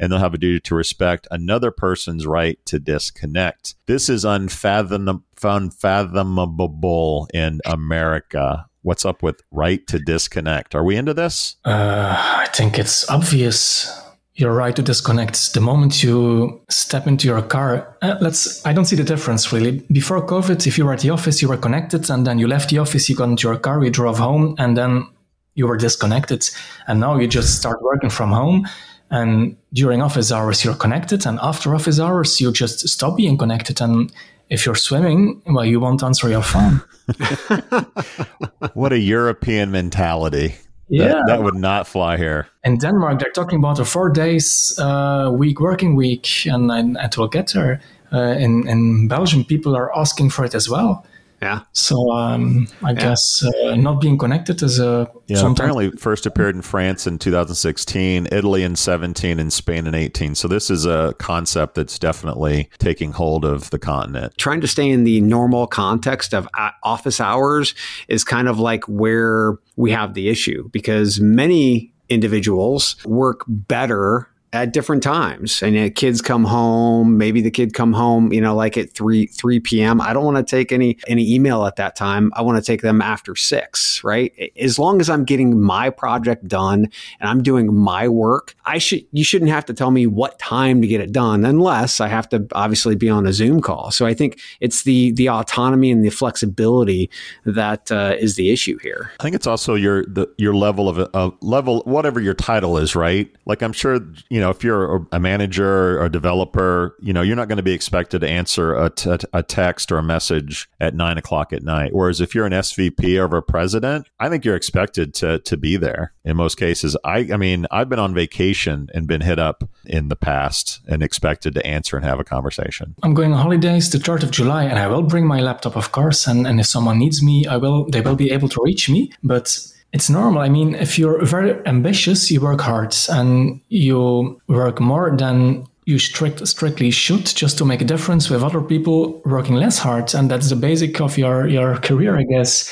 And 0.00 0.12
they'll 0.12 0.20
have 0.20 0.34
a 0.34 0.38
duty 0.38 0.60
to 0.60 0.74
respect 0.76 1.26
another 1.30 1.72
person's 1.72 2.24
right 2.24 2.58
to 2.66 2.78
disconnect. 2.78 3.74
This 3.86 4.08
is 4.08 4.24
unfathom- 4.24 5.24
unfathomable 5.42 7.28
in 7.34 7.60
America 7.64 8.67
what's 8.88 9.04
up 9.04 9.22
with 9.22 9.42
right 9.50 9.86
to 9.86 9.98
disconnect? 9.98 10.74
Are 10.74 10.82
we 10.82 10.96
into 10.96 11.12
this? 11.12 11.56
Uh, 11.64 12.14
I 12.16 12.46
think 12.54 12.78
it's 12.78 13.08
obvious. 13.10 13.94
Your 14.34 14.54
right 14.54 14.74
to 14.76 14.82
disconnect. 14.82 15.52
The 15.52 15.60
moment 15.60 16.02
you 16.02 16.60
step 16.70 17.06
into 17.06 17.26
your 17.26 17.42
car, 17.42 17.96
uh, 18.02 18.16
let's. 18.20 18.64
I 18.64 18.72
don't 18.72 18.86
see 18.86 18.96
the 18.96 19.04
difference 19.04 19.52
really. 19.52 19.84
Before 19.92 20.24
COVID, 20.24 20.66
if 20.66 20.78
you 20.78 20.86
were 20.86 20.94
at 20.94 21.00
the 21.00 21.10
office, 21.10 21.42
you 21.42 21.48
were 21.48 21.56
connected, 21.56 22.08
and 22.08 22.26
then 22.26 22.38
you 22.38 22.46
left 22.46 22.70
the 22.70 22.78
office, 22.78 23.08
you 23.08 23.16
got 23.16 23.28
into 23.28 23.48
your 23.48 23.58
car, 23.58 23.84
you 23.84 23.90
drove 23.90 24.18
home, 24.18 24.54
and 24.58 24.76
then 24.76 25.06
you 25.54 25.66
were 25.66 25.76
disconnected. 25.76 26.48
And 26.86 27.00
now 27.00 27.18
you 27.18 27.26
just 27.26 27.58
start 27.58 27.82
working 27.82 28.10
from 28.10 28.30
home. 28.30 28.66
And 29.10 29.56
during 29.72 30.02
office 30.02 30.30
hours, 30.30 30.64
you're 30.64 30.76
connected, 30.84 31.26
and 31.26 31.38
after 31.42 31.74
office 31.74 32.00
hours, 32.00 32.40
you 32.40 32.52
just 32.52 32.88
stop 32.88 33.16
being 33.16 33.36
connected. 33.36 33.80
And 33.80 34.12
if 34.50 34.64
you're 34.64 34.74
swimming, 34.74 35.42
well, 35.46 35.64
you 35.64 35.80
won't 35.80 36.02
answer 36.02 36.28
your 36.28 36.42
phone. 36.42 36.82
what 38.74 38.92
a 38.92 38.98
European 38.98 39.70
mentality. 39.70 40.54
Yeah. 40.88 41.08
That, 41.08 41.24
that, 41.26 41.42
would 41.42 41.54
not 41.54 41.86
fly 41.86 42.16
here. 42.16 42.48
In 42.64 42.78
Denmark, 42.78 43.20
they're 43.20 43.30
talking 43.30 43.58
about 43.58 43.78
a 43.78 43.84
four 43.84 44.08
days 44.08 44.78
uh, 44.78 45.30
week 45.32 45.60
working 45.60 45.96
week, 45.96 46.46
and, 46.46 46.70
and 46.70 46.96
it 46.96 47.18
will 47.18 47.28
get 47.28 47.52
there. 47.52 47.80
Uh, 48.10 48.36
in, 48.38 48.66
in 48.66 49.06
Belgium, 49.06 49.44
people 49.44 49.76
are 49.76 49.94
asking 49.96 50.30
for 50.30 50.46
it 50.46 50.54
as 50.54 50.68
well. 50.68 51.04
Yeah. 51.40 51.60
So 51.72 52.10
um, 52.10 52.66
I 52.82 52.90
yeah. 52.90 53.00
guess 53.00 53.44
uh, 53.44 53.76
not 53.76 54.00
being 54.00 54.18
connected 54.18 54.62
is 54.62 54.80
a 54.80 55.10
yeah. 55.26 55.48
Apparently, 55.48 55.90
first 55.92 56.26
appeared 56.26 56.56
in 56.56 56.62
France 56.62 57.06
in 57.06 57.18
2016, 57.18 58.28
Italy 58.32 58.62
in 58.62 58.74
17, 58.74 59.38
and 59.38 59.52
Spain 59.52 59.86
in 59.86 59.94
18. 59.94 60.34
So 60.34 60.48
this 60.48 60.70
is 60.70 60.84
a 60.84 61.14
concept 61.18 61.74
that's 61.76 61.98
definitely 61.98 62.70
taking 62.78 63.12
hold 63.12 63.44
of 63.44 63.70
the 63.70 63.78
continent. 63.78 64.36
Trying 64.36 64.60
to 64.62 64.68
stay 64.68 64.88
in 64.88 65.04
the 65.04 65.20
normal 65.20 65.66
context 65.66 66.34
of 66.34 66.48
uh, 66.58 66.70
office 66.82 67.20
hours 67.20 67.74
is 68.08 68.24
kind 68.24 68.48
of 68.48 68.58
like 68.58 68.84
where 68.84 69.58
we 69.76 69.92
have 69.92 70.14
the 70.14 70.28
issue 70.28 70.68
because 70.70 71.20
many 71.20 71.92
individuals 72.08 72.96
work 73.04 73.44
better 73.46 74.28
at 74.52 74.72
different 74.72 75.02
times. 75.02 75.62
And 75.62 75.74
you 75.74 75.82
know, 75.82 75.90
kids 75.90 76.22
come 76.22 76.44
home 76.44 77.18
maybe 77.18 77.40
the 77.40 77.50
kid 77.50 77.74
come 77.74 77.92
home 77.92 78.32
you 78.32 78.40
know 78.40 78.54
like 78.54 78.76
at 78.76 78.92
3 78.92 79.26
3 79.26 79.60
p.m 79.60 80.00
i 80.00 80.12
don't 80.12 80.24
want 80.24 80.36
to 80.36 80.42
take 80.42 80.72
any 80.72 80.98
any 81.06 81.34
email 81.34 81.64
at 81.66 81.76
that 81.76 81.96
time. 81.96 82.32
I 82.34 82.42
want 82.42 82.62
to 82.62 82.66
take 82.66 82.82
them 82.82 83.00
after 83.02 83.34
6 83.34 84.04
right? 84.04 84.32
As 84.58 84.78
long 84.78 85.00
as 85.00 85.10
i'm 85.10 85.24
getting 85.24 85.60
my 85.60 85.90
project 85.90 86.46
done 86.46 86.88
and 87.20 87.28
i'm 87.28 87.42
doing 87.42 87.74
my 87.74 88.08
work 88.08 88.54
i 88.64 88.78
should 88.78 89.04
you 89.12 89.24
shouldn't 89.24 89.50
have 89.50 89.66
to 89.66 89.74
tell 89.74 89.90
me 89.90 90.06
what 90.06 90.38
time 90.38 90.80
to 90.82 90.86
get 90.86 91.00
it 91.00 91.12
done 91.12 91.44
unless 91.44 92.00
i 92.00 92.08
have 92.08 92.28
to 92.28 92.46
obviously 92.52 92.94
be 92.94 93.08
on 93.08 93.26
a 93.26 93.32
zoom 93.32 93.60
call. 93.60 93.90
So 93.90 94.06
i 94.06 94.14
think 94.14 94.40
it's 94.60 94.84
the 94.84 95.12
the 95.12 95.28
autonomy 95.28 95.90
and 95.90 96.04
the 96.04 96.10
flexibility 96.10 97.10
that 97.44 97.90
uh, 97.90 98.16
is 98.18 98.36
the 98.36 98.50
issue 98.50 98.78
here. 98.78 99.10
I 99.20 99.22
think 99.22 99.34
it's 99.34 99.46
also 99.46 99.74
your 99.74 100.04
the 100.04 100.28
your 100.38 100.54
level 100.54 100.88
of 100.88 100.98
a 100.98 101.32
level 101.40 101.82
whatever 101.84 102.20
your 102.20 102.34
title 102.34 102.78
is 102.78 102.94
right? 102.94 103.28
Like 103.46 103.62
i'm 103.62 103.72
sure 103.72 104.00
you 104.28 104.37
you 104.38 104.44
know, 104.44 104.50
if 104.50 104.62
you're 104.62 105.04
a 105.10 105.18
manager 105.18 105.98
or 105.98 106.04
a 106.04 106.08
developer, 106.08 106.94
you 107.00 107.12
know, 107.12 107.22
you're 107.22 107.34
not 107.34 107.48
going 107.48 107.56
to 107.56 107.62
be 107.64 107.72
expected 107.72 108.20
to 108.20 108.28
answer 108.28 108.72
a, 108.72 108.88
t- 108.88 109.16
a 109.32 109.42
text 109.42 109.90
or 109.90 109.98
a 109.98 110.02
message 110.04 110.70
at 110.78 110.94
nine 110.94 111.18
o'clock 111.18 111.52
at 111.52 111.64
night. 111.64 111.92
Whereas 111.92 112.20
if 112.20 112.36
you're 112.36 112.46
an 112.46 112.52
SVP 112.52 113.18
or 113.18 113.36
a 113.36 113.42
president, 113.42 114.06
I 114.20 114.28
think 114.28 114.44
you're 114.44 114.54
expected 114.54 115.12
to 115.14 115.40
to 115.40 115.56
be 115.56 115.76
there 115.76 116.12
in 116.24 116.36
most 116.36 116.54
cases. 116.54 116.96
I, 117.04 117.28
I 117.32 117.36
mean, 117.36 117.66
I've 117.72 117.88
been 117.88 117.98
on 117.98 118.14
vacation 118.14 118.88
and 118.94 119.08
been 119.08 119.22
hit 119.22 119.40
up 119.40 119.68
in 119.84 120.06
the 120.06 120.14
past 120.14 120.82
and 120.86 121.02
expected 121.02 121.52
to 121.54 121.66
answer 121.66 121.96
and 121.96 122.06
have 122.06 122.20
a 122.20 122.24
conversation. 122.24 122.94
I'm 123.02 123.14
going 123.14 123.32
on 123.32 123.40
holidays 123.40 123.90
the 123.90 123.98
3rd 123.98 124.22
of 124.22 124.30
July 124.30 124.62
and 124.66 124.78
I 124.78 124.86
will 124.86 125.02
bring 125.02 125.26
my 125.26 125.40
laptop, 125.40 125.74
of 125.74 125.90
course. 125.90 126.28
And, 126.28 126.46
and 126.46 126.60
if 126.60 126.66
someone 126.66 127.00
needs 127.00 127.24
me, 127.24 127.44
I 127.46 127.56
will, 127.56 127.90
they 127.90 128.02
will 128.02 128.14
be 128.14 128.30
able 128.30 128.48
to 128.50 128.60
reach 128.62 128.88
me. 128.88 129.10
But 129.20 129.58
it's 129.92 130.10
normal. 130.10 130.42
I 130.42 130.48
mean, 130.48 130.74
if 130.74 130.98
you're 130.98 131.24
very 131.24 131.66
ambitious, 131.66 132.30
you 132.30 132.40
work 132.40 132.60
hard 132.60 132.94
and 133.08 133.60
you 133.68 134.40
work 134.46 134.80
more 134.80 135.16
than 135.16 135.66
you 135.86 135.98
strict, 135.98 136.46
strictly 136.46 136.90
should 136.90 137.24
just 137.24 137.56
to 137.56 137.64
make 137.64 137.80
a 137.80 137.84
difference 137.84 138.28
with 138.28 138.44
other 138.44 138.60
people 138.60 139.22
working 139.24 139.54
less 139.54 139.78
hard. 139.78 140.14
And 140.14 140.30
that's 140.30 140.50
the 140.50 140.56
basic 140.56 141.00
of 141.00 141.16
your, 141.16 141.48
your 141.48 141.78
career, 141.78 142.18
I 142.18 142.24
guess. 142.24 142.70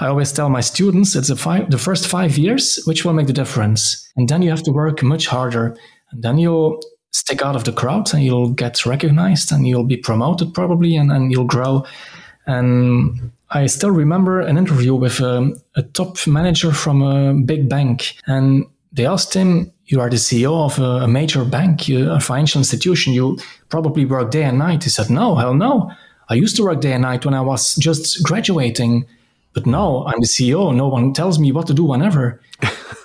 I 0.00 0.06
always 0.06 0.32
tell 0.32 0.48
my 0.48 0.62
students 0.62 1.14
it's 1.14 1.30
five, 1.38 1.70
the 1.70 1.76
first 1.76 2.06
five 2.06 2.38
years 2.38 2.82
which 2.86 3.04
will 3.04 3.12
make 3.12 3.26
the 3.26 3.34
difference. 3.34 4.10
And 4.16 4.30
then 4.30 4.40
you 4.40 4.48
have 4.48 4.62
to 4.62 4.72
work 4.72 5.02
much 5.02 5.26
harder. 5.26 5.76
And 6.10 6.22
then 6.22 6.38
you'll 6.38 6.80
stick 7.12 7.42
out 7.42 7.54
of 7.54 7.64
the 7.64 7.72
crowd 7.72 8.14
and 8.14 8.24
you'll 8.24 8.54
get 8.54 8.86
recognized 8.86 9.52
and 9.52 9.66
you'll 9.66 9.84
be 9.84 9.98
promoted 9.98 10.54
probably 10.54 10.96
and, 10.96 11.12
and 11.12 11.30
you'll 11.30 11.44
grow. 11.44 11.84
And 12.46 13.30
I 13.54 13.66
still 13.66 13.92
remember 13.92 14.40
an 14.40 14.58
interview 14.58 14.96
with 14.96 15.20
a, 15.20 15.56
a 15.76 15.82
top 15.82 16.26
manager 16.26 16.72
from 16.72 17.02
a 17.02 17.34
big 17.34 17.68
bank. 17.68 18.16
And 18.26 18.66
they 18.92 19.06
asked 19.06 19.32
him, 19.32 19.72
you 19.86 20.00
are 20.00 20.10
the 20.10 20.16
CEO 20.16 20.64
of 20.64 20.78
a, 20.78 21.06
major 21.06 21.44
bank, 21.44 21.88
a 21.88 22.18
financial 22.18 22.58
institution. 22.58 23.12
You 23.12 23.38
probably 23.68 24.04
work 24.06 24.32
day 24.32 24.42
and 24.42 24.58
night. 24.58 24.84
He 24.84 24.90
said, 24.90 25.10
No, 25.10 25.36
hell 25.36 25.54
no. 25.54 25.90
I 26.28 26.34
used 26.34 26.56
to 26.56 26.64
work 26.64 26.80
day 26.80 26.92
and 26.92 27.02
night 27.02 27.24
when 27.24 27.34
I 27.34 27.42
was 27.42 27.74
just 27.76 28.22
graduating. 28.24 29.06
But 29.52 29.66
now 29.66 30.04
I'm 30.06 30.20
the 30.20 30.26
CEO. 30.26 30.74
No 30.74 30.88
one 30.88 31.12
tells 31.12 31.38
me 31.38 31.52
what 31.52 31.66
to 31.68 31.74
do 31.74 31.84
whenever. 31.84 32.40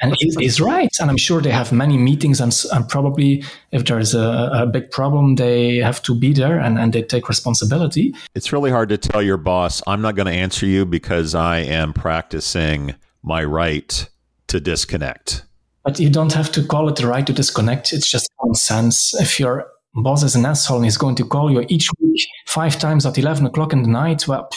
and 0.00 0.14
he's, 0.18 0.36
he's, 0.36 0.60
right. 0.60 0.90
And 1.00 1.10
I'm 1.10 1.16
sure 1.16 1.40
they 1.40 1.50
have 1.50 1.72
many 1.72 1.96
meetings. 1.96 2.40
And, 2.40 2.56
and 2.72 2.88
probably 2.88 3.44
if 3.72 3.84
there's 3.84 4.14
a, 4.14 4.50
a, 4.52 4.66
big 4.66 4.90
problem, 4.90 5.36
they 5.36 5.76
have 5.76 6.02
to 6.02 6.14
be 6.14 6.32
there 6.32 6.58
and, 6.58 6.78
and 6.78 6.92
they 6.92 7.02
take 7.02 7.28
responsibility. 7.28 8.14
It's 8.34 8.52
really 8.52 8.70
hard 8.70 8.88
to 8.90 8.98
tell 8.98 9.22
your 9.22 9.36
boss, 9.36 9.82
I'm 9.86 10.02
not 10.02 10.14
going 10.14 10.26
to 10.26 10.32
answer 10.32 10.66
you 10.66 10.86
because 10.86 11.34
I 11.34 11.58
am 11.58 11.92
practicing 11.92 12.94
my 13.22 13.42
right 13.44 14.08
to 14.48 14.60
disconnect. 14.60 15.44
But 15.84 15.98
you 15.98 16.10
don't 16.10 16.32
have 16.32 16.50
to 16.52 16.64
call 16.64 16.88
it 16.88 16.96
the 16.96 17.06
right 17.06 17.26
to 17.26 17.32
disconnect. 17.32 17.92
It's 17.92 18.08
just 18.08 18.30
common 18.40 18.54
sense. 18.54 19.14
If 19.20 19.38
your 19.38 19.66
boss 19.94 20.22
is 20.22 20.34
an 20.34 20.46
asshole 20.46 20.78
and 20.78 20.86
he's 20.86 20.96
going 20.96 21.14
to 21.16 21.24
call 21.24 21.50
you 21.50 21.64
each 21.68 21.88
week 22.00 22.26
five 22.46 22.78
times 22.78 23.04
at 23.06 23.18
11 23.18 23.46
o'clock 23.46 23.72
in 23.72 23.82
the 23.82 23.88
night, 23.88 24.26
well, 24.26 24.48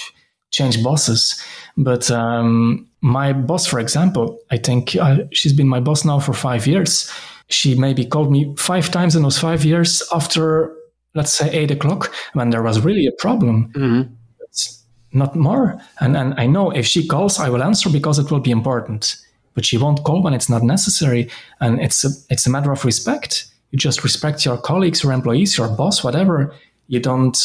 change 0.52 0.84
bosses. 0.84 1.42
But 1.76 2.10
um, 2.10 2.88
my 3.02 3.34
boss, 3.34 3.68
for 3.68 3.80
example, 3.80 4.40
I 4.52 4.58
think 4.58 4.96
uh, 4.96 5.20
she's 5.32 5.54
been 5.54 5.68
my 5.68 5.80
boss 5.80 6.06
now 6.06 6.20
for 6.20 6.34
five 6.34 6.68
years. 6.68 7.12
She 7.50 7.76
maybe 7.76 8.06
called 8.06 8.32
me 8.32 8.54
five 8.58 8.92
times 8.92 9.16
in 9.16 9.24
those 9.24 9.40
five 9.40 9.64
years 9.64 10.04
after, 10.12 10.74
let's 11.14 11.34
say, 11.34 11.50
eight 11.52 11.72
o'clock 11.72 12.14
when 12.34 12.50
there 12.50 12.64
was 12.64 12.82
really 12.82 13.08
a 13.08 13.12
problem. 13.12 13.72
Mm-hmm. 13.74 14.14
Not 15.14 15.36
more. 15.36 15.82
And, 16.00 16.18
and 16.18 16.34
I 16.38 16.48
know 16.48 16.72
if 16.72 16.86
she 16.86 17.08
calls, 17.08 17.40
I 17.40 17.50
will 17.50 17.64
answer 17.64 17.90
because 17.90 18.20
it 18.20 18.30
will 18.30 18.42
be 18.42 18.52
important 18.52 19.18
but 19.58 19.66
she 19.66 19.76
won't 19.76 20.04
call 20.04 20.22
when 20.22 20.36
it's 20.36 20.50
not 20.50 20.62
necessary. 20.62 21.32
And 21.60 21.82
it's 21.82 22.06
a, 22.06 22.10
it's 22.30 22.46
a 22.46 22.50
matter 22.52 22.72
of 22.72 22.86
respect. 22.86 23.48
You 23.72 23.80
just 23.80 24.04
respect 24.04 24.46
your 24.46 24.56
colleagues, 24.56 25.02
your 25.02 25.14
employees, 25.14 25.58
your 25.58 25.68
boss, 25.68 26.04
whatever. 26.04 26.54
You 26.88 27.00
don't 27.00 27.38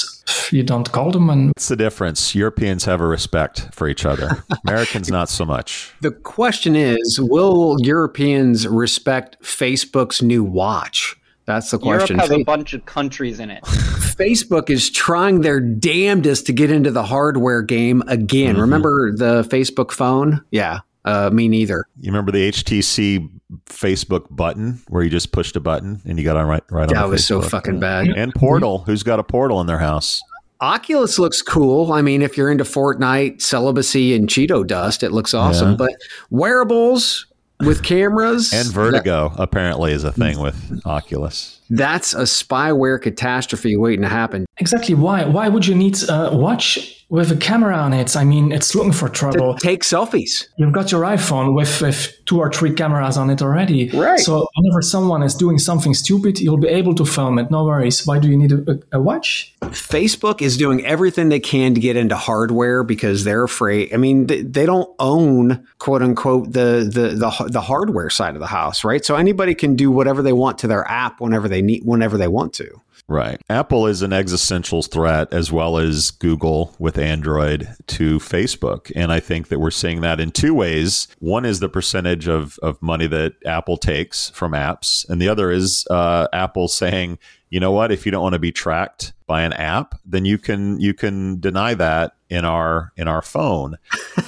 you 0.50 0.62
don't 0.62 0.90
call 0.92 1.10
them 1.10 1.30
and 1.30 1.48
What's 1.48 1.68
the 1.68 1.76
difference? 1.76 2.34
Europeans 2.34 2.84
have 2.84 3.00
a 3.00 3.06
respect 3.06 3.68
for 3.72 3.88
each 3.88 4.04
other. 4.04 4.44
Americans 4.66 5.10
not 5.10 5.28
so 5.28 5.44
much. 5.44 5.92
The 6.00 6.12
question 6.12 6.76
is, 6.76 7.18
will 7.20 7.76
Europeans 7.80 8.68
respect 8.68 9.40
Facebook's 9.42 10.22
new 10.22 10.44
watch? 10.44 11.16
That's 11.44 11.70
the 11.70 11.78
question. 11.78 12.16
Europe 12.16 12.30
has 12.30 12.40
a 12.40 12.44
bunch 12.44 12.72
of 12.72 12.86
countries 12.86 13.40
in 13.40 13.50
it. 13.50 13.64
Facebook 13.64 14.70
is 14.70 14.90
trying 14.90 15.40
their 15.40 15.58
damnedest 15.58 16.46
to 16.46 16.52
get 16.52 16.70
into 16.70 16.90
the 16.92 17.02
hardware 17.02 17.62
game 17.62 18.02
again. 18.06 18.54
Mm-hmm. 18.54 18.60
Remember 18.60 19.12
the 19.12 19.42
Facebook 19.42 19.90
phone? 19.90 20.44
Yeah. 20.50 20.80
Uh, 21.04 21.30
me 21.32 21.48
neither. 21.48 21.86
You 22.00 22.12
remember 22.12 22.30
the 22.30 22.50
HTC 22.50 23.28
Facebook 23.66 24.26
button 24.30 24.80
where 24.88 25.02
you 25.02 25.10
just 25.10 25.32
pushed 25.32 25.56
a 25.56 25.60
button 25.60 26.00
and 26.04 26.18
you 26.18 26.24
got 26.24 26.36
on 26.36 26.46
right 26.46 26.62
right 26.70 26.88
that 26.88 26.96
on. 26.96 27.02
That 27.02 27.08
was 27.08 27.26
so 27.26 27.42
fucking 27.42 27.80
bad. 27.80 28.08
And 28.08 28.32
Portal, 28.34 28.78
who's 28.78 29.02
got 29.02 29.18
a 29.18 29.24
Portal 29.24 29.60
in 29.60 29.66
their 29.66 29.78
house? 29.78 30.22
Oculus 30.60 31.18
looks 31.18 31.42
cool. 31.42 31.92
I 31.92 32.02
mean, 32.02 32.22
if 32.22 32.36
you're 32.36 32.50
into 32.50 32.62
Fortnite, 32.62 33.42
celibacy, 33.42 34.14
and 34.14 34.28
Cheeto 34.28 34.64
dust, 34.64 35.02
it 35.02 35.10
looks 35.10 35.34
awesome. 35.34 35.70
Yeah. 35.70 35.76
But 35.76 35.92
wearables 36.30 37.26
with 37.66 37.82
cameras 37.82 38.52
and 38.52 38.68
Vertigo 38.68 39.30
that, 39.30 39.42
apparently 39.42 39.92
is 39.92 40.04
a 40.04 40.12
thing 40.12 40.38
with 40.38 40.80
Oculus. 40.84 41.60
That's 41.74 42.12
a 42.12 42.22
spyware 42.22 43.00
catastrophe 43.00 43.76
waiting 43.76 44.02
to 44.02 44.08
happen. 44.08 44.44
Exactly. 44.58 44.94
Why? 44.94 45.24
Why 45.24 45.48
would 45.48 45.66
you 45.66 45.74
need 45.74 45.96
a 46.08 46.36
watch 46.36 47.02
with 47.12 47.30
a 47.30 47.36
camera 47.36 47.76
on 47.76 47.92
it. 47.92 48.16
I 48.16 48.24
mean, 48.24 48.52
it's 48.52 48.74
looking 48.74 48.90
for 48.90 49.06
trouble. 49.06 49.54
To 49.54 49.60
take 49.60 49.82
selfies. 49.82 50.46
You've 50.56 50.72
got 50.72 50.90
your 50.90 51.02
iPhone 51.02 51.54
with, 51.54 51.82
with 51.82 52.10
two 52.24 52.38
or 52.38 52.50
three 52.50 52.72
cameras 52.72 53.18
on 53.18 53.28
it 53.28 53.42
already. 53.42 53.90
Right. 53.90 54.18
So 54.18 54.48
whenever 54.54 54.80
someone 54.80 55.22
is 55.22 55.34
doing 55.34 55.58
something 55.58 55.92
stupid, 55.92 56.40
you'll 56.40 56.56
be 56.56 56.68
able 56.68 56.94
to 56.94 57.04
film 57.04 57.38
it. 57.38 57.50
No 57.50 57.66
worries. 57.66 58.06
Why 58.06 58.18
do 58.18 58.30
you 58.30 58.36
need 58.38 58.52
a, 58.52 58.80
a 58.92 59.00
watch? 59.00 59.54
Facebook 59.60 60.40
is 60.40 60.56
doing 60.56 60.86
everything 60.86 61.28
they 61.28 61.38
can 61.38 61.74
to 61.74 61.80
get 61.80 61.96
into 61.96 62.16
hardware 62.16 62.82
because 62.82 63.24
they're 63.24 63.44
afraid. 63.44 63.92
I 63.92 63.98
mean, 63.98 64.26
they, 64.26 64.40
they 64.40 64.64
don't 64.64 64.88
own 64.98 65.66
quote 65.78 66.00
unquote 66.00 66.52
the, 66.52 66.88
the 66.90 67.08
the 67.14 67.48
the 67.50 67.60
hardware 67.60 68.08
side 68.08 68.34
of 68.34 68.40
the 68.40 68.46
house, 68.46 68.84
right? 68.84 69.04
So 69.04 69.16
anybody 69.16 69.54
can 69.54 69.76
do 69.76 69.90
whatever 69.90 70.22
they 70.22 70.32
want 70.32 70.58
to 70.58 70.66
their 70.66 70.88
app 70.90 71.20
whenever 71.20 71.48
they 71.48 71.61
need 71.62 71.82
whenever 71.84 72.18
they 72.18 72.28
want 72.28 72.52
to. 72.54 72.80
Right. 73.08 73.40
Apple 73.50 73.86
is 73.86 74.02
an 74.02 74.12
existential 74.12 74.82
threat 74.82 75.32
as 75.32 75.50
well 75.50 75.76
as 75.76 76.10
Google 76.12 76.74
with 76.78 76.96
Android 76.96 77.68
to 77.88 78.18
Facebook. 78.18 78.92
And 78.94 79.12
I 79.12 79.20
think 79.20 79.48
that 79.48 79.58
we're 79.58 79.70
seeing 79.70 80.00
that 80.02 80.20
in 80.20 80.30
two 80.30 80.54
ways. 80.54 81.08
One 81.18 81.44
is 81.44 81.60
the 81.60 81.68
percentage 81.68 82.28
of, 82.28 82.58
of 82.62 82.80
money 82.80 83.06
that 83.08 83.34
Apple 83.44 83.76
takes 83.76 84.30
from 84.30 84.52
apps, 84.52 85.08
and 85.08 85.20
the 85.20 85.28
other 85.28 85.50
is 85.50 85.86
uh, 85.90 86.28
Apple 86.32 86.68
saying, 86.68 87.18
you 87.50 87.60
know 87.60 87.72
what, 87.72 87.92
if 87.92 88.06
you 88.06 88.12
don't 88.12 88.22
want 88.22 88.32
to 88.32 88.38
be 88.38 88.52
tracked 88.52 89.12
by 89.26 89.42
an 89.42 89.52
app, 89.52 90.00
then 90.06 90.24
you 90.24 90.38
can 90.38 90.80
you 90.80 90.94
can 90.94 91.38
deny 91.38 91.74
that 91.74 92.16
in 92.32 92.46
our 92.46 92.92
in 92.96 93.08
our 93.08 93.20
phone. 93.20 93.76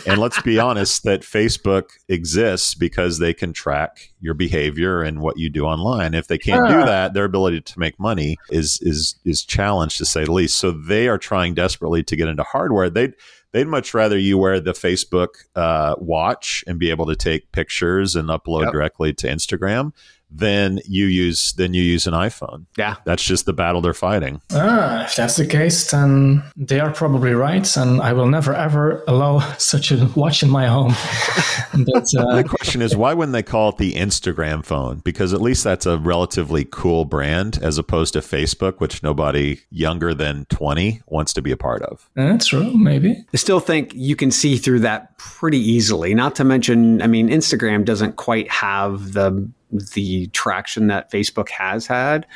and 0.07 0.19
let's 0.19 0.41
be 0.43 0.59
honest 0.69 1.05
that 1.05 1.23
Facebook 1.23 1.93
exists 2.07 2.75
because 2.75 3.19
they 3.19 3.33
can 3.33 3.55
track 3.55 4.13
your 4.21 4.35
behavior 4.35 5.03
and 5.03 5.21
what 5.21 5.39
you 5.39 5.49
do 5.49 5.65
online. 5.65 6.13
If 6.13 6.29
they 6.29 6.37
can't 6.37 6.69
do 6.69 6.85
that, 6.85 7.15
their 7.15 7.25
ability 7.25 7.63
to 7.63 7.79
make 7.79 7.99
money 7.99 8.37
is 8.51 8.79
is 8.83 9.19
is 9.25 9.43
challenged 9.43 9.97
to 9.99 10.05
say 10.05 10.25
the 10.25 10.33
least. 10.33 10.59
So 10.59 10.71
they 10.71 11.09
are 11.09 11.17
trying 11.17 11.55
desperately 11.55 12.03
to 12.03 12.15
get 12.15 12.29
into 12.29 12.43
hardware. 12.43 12.91
They 12.91 13.15
they'd 13.53 13.67
much 13.67 13.95
rather 13.95 14.19
you 14.19 14.37
wear 14.37 14.61
the 14.61 14.73
Facebook 14.73 15.29
uh, 15.57 15.95
watch 15.99 16.63
and 16.67 16.79
be 16.79 16.91
able 16.91 17.07
to 17.07 17.17
take 17.17 17.53
pictures 17.53 18.15
and 18.17 18.29
upload 18.29 18.65
yep. 18.65 18.73
directly 18.73 19.15
to 19.15 19.29
Instagram 19.29 19.93
then 20.31 20.81
you 20.87 21.07
use 21.07 21.53
then 21.55 21.75
you 21.75 21.83
use 21.83 22.07
an 22.07 22.15
iPhone. 22.15 22.67
Yeah, 22.77 22.97
that's 23.05 23.23
just 23.23 23.47
the 23.47 23.53
battle 23.53 23.81
they're 23.81 23.95
fighting. 23.95 24.41
Ah, 24.53 25.05
if 25.05 25.17
that's 25.17 25.37
the 25.37 25.47
case, 25.47 25.91
then 25.91 26.43
they 26.57 26.81
are 26.81 26.93
probably 26.93 27.33
right, 27.33 27.77
and 27.77 28.01
I 28.01 28.13
will 28.13 28.27
never 28.27 28.55
ever 28.55 29.05
allow 29.07 29.41
such 29.59 29.93
a 29.93 30.11
watch 30.17 30.43
in 30.43 30.51
my 30.51 30.67
home. 30.67 30.93
but, 31.93 32.07
uh, 32.17 32.37
the 32.37 32.47
question 32.49 32.83
is, 32.83 32.97
why 32.97 33.15
wouldn't 33.15 33.33
they 33.33 33.43
call 33.43 33.71
it 33.71 33.77
the 33.77 33.95
Instagram 33.95 34.65
phone? 34.65 34.99
Because 34.99 35.33
at 35.33 35.41
least 35.41 35.65
that's 35.65 35.87
a 35.87 35.99
relatively 35.99 36.65
cool 36.65 37.05
brand, 37.05 37.59
as 37.63 37.79
opposed 37.79 38.15
to 38.15 38.21
Facebook, 38.21 38.81
which 38.81 39.03
nobody 39.03 39.61
younger 39.71 40.15
than 40.15 40.47
twenty 40.47 41.03
wants 41.07 41.33
to 41.35 41.43
be 41.43 41.53
a 41.53 41.57
part 41.57 41.83
of. 41.83 42.09
That's 42.15 42.47
true, 42.47 42.77
maybe. 42.77 43.25
I 43.33 43.37
still 43.37 43.61
think 43.61 43.93
you 43.95 44.17
can 44.17 44.31
see 44.31 44.57
through 44.57 44.81
that 44.81 45.17
pretty 45.19 45.59
easily. 45.59 46.15
Not 46.15 46.35
to 46.37 46.45
mention, 46.45 47.03
I 47.03 47.07
mean, 47.07 47.29
Instagram 47.29 47.85
doesn't 47.85 48.17
quite 48.17 48.51
have 48.51 49.13
the 49.13 49.49
the 49.75 50.27
traction 50.29 50.87
that 50.89 51.11
Facebook 51.11 51.49
has 51.51 51.87
had. 51.87 52.27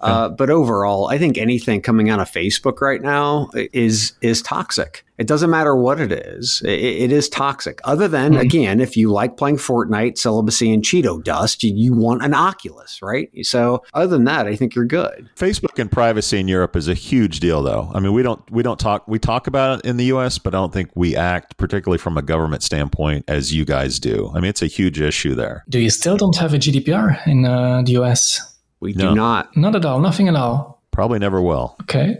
Uh, 0.00 0.28
but 0.28 0.50
overall, 0.50 1.08
I 1.08 1.18
think 1.18 1.36
anything 1.36 1.82
coming 1.82 2.08
out 2.08 2.20
of 2.20 2.30
Facebook 2.30 2.80
right 2.80 3.02
now 3.02 3.50
is 3.54 4.14
is 4.22 4.42
toxic. 4.42 5.04
It 5.18 5.26
doesn't 5.26 5.50
matter 5.50 5.76
what 5.76 6.00
it 6.00 6.12
is; 6.12 6.62
it, 6.64 6.70
it 6.70 7.12
is 7.12 7.28
toxic. 7.28 7.80
Other 7.84 8.08
than 8.08 8.32
mm-hmm. 8.32 8.40
again, 8.40 8.80
if 8.80 8.96
you 8.96 9.12
like 9.12 9.36
playing 9.36 9.58
Fortnite, 9.58 10.16
celibacy, 10.16 10.72
and 10.72 10.82
Cheeto 10.82 11.22
dust, 11.22 11.62
you, 11.62 11.74
you, 11.74 11.92
want 11.92 12.24
an 12.24 12.32
Oculus, 12.32 13.02
right? 13.02 13.28
So, 13.42 13.84
other 13.92 14.06
than 14.06 14.24
that, 14.24 14.46
I 14.46 14.56
think 14.56 14.74
you're 14.74 14.86
good. 14.86 15.28
Facebook 15.36 15.78
and 15.78 15.92
privacy 15.92 16.40
in 16.40 16.48
Europe 16.48 16.74
is 16.76 16.88
a 16.88 16.94
huge 16.94 17.40
deal, 17.40 17.62
though. 17.62 17.90
I 17.92 18.00
mean, 18.00 18.14
we 18.14 18.22
don't 18.22 18.50
we 18.50 18.62
don't 18.62 18.80
talk 18.80 19.06
we 19.06 19.18
talk 19.18 19.46
about 19.46 19.80
it 19.80 19.84
in 19.84 19.98
the 19.98 20.06
U.S., 20.06 20.38
but 20.38 20.54
I 20.54 20.58
don't 20.58 20.72
think 20.72 20.90
we 20.94 21.14
act 21.14 21.58
particularly 21.58 21.98
from 21.98 22.16
a 22.16 22.22
government 22.22 22.62
standpoint 22.62 23.26
as 23.28 23.52
you 23.52 23.66
guys 23.66 23.98
do. 23.98 24.32
I 24.34 24.40
mean, 24.40 24.48
it's 24.48 24.62
a 24.62 24.66
huge 24.66 24.98
issue 24.98 25.34
there. 25.34 25.64
Do 25.68 25.78
you 25.78 25.90
still 25.90 26.16
don't 26.16 26.36
have 26.36 26.54
a 26.54 26.58
GDPR 26.58 27.26
in 27.26 27.44
uh, 27.44 27.82
the 27.82 27.92
U.S.? 27.92 28.49
We 28.80 28.94
no. 28.94 29.10
do 29.10 29.14
not. 29.14 29.56
Not 29.56 29.76
at 29.76 29.84
all. 29.84 30.00
Nothing 30.00 30.28
at 30.28 30.36
all. 30.36 30.82
Probably 30.90 31.18
never 31.18 31.40
will. 31.40 31.76
Okay. 31.82 32.18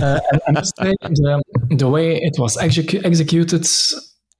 Uh, 0.00 0.20
I 0.48 0.52
must 0.52 0.76
say 0.78 0.94
the, 1.02 1.42
the 1.70 1.88
way 1.88 2.16
it 2.16 2.38
was 2.38 2.56
execu- 2.56 3.04
executed, 3.04 3.66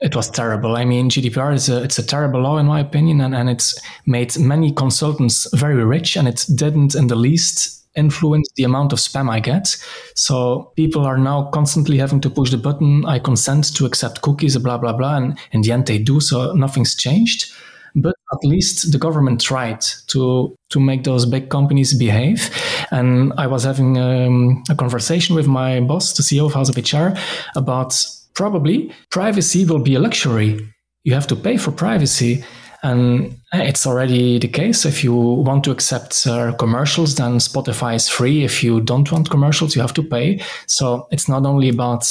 it 0.00 0.16
was 0.16 0.30
terrible. 0.30 0.76
I 0.76 0.84
mean, 0.84 1.10
GDPR 1.10 1.54
is 1.54 1.68
a 1.68 1.82
it's 1.82 1.98
a 1.98 2.06
terrible 2.06 2.40
law 2.40 2.58
in 2.58 2.66
my 2.66 2.80
opinion, 2.80 3.20
and, 3.20 3.34
and 3.34 3.50
it's 3.50 3.78
made 4.06 4.38
many 4.38 4.72
consultants 4.72 5.46
very 5.54 5.84
rich, 5.84 6.16
and 6.16 6.26
it 6.26 6.46
didn't 6.54 6.94
in 6.94 7.08
the 7.08 7.16
least 7.16 7.86
influence 7.96 8.48
the 8.56 8.64
amount 8.64 8.92
of 8.92 8.98
spam 8.98 9.30
I 9.30 9.40
get. 9.40 9.76
So 10.14 10.72
people 10.76 11.04
are 11.04 11.16
now 11.16 11.44
constantly 11.50 11.96
having 11.96 12.20
to 12.20 12.30
push 12.30 12.50
the 12.50 12.58
button, 12.58 13.04
I 13.06 13.18
consent 13.18 13.74
to 13.76 13.86
accept 13.86 14.22
cookies, 14.22 14.56
blah 14.58 14.78
blah 14.78 14.92
blah, 14.92 15.16
and 15.16 15.38
in 15.52 15.62
the 15.62 15.72
end 15.72 15.86
they 15.86 15.98
do. 15.98 16.20
So 16.20 16.52
nothing's 16.52 16.94
changed. 16.94 17.52
But 17.96 18.14
at 18.32 18.44
least 18.44 18.92
the 18.92 18.98
government 18.98 19.40
tried 19.40 19.80
to 20.08 20.54
to 20.70 20.78
make 20.78 21.04
those 21.04 21.26
big 21.26 21.48
companies 21.48 21.94
behave. 21.94 22.50
And 22.90 23.32
I 23.38 23.46
was 23.46 23.64
having 23.64 23.98
um, 23.98 24.62
a 24.68 24.74
conversation 24.74 25.34
with 25.34 25.46
my 25.46 25.80
boss, 25.80 26.12
the 26.12 26.22
CEO 26.22 26.46
of 26.46 26.54
House 26.54 26.68
of 26.68 26.76
HR, 26.76 27.18
about 27.56 27.94
probably 28.34 28.92
privacy 29.10 29.64
will 29.64 29.78
be 29.78 29.94
a 29.94 30.00
luxury. 30.00 30.60
You 31.04 31.14
have 31.14 31.26
to 31.28 31.36
pay 31.36 31.56
for 31.56 31.72
privacy. 31.72 32.44
And 32.82 33.34
it's 33.52 33.86
already 33.86 34.38
the 34.38 34.48
case. 34.48 34.84
If 34.84 35.02
you 35.02 35.14
want 35.14 35.64
to 35.64 35.70
accept 35.70 36.26
uh, 36.26 36.52
commercials, 36.52 37.14
then 37.14 37.38
Spotify 37.38 37.96
is 37.96 38.08
free. 38.08 38.44
If 38.44 38.62
you 38.62 38.80
don't 38.80 39.10
want 39.10 39.30
commercials, 39.30 39.74
you 39.74 39.80
have 39.82 39.94
to 39.94 40.02
pay. 40.02 40.40
So 40.66 41.08
it's 41.10 41.28
not 41.28 41.46
only 41.46 41.68
about 41.68 42.06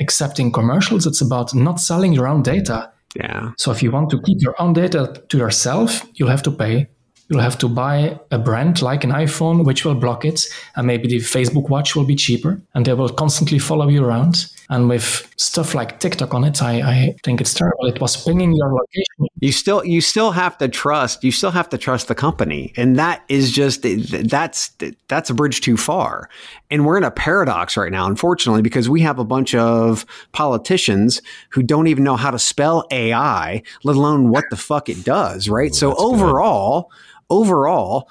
accepting 0.00 0.52
commercials, 0.52 1.06
it's 1.06 1.22
about 1.22 1.54
not 1.54 1.80
selling 1.80 2.12
your 2.12 2.26
own 2.26 2.42
data. 2.42 2.90
Yeah. 3.16 3.52
So 3.56 3.70
if 3.70 3.82
you 3.82 3.90
want 3.90 4.10
to 4.10 4.20
keep 4.22 4.38
your 4.40 4.54
own 4.60 4.72
data 4.72 5.22
to 5.28 5.38
yourself, 5.38 6.06
you'll 6.14 6.28
have 6.28 6.42
to 6.44 6.50
pay. 6.50 6.88
You'll 7.28 7.40
have 7.42 7.58
to 7.58 7.68
buy 7.68 8.18
a 8.30 8.38
brand 8.38 8.80
like 8.80 9.04
an 9.04 9.10
iPhone, 9.10 9.64
which 9.64 9.84
will 9.84 9.94
block 9.94 10.24
it. 10.24 10.40
And 10.76 10.86
maybe 10.86 11.08
the 11.08 11.18
Facebook 11.18 11.68
watch 11.68 11.94
will 11.94 12.06
be 12.06 12.16
cheaper 12.16 12.62
and 12.74 12.86
they 12.86 12.94
will 12.94 13.10
constantly 13.10 13.58
follow 13.58 13.88
you 13.88 14.04
around. 14.04 14.46
And 14.70 14.88
with 14.88 15.30
stuff 15.36 15.74
like 15.74 16.00
TikTok 16.00 16.32
on 16.32 16.44
it, 16.44 16.62
I, 16.62 16.80
I 16.80 17.16
think 17.24 17.40
it's 17.40 17.52
terrible. 17.52 17.86
It 17.86 18.00
was 18.00 18.22
pinging 18.24 18.54
your 18.54 18.72
location. 18.72 19.27
You 19.40 19.52
still 19.52 19.84
you 19.84 20.00
still 20.00 20.32
have 20.32 20.58
to 20.58 20.68
trust. 20.68 21.22
You 21.22 21.30
still 21.30 21.50
have 21.50 21.68
to 21.70 21.78
trust 21.78 22.08
the 22.08 22.14
company, 22.14 22.72
and 22.76 22.96
that 22.96 23.24
is 23.28 23.52
just 23.52 23.82
that's 23.82 24.72
that's 25.08 25.30
a 25.30 25.34
bridge 25.34 25.60
too 25.60 25.76
far. 25.76 26.28
And 26.70 26.84
we're 26.84 26.96
in 26.98 27.04
a 27.04 27.10
paradox 27.10 27.76
right 27.76 27.92
now, 27.92 28.06
unfortunately, 28.06 28.62
because 28.62 28.88
we 28.88 29.00
have 29.02 29.18
a 29.18 29.24
bunch 29.24 29.54
of 29.54 30.04
politicians 30.32 31.22
who 31.50 31.62
don't 31.62 31.86
even 31.86 32.04
know 32.04 32.16
how 32.16 32.30
to 32.30 32.38
spell 32.38 32.86
AI, 32.90 33.62
let 33.84 33.96
alone 33.96 34.30
what 34.30 34.44
the 34.50 34.56
fuck 34.56 34.88
it 34.88 35.04
does. 35.04 35.48
Right. 35.48 35.74
So 35.74 35.94
overall, 35.94 36.82
good. 36.82 37.34
overall 37.36 38.08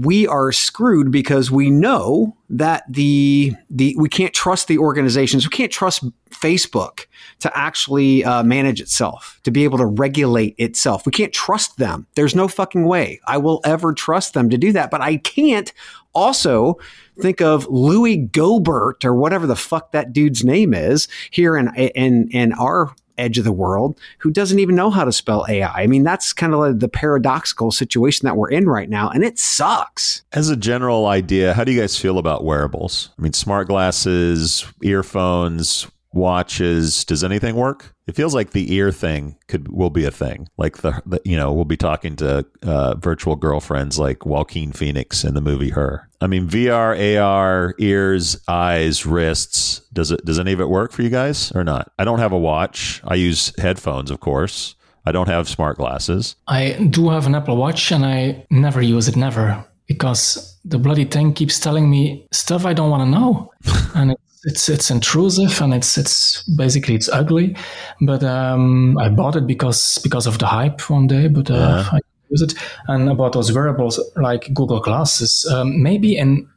we 0.00 0.26
are 0.26 0.52
screwed 0.52 1.10
because 1.10 1.50
we 1.50 1.70
know 1.70 2.36
that 2.50 2.84
the 2.88 3.52
the 3.70 3.96
we 3.98 4.08
can't 4.08 4.34
trust 4.34 4.68
the 4.68 4.78
organizations. 4.78 5.46
We 5.46 5.50
can't 5.50 5.72
trust 5.72 6.04
Facebook 6.30 7.06
to 7.40 7.56
actually 7.56 8.22
uh, 8.22 8.42
manage 8.42 8.80
itself, 8.80 9.40
to 9.44 9.50
be 9.50 9.64
able 9.64 9.78
to 9.78 9.86
regulate 9.86 10.54
itself. 10.58 11.06
We 11.06 11.12
can't 11.12 11.32
trust 11.32 11.78
them. 11.78 12.06
There's 12.14 12.34
no 12.34 12.46
fucking 12.46 12.84
way 12.84 13.20
I 13.26 13.38
will 13.38 13.60
ever 13.64 13.94
trust 13.94 14.34
them 14.34 14.50
to 14.50 14.58
do 14.58 14.72
that. 14.72 14.90
But 14.90 15.00
I 15.00 15.16
can't 15.16 15.72
also 16.14 16.78
think 17.20 17.40
of 17.40 17.66
Louie 17.68 18.26
Gohmert 18.28 19.04
or 19.04 19.14
whatever 19.14 19.46
the 19.46 19.56
fuck 19.56 19.92
that 19.92 20.12
dude's 20.12 20.44
name 20.44 20.74
is 20.74 21.08
here 21.30 21.56
in 21.56 21.74
in 21.74 22.28
in 22.32 22.52
our 22.52 22.94
edge 23.18 23.38
of 23.38 23.44
the 23.44 23.52
world 23.52 23.98
who 24.18 24.30
doesn't 24.30 24.58
even 24.58 24.74
know 24.74 24.90
how 24.90 25.04
to 25.04 25.12
spell 25.12 25.46
AI. 25.48 25.82
I 25.82 25.86
mean, 25.86 26.02
that's 26.02 26.32
kind 26.32 26.52
of 26.52 26.60
like 26.60 26.78
the 26.78 26.88
paradoxical 26.88 27.70
situation 27.70 28.26
that 28.26 28.36
we're 28.36 28.50
in 28.50 28.68
right 28.68 28.88
now, 28.88 29.10
and 29.10 29.24
it 29.24 29.38
sucks. 29.38 30.22
As 30.32 30.48
a 30.48 30.56
general 30.56 31.06
idea, 31.06 31.54
how 31.54 31.64
do 31.64 31.72
you 31.72 31.80
guys 31.80 31.98
feel 31.98 32.18
about 32.18 32.44
wearables? 32.44 33.10
I 33.18 33.22
mean, 33.22 33.32
smart 33.32 33.68
glasses, 33.68 34.66
earphones, 34.82 35.86
watches 36.16 37.04
does 37.04 37.22
anything 37.22 37.54
work? 37.54 37.94
It 38.06 38.16
feels 38.16 38.34
like 38.34 38.50
the 38.50 38.72
ear 38.74 38.90
thing 38.90 39.36
could 39.46 39.68
will 39.68 39.90
be 39.90 40.04
a 40.04 40.10
thing. 40.10 40.48
Like 40.56 40.78
the, 40.78 41.02
the 41.06 41.20
you 41.24 41.36
know 41.36 41.52
we'll 41.52 41.64
be 41.64 41.76
talking 41.76 42.16
to 42.16 42.46
uh, 42.62 42.94
virtual 42.96 43.36
girlfriends 43.36 43.98
like 43.98 44.26
joaquin 44.26 44.72
phoenix 44.72 45.22
in 45.22 45.34
the 45.34 45.40
movie 45.40 45.70
her. 45.70 46.08
I 46.20 46.26
mean 46.26 46.48
vr 46.48 47.22
ar 47.22 47.74
ears 47.78 48.40
eyes 48.48 49.06
wrists 49.06 49.80
does 49.92 50.10
it 50.10 50.24
does 50.24 50.38
any 50.38 50.52
of 50.52 50.60
it 50.60 50.68
work 50.68 50.92
for 50.92 51.02
you 51.02 51.10
guys 51.10 51.52
or 51.52 51.62
not? 51.62 51.92
I 51.98 52.04
don't 52.04 52.18
have 52.18 52.32
a 52.32 52.38
watch. 52.38 53.02
I 53.04 53.14
use 53.14 53.52
headphones 53.58 54.10
of 54.10 54.20
course. 54.20 54.74
I 55.04 55.12
don't 55.12 55.28
have 55.28 55.48
smart 55.48 55.76
glasses. 55.76 56.34
I 56.48 56.72
do 56.90 57.10
have 57.10 57.26
an 57.26 57.36
apple 57.36 57.56
watch 57.56 57.92
and 57.92 58.04
i 58.04 58.44
never 58.50 58.82
use 58.82 59.06
it 59.06 59.16
never 59.16 59.64
because 59.86 60.58
the 60.64 60.78
bloody 60.78 61.04
thing 61.04 61.32
keeps 61.32 61.60
telling 61.60 61.88
me 61.88 62.26
stuff 62.32 62.66
i 62.66 62.72
don't 62.72 62.90
want 62.90 63.02
to 63.02 63.10
know. 63.10 63.52
And 63.94 64.10
it 64.10 64.20
it's 64.46 64.68
it's 64.68 64.90
intrusive 64.90 65.60
and 65.60 65.74
it's 65.74 65.98
it's 65.98 66.42
basically 66.44 66.94
it's 66.94 67.08
ugly. 67.08 67.56
But 68.00 68.22
um, 68.22 68.96
I 68.96 69.08
bought 69.08 69.36
it 69.36 69.46
because 69.46 69.98
because 70.02 70.26
of 70.26 70.38
the 70.38 70.46
hype 70.46 70.88
one 70.88 71.06
day. 71.06 71.28
But 71.28 71.50
uh, 71.50 71.54
yeah. 71.54 71.88
I 71.92 72.00
use 72.30 72.42
it. 72.42 72.54
And 72.86 73.08
about 73.10 73.32
those 73.32 73.52
wearables 73.52 74.00
like 74.16 74.54
Google 74.54 74.80
Glasses, 74.80 75.44
um, 75.52 75.82
maybe 75.82 76.16
in 76.16 76.48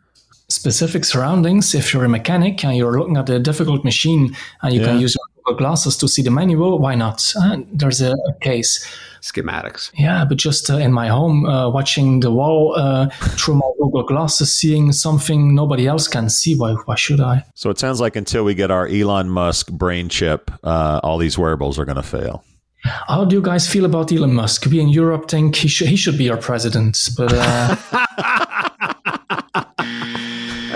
specific 0.49 1.03
surroundings, 1.03 1.75
if 1.75 1.93
you're 1.93 2.05
a 2.05 2.09
mechanic 2.09 2.63
and 2.63 2.77
you're 2.77 2.97
looking 2.97 3.17
at 3.17 3.29
a 3.29 3.39
difficult 3.39 3.83
machine 3.83 4.35
and 4.61 4.73
you 4.73 4.81
yeah. 4.81 4.87
can 4.87 4.99
use 4.99 5.15
your 5.15 5.25
Google 5.43 5.57
Glasses 5.57 5.97
to 5.97 6.07
see 6.07 6.21
the 6.21 6.31
manual, 6.31 6.79
why 6.79 6.95
not? 6.95 7.33
Uh, 7.39 7.57
there's 7.73 8.01
a, 8.01 8.13
a 8.13 8.33
case 8.39 8.87
schematics. 9.21 9.91
Yeah, 9.93 10.25
but 10.25 10.37
just 10.37 10.69
uh, 10.69 10.77
in 10.77 10.91
my 10.91 11.07
home, 11.07 11.45
uh, 11.45 11.69
watching 11.69 12.19
the 12.19 12.31
wall 12.31 12.75
uh, 12.75 13.09
through 13.37 13.55
my 13.55 13.69
Google 13.79 14.03
Glasses, 14.03 14.53
seeing 14.53 14.91
something 14.91 15.55
nobody 15.55 15.87
else 15.87 16.07
can 16.07 16.29
see. 16.29 16.55
Why? 16.55 16.73
Why 16.73 16.95
should 16.95 17.19
I? 17.19 17.45
So 17.55 17.69
it 17.69 17.79
sounds 17.79 17.99
like 17.99 18.15
until 18.15 18.43
we 18.43 18.53
get 18.53 18.71
our 18.71 18.87
Elon 18.87 19.29
Musk 19.29 19.71
brain 19.71 20.09
chip, 20.09 20.51
uh, 20.63 20.99
all 21.03 21.17
these 21.17 21.37
wearables 21.37 21.79
are 21.79 21.85
going 21.85 21.97
to 21.97 22.03
fail. 22.03 22.43
How 22.83 23.25
do 23.25 23.35
you 23.35 23.41
guys 23.41 23.67
feel 23.67 23.83
about 23.83 24.11
Elon 24.11 24.33
Musk? 24.33 24.65
We 24.65 24.79
in 24.79 24.87
Europe 24.87 25.29
think 25.29 25.55
he 25.55 25.67
should 25.67 25.87
he 25.87 25.97
should 25.97 26.17
be 26.17 26.29
our 26.29 26.37
president, 26.37 27.09
but. 27.17 27.31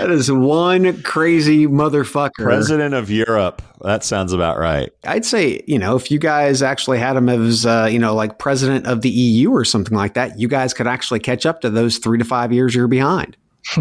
That 0.04 0.10
is 0.10 0.30
one 0.30 1.02
crazy 1.02 1.66
motherfucker. 1.66 2.44
President 2.44 2.92
of 2.92 3.10
Europe. 3.10 3.62
That 3.80 4.04
sounds 4.04 4.34
about 4.34 4.58
right. 4.58 4.92
I'd 5.04 5.24
say, 5.24 5.64
you 5.66 5.78
know, 5.78 5.96
if 5.96 6.10
you 6.10 6.18
guys 6.18 6.60
actually 6.60 6.98
had 6.98 7.16
him 7.16 7.30
as, 7.30 7.64
uh, 7.64 7.88
you 7.90 7.98
know, 7.98 8.14
like 8.14 8.38
president 8.38 8.86
of 8.86 9.00
the 9.00 9.08
EU 9.08 9.50
or 9.50 9.64
something 9.64 9.96
like 9.96 10.12
that, 10.12 10.38
you 10.38 10.46
guys 10.46 10.74
could 10.74 10.86
actually 10.86 11.20
catch 11.20 11.46
up 11.46 11.62
to 11.62 11.70
those 11.70 11.96
three 11.96 12.18
to 12.18 12.24
five 12.24 12.52
years 12.52 12.74
you're 12.74 12.86
behind. 12.86 13.38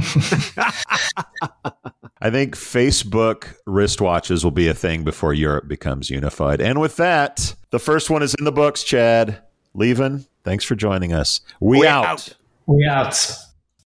I 2.21 2.29
think 2.29 2.55
Facebook 2.55 3.53
wristwatches 3.67 4.45
will 4.45 4.51
be 4.51 4.69
a 4.69 4.73
thing 4.73 5.03
before 5.03 5.33
Europe 5.33 5.67
becomes 5.67 6.09
unified. 6.09 6.61
And 6.61 6.79
with 6.79 6.95
that, 6.95 7.53
the 7.71 7.79
first 7.79 8.09
one 8.09 8.23
is 8.23 8.33
in 8.39 8.45
the 8.45 8.53
books, 8.53 8.81
Chad. 8.81 9.41
Lieven, 9.73 10.25
thanks 10.45 10.63
for 10.63 10.75
joining 10.75 11.11
us. 11.11 11.41
We, 11.59 11.79
we 11.79 11.87
out. 11.87 12.05
out. 12.05 12.33
We 12.65 12.85
out. 12.85 13.35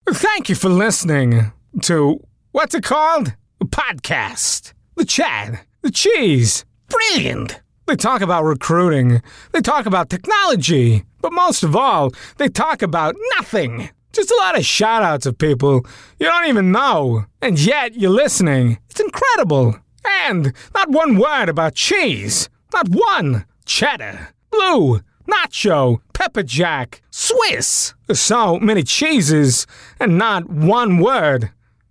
Thank 0.07 0.47
you 0.47 0.53
for 0.53 0.69
listening 0.69 1.53
to 1.83 2.19
what's 2.51 2.75
it 2.75 2.83
called? 2.83 3.33
A 3.61 3.65
podcast. 3.65 4.73
The 4.95 5.05
Chad. 5.05 5.59
The 5.81 5.91
Cheese. 5.91 6.65
Brilliant. 6.87 7.61
They 7.87 7.95
talk 7.95 8.21
about 8.21 8.43
recruiting. 8.43 9.21
They 9.51 9.61
talk 9.61 9.85
about 9.85 10.09
technology. 10.09 11.03
But 11.21 11.33
most 11.33 11.63
of 11.63 11.75
all, 11.75 12.11
they 12.37 12.47
talk 12.47 12.81
about 12.81 13.15
nothing. 13.37 13.89
Just 14.11 14.31
a 14.31 14.35
lot 14.35 14.57
of 14.57 14.65
shout 14.65 15.03
outs 15.03 15.25
of 15.25 15.37
people 15.37 15.85
you 16.19 16.25
don't 16.25 16.47
even 16.47 16.71
know. 16.71 17.25
And 17.41 17.59
yet 17.59 17.95
you're 17.95 18.09
listening. 18.09 18.79
It's 18.89 18.99
incredible. 18.99 19.75
And 20.05 20.53
not 20.73 20.89
one 20.89 21.17
word 21.17 21.49
about 21.49 21.75
cheese. 21.75 22.49
Not 22.73 22.89
one. 22.89 23.45
Cheddar. 23.65 24.29
Blue. 24.51 25.01
Nacho. 25.27 25.99
Pepper 26.13 26.43
Jack. 26.43 27.01
Swiss. 27.11 27.93
So 28.11 28.59
many 28.59 28.83
cheeses 28.83 29.67
and 29.99 30.17
not 30.17 30.49
one 30.49 30.97
word. 30.99 31.51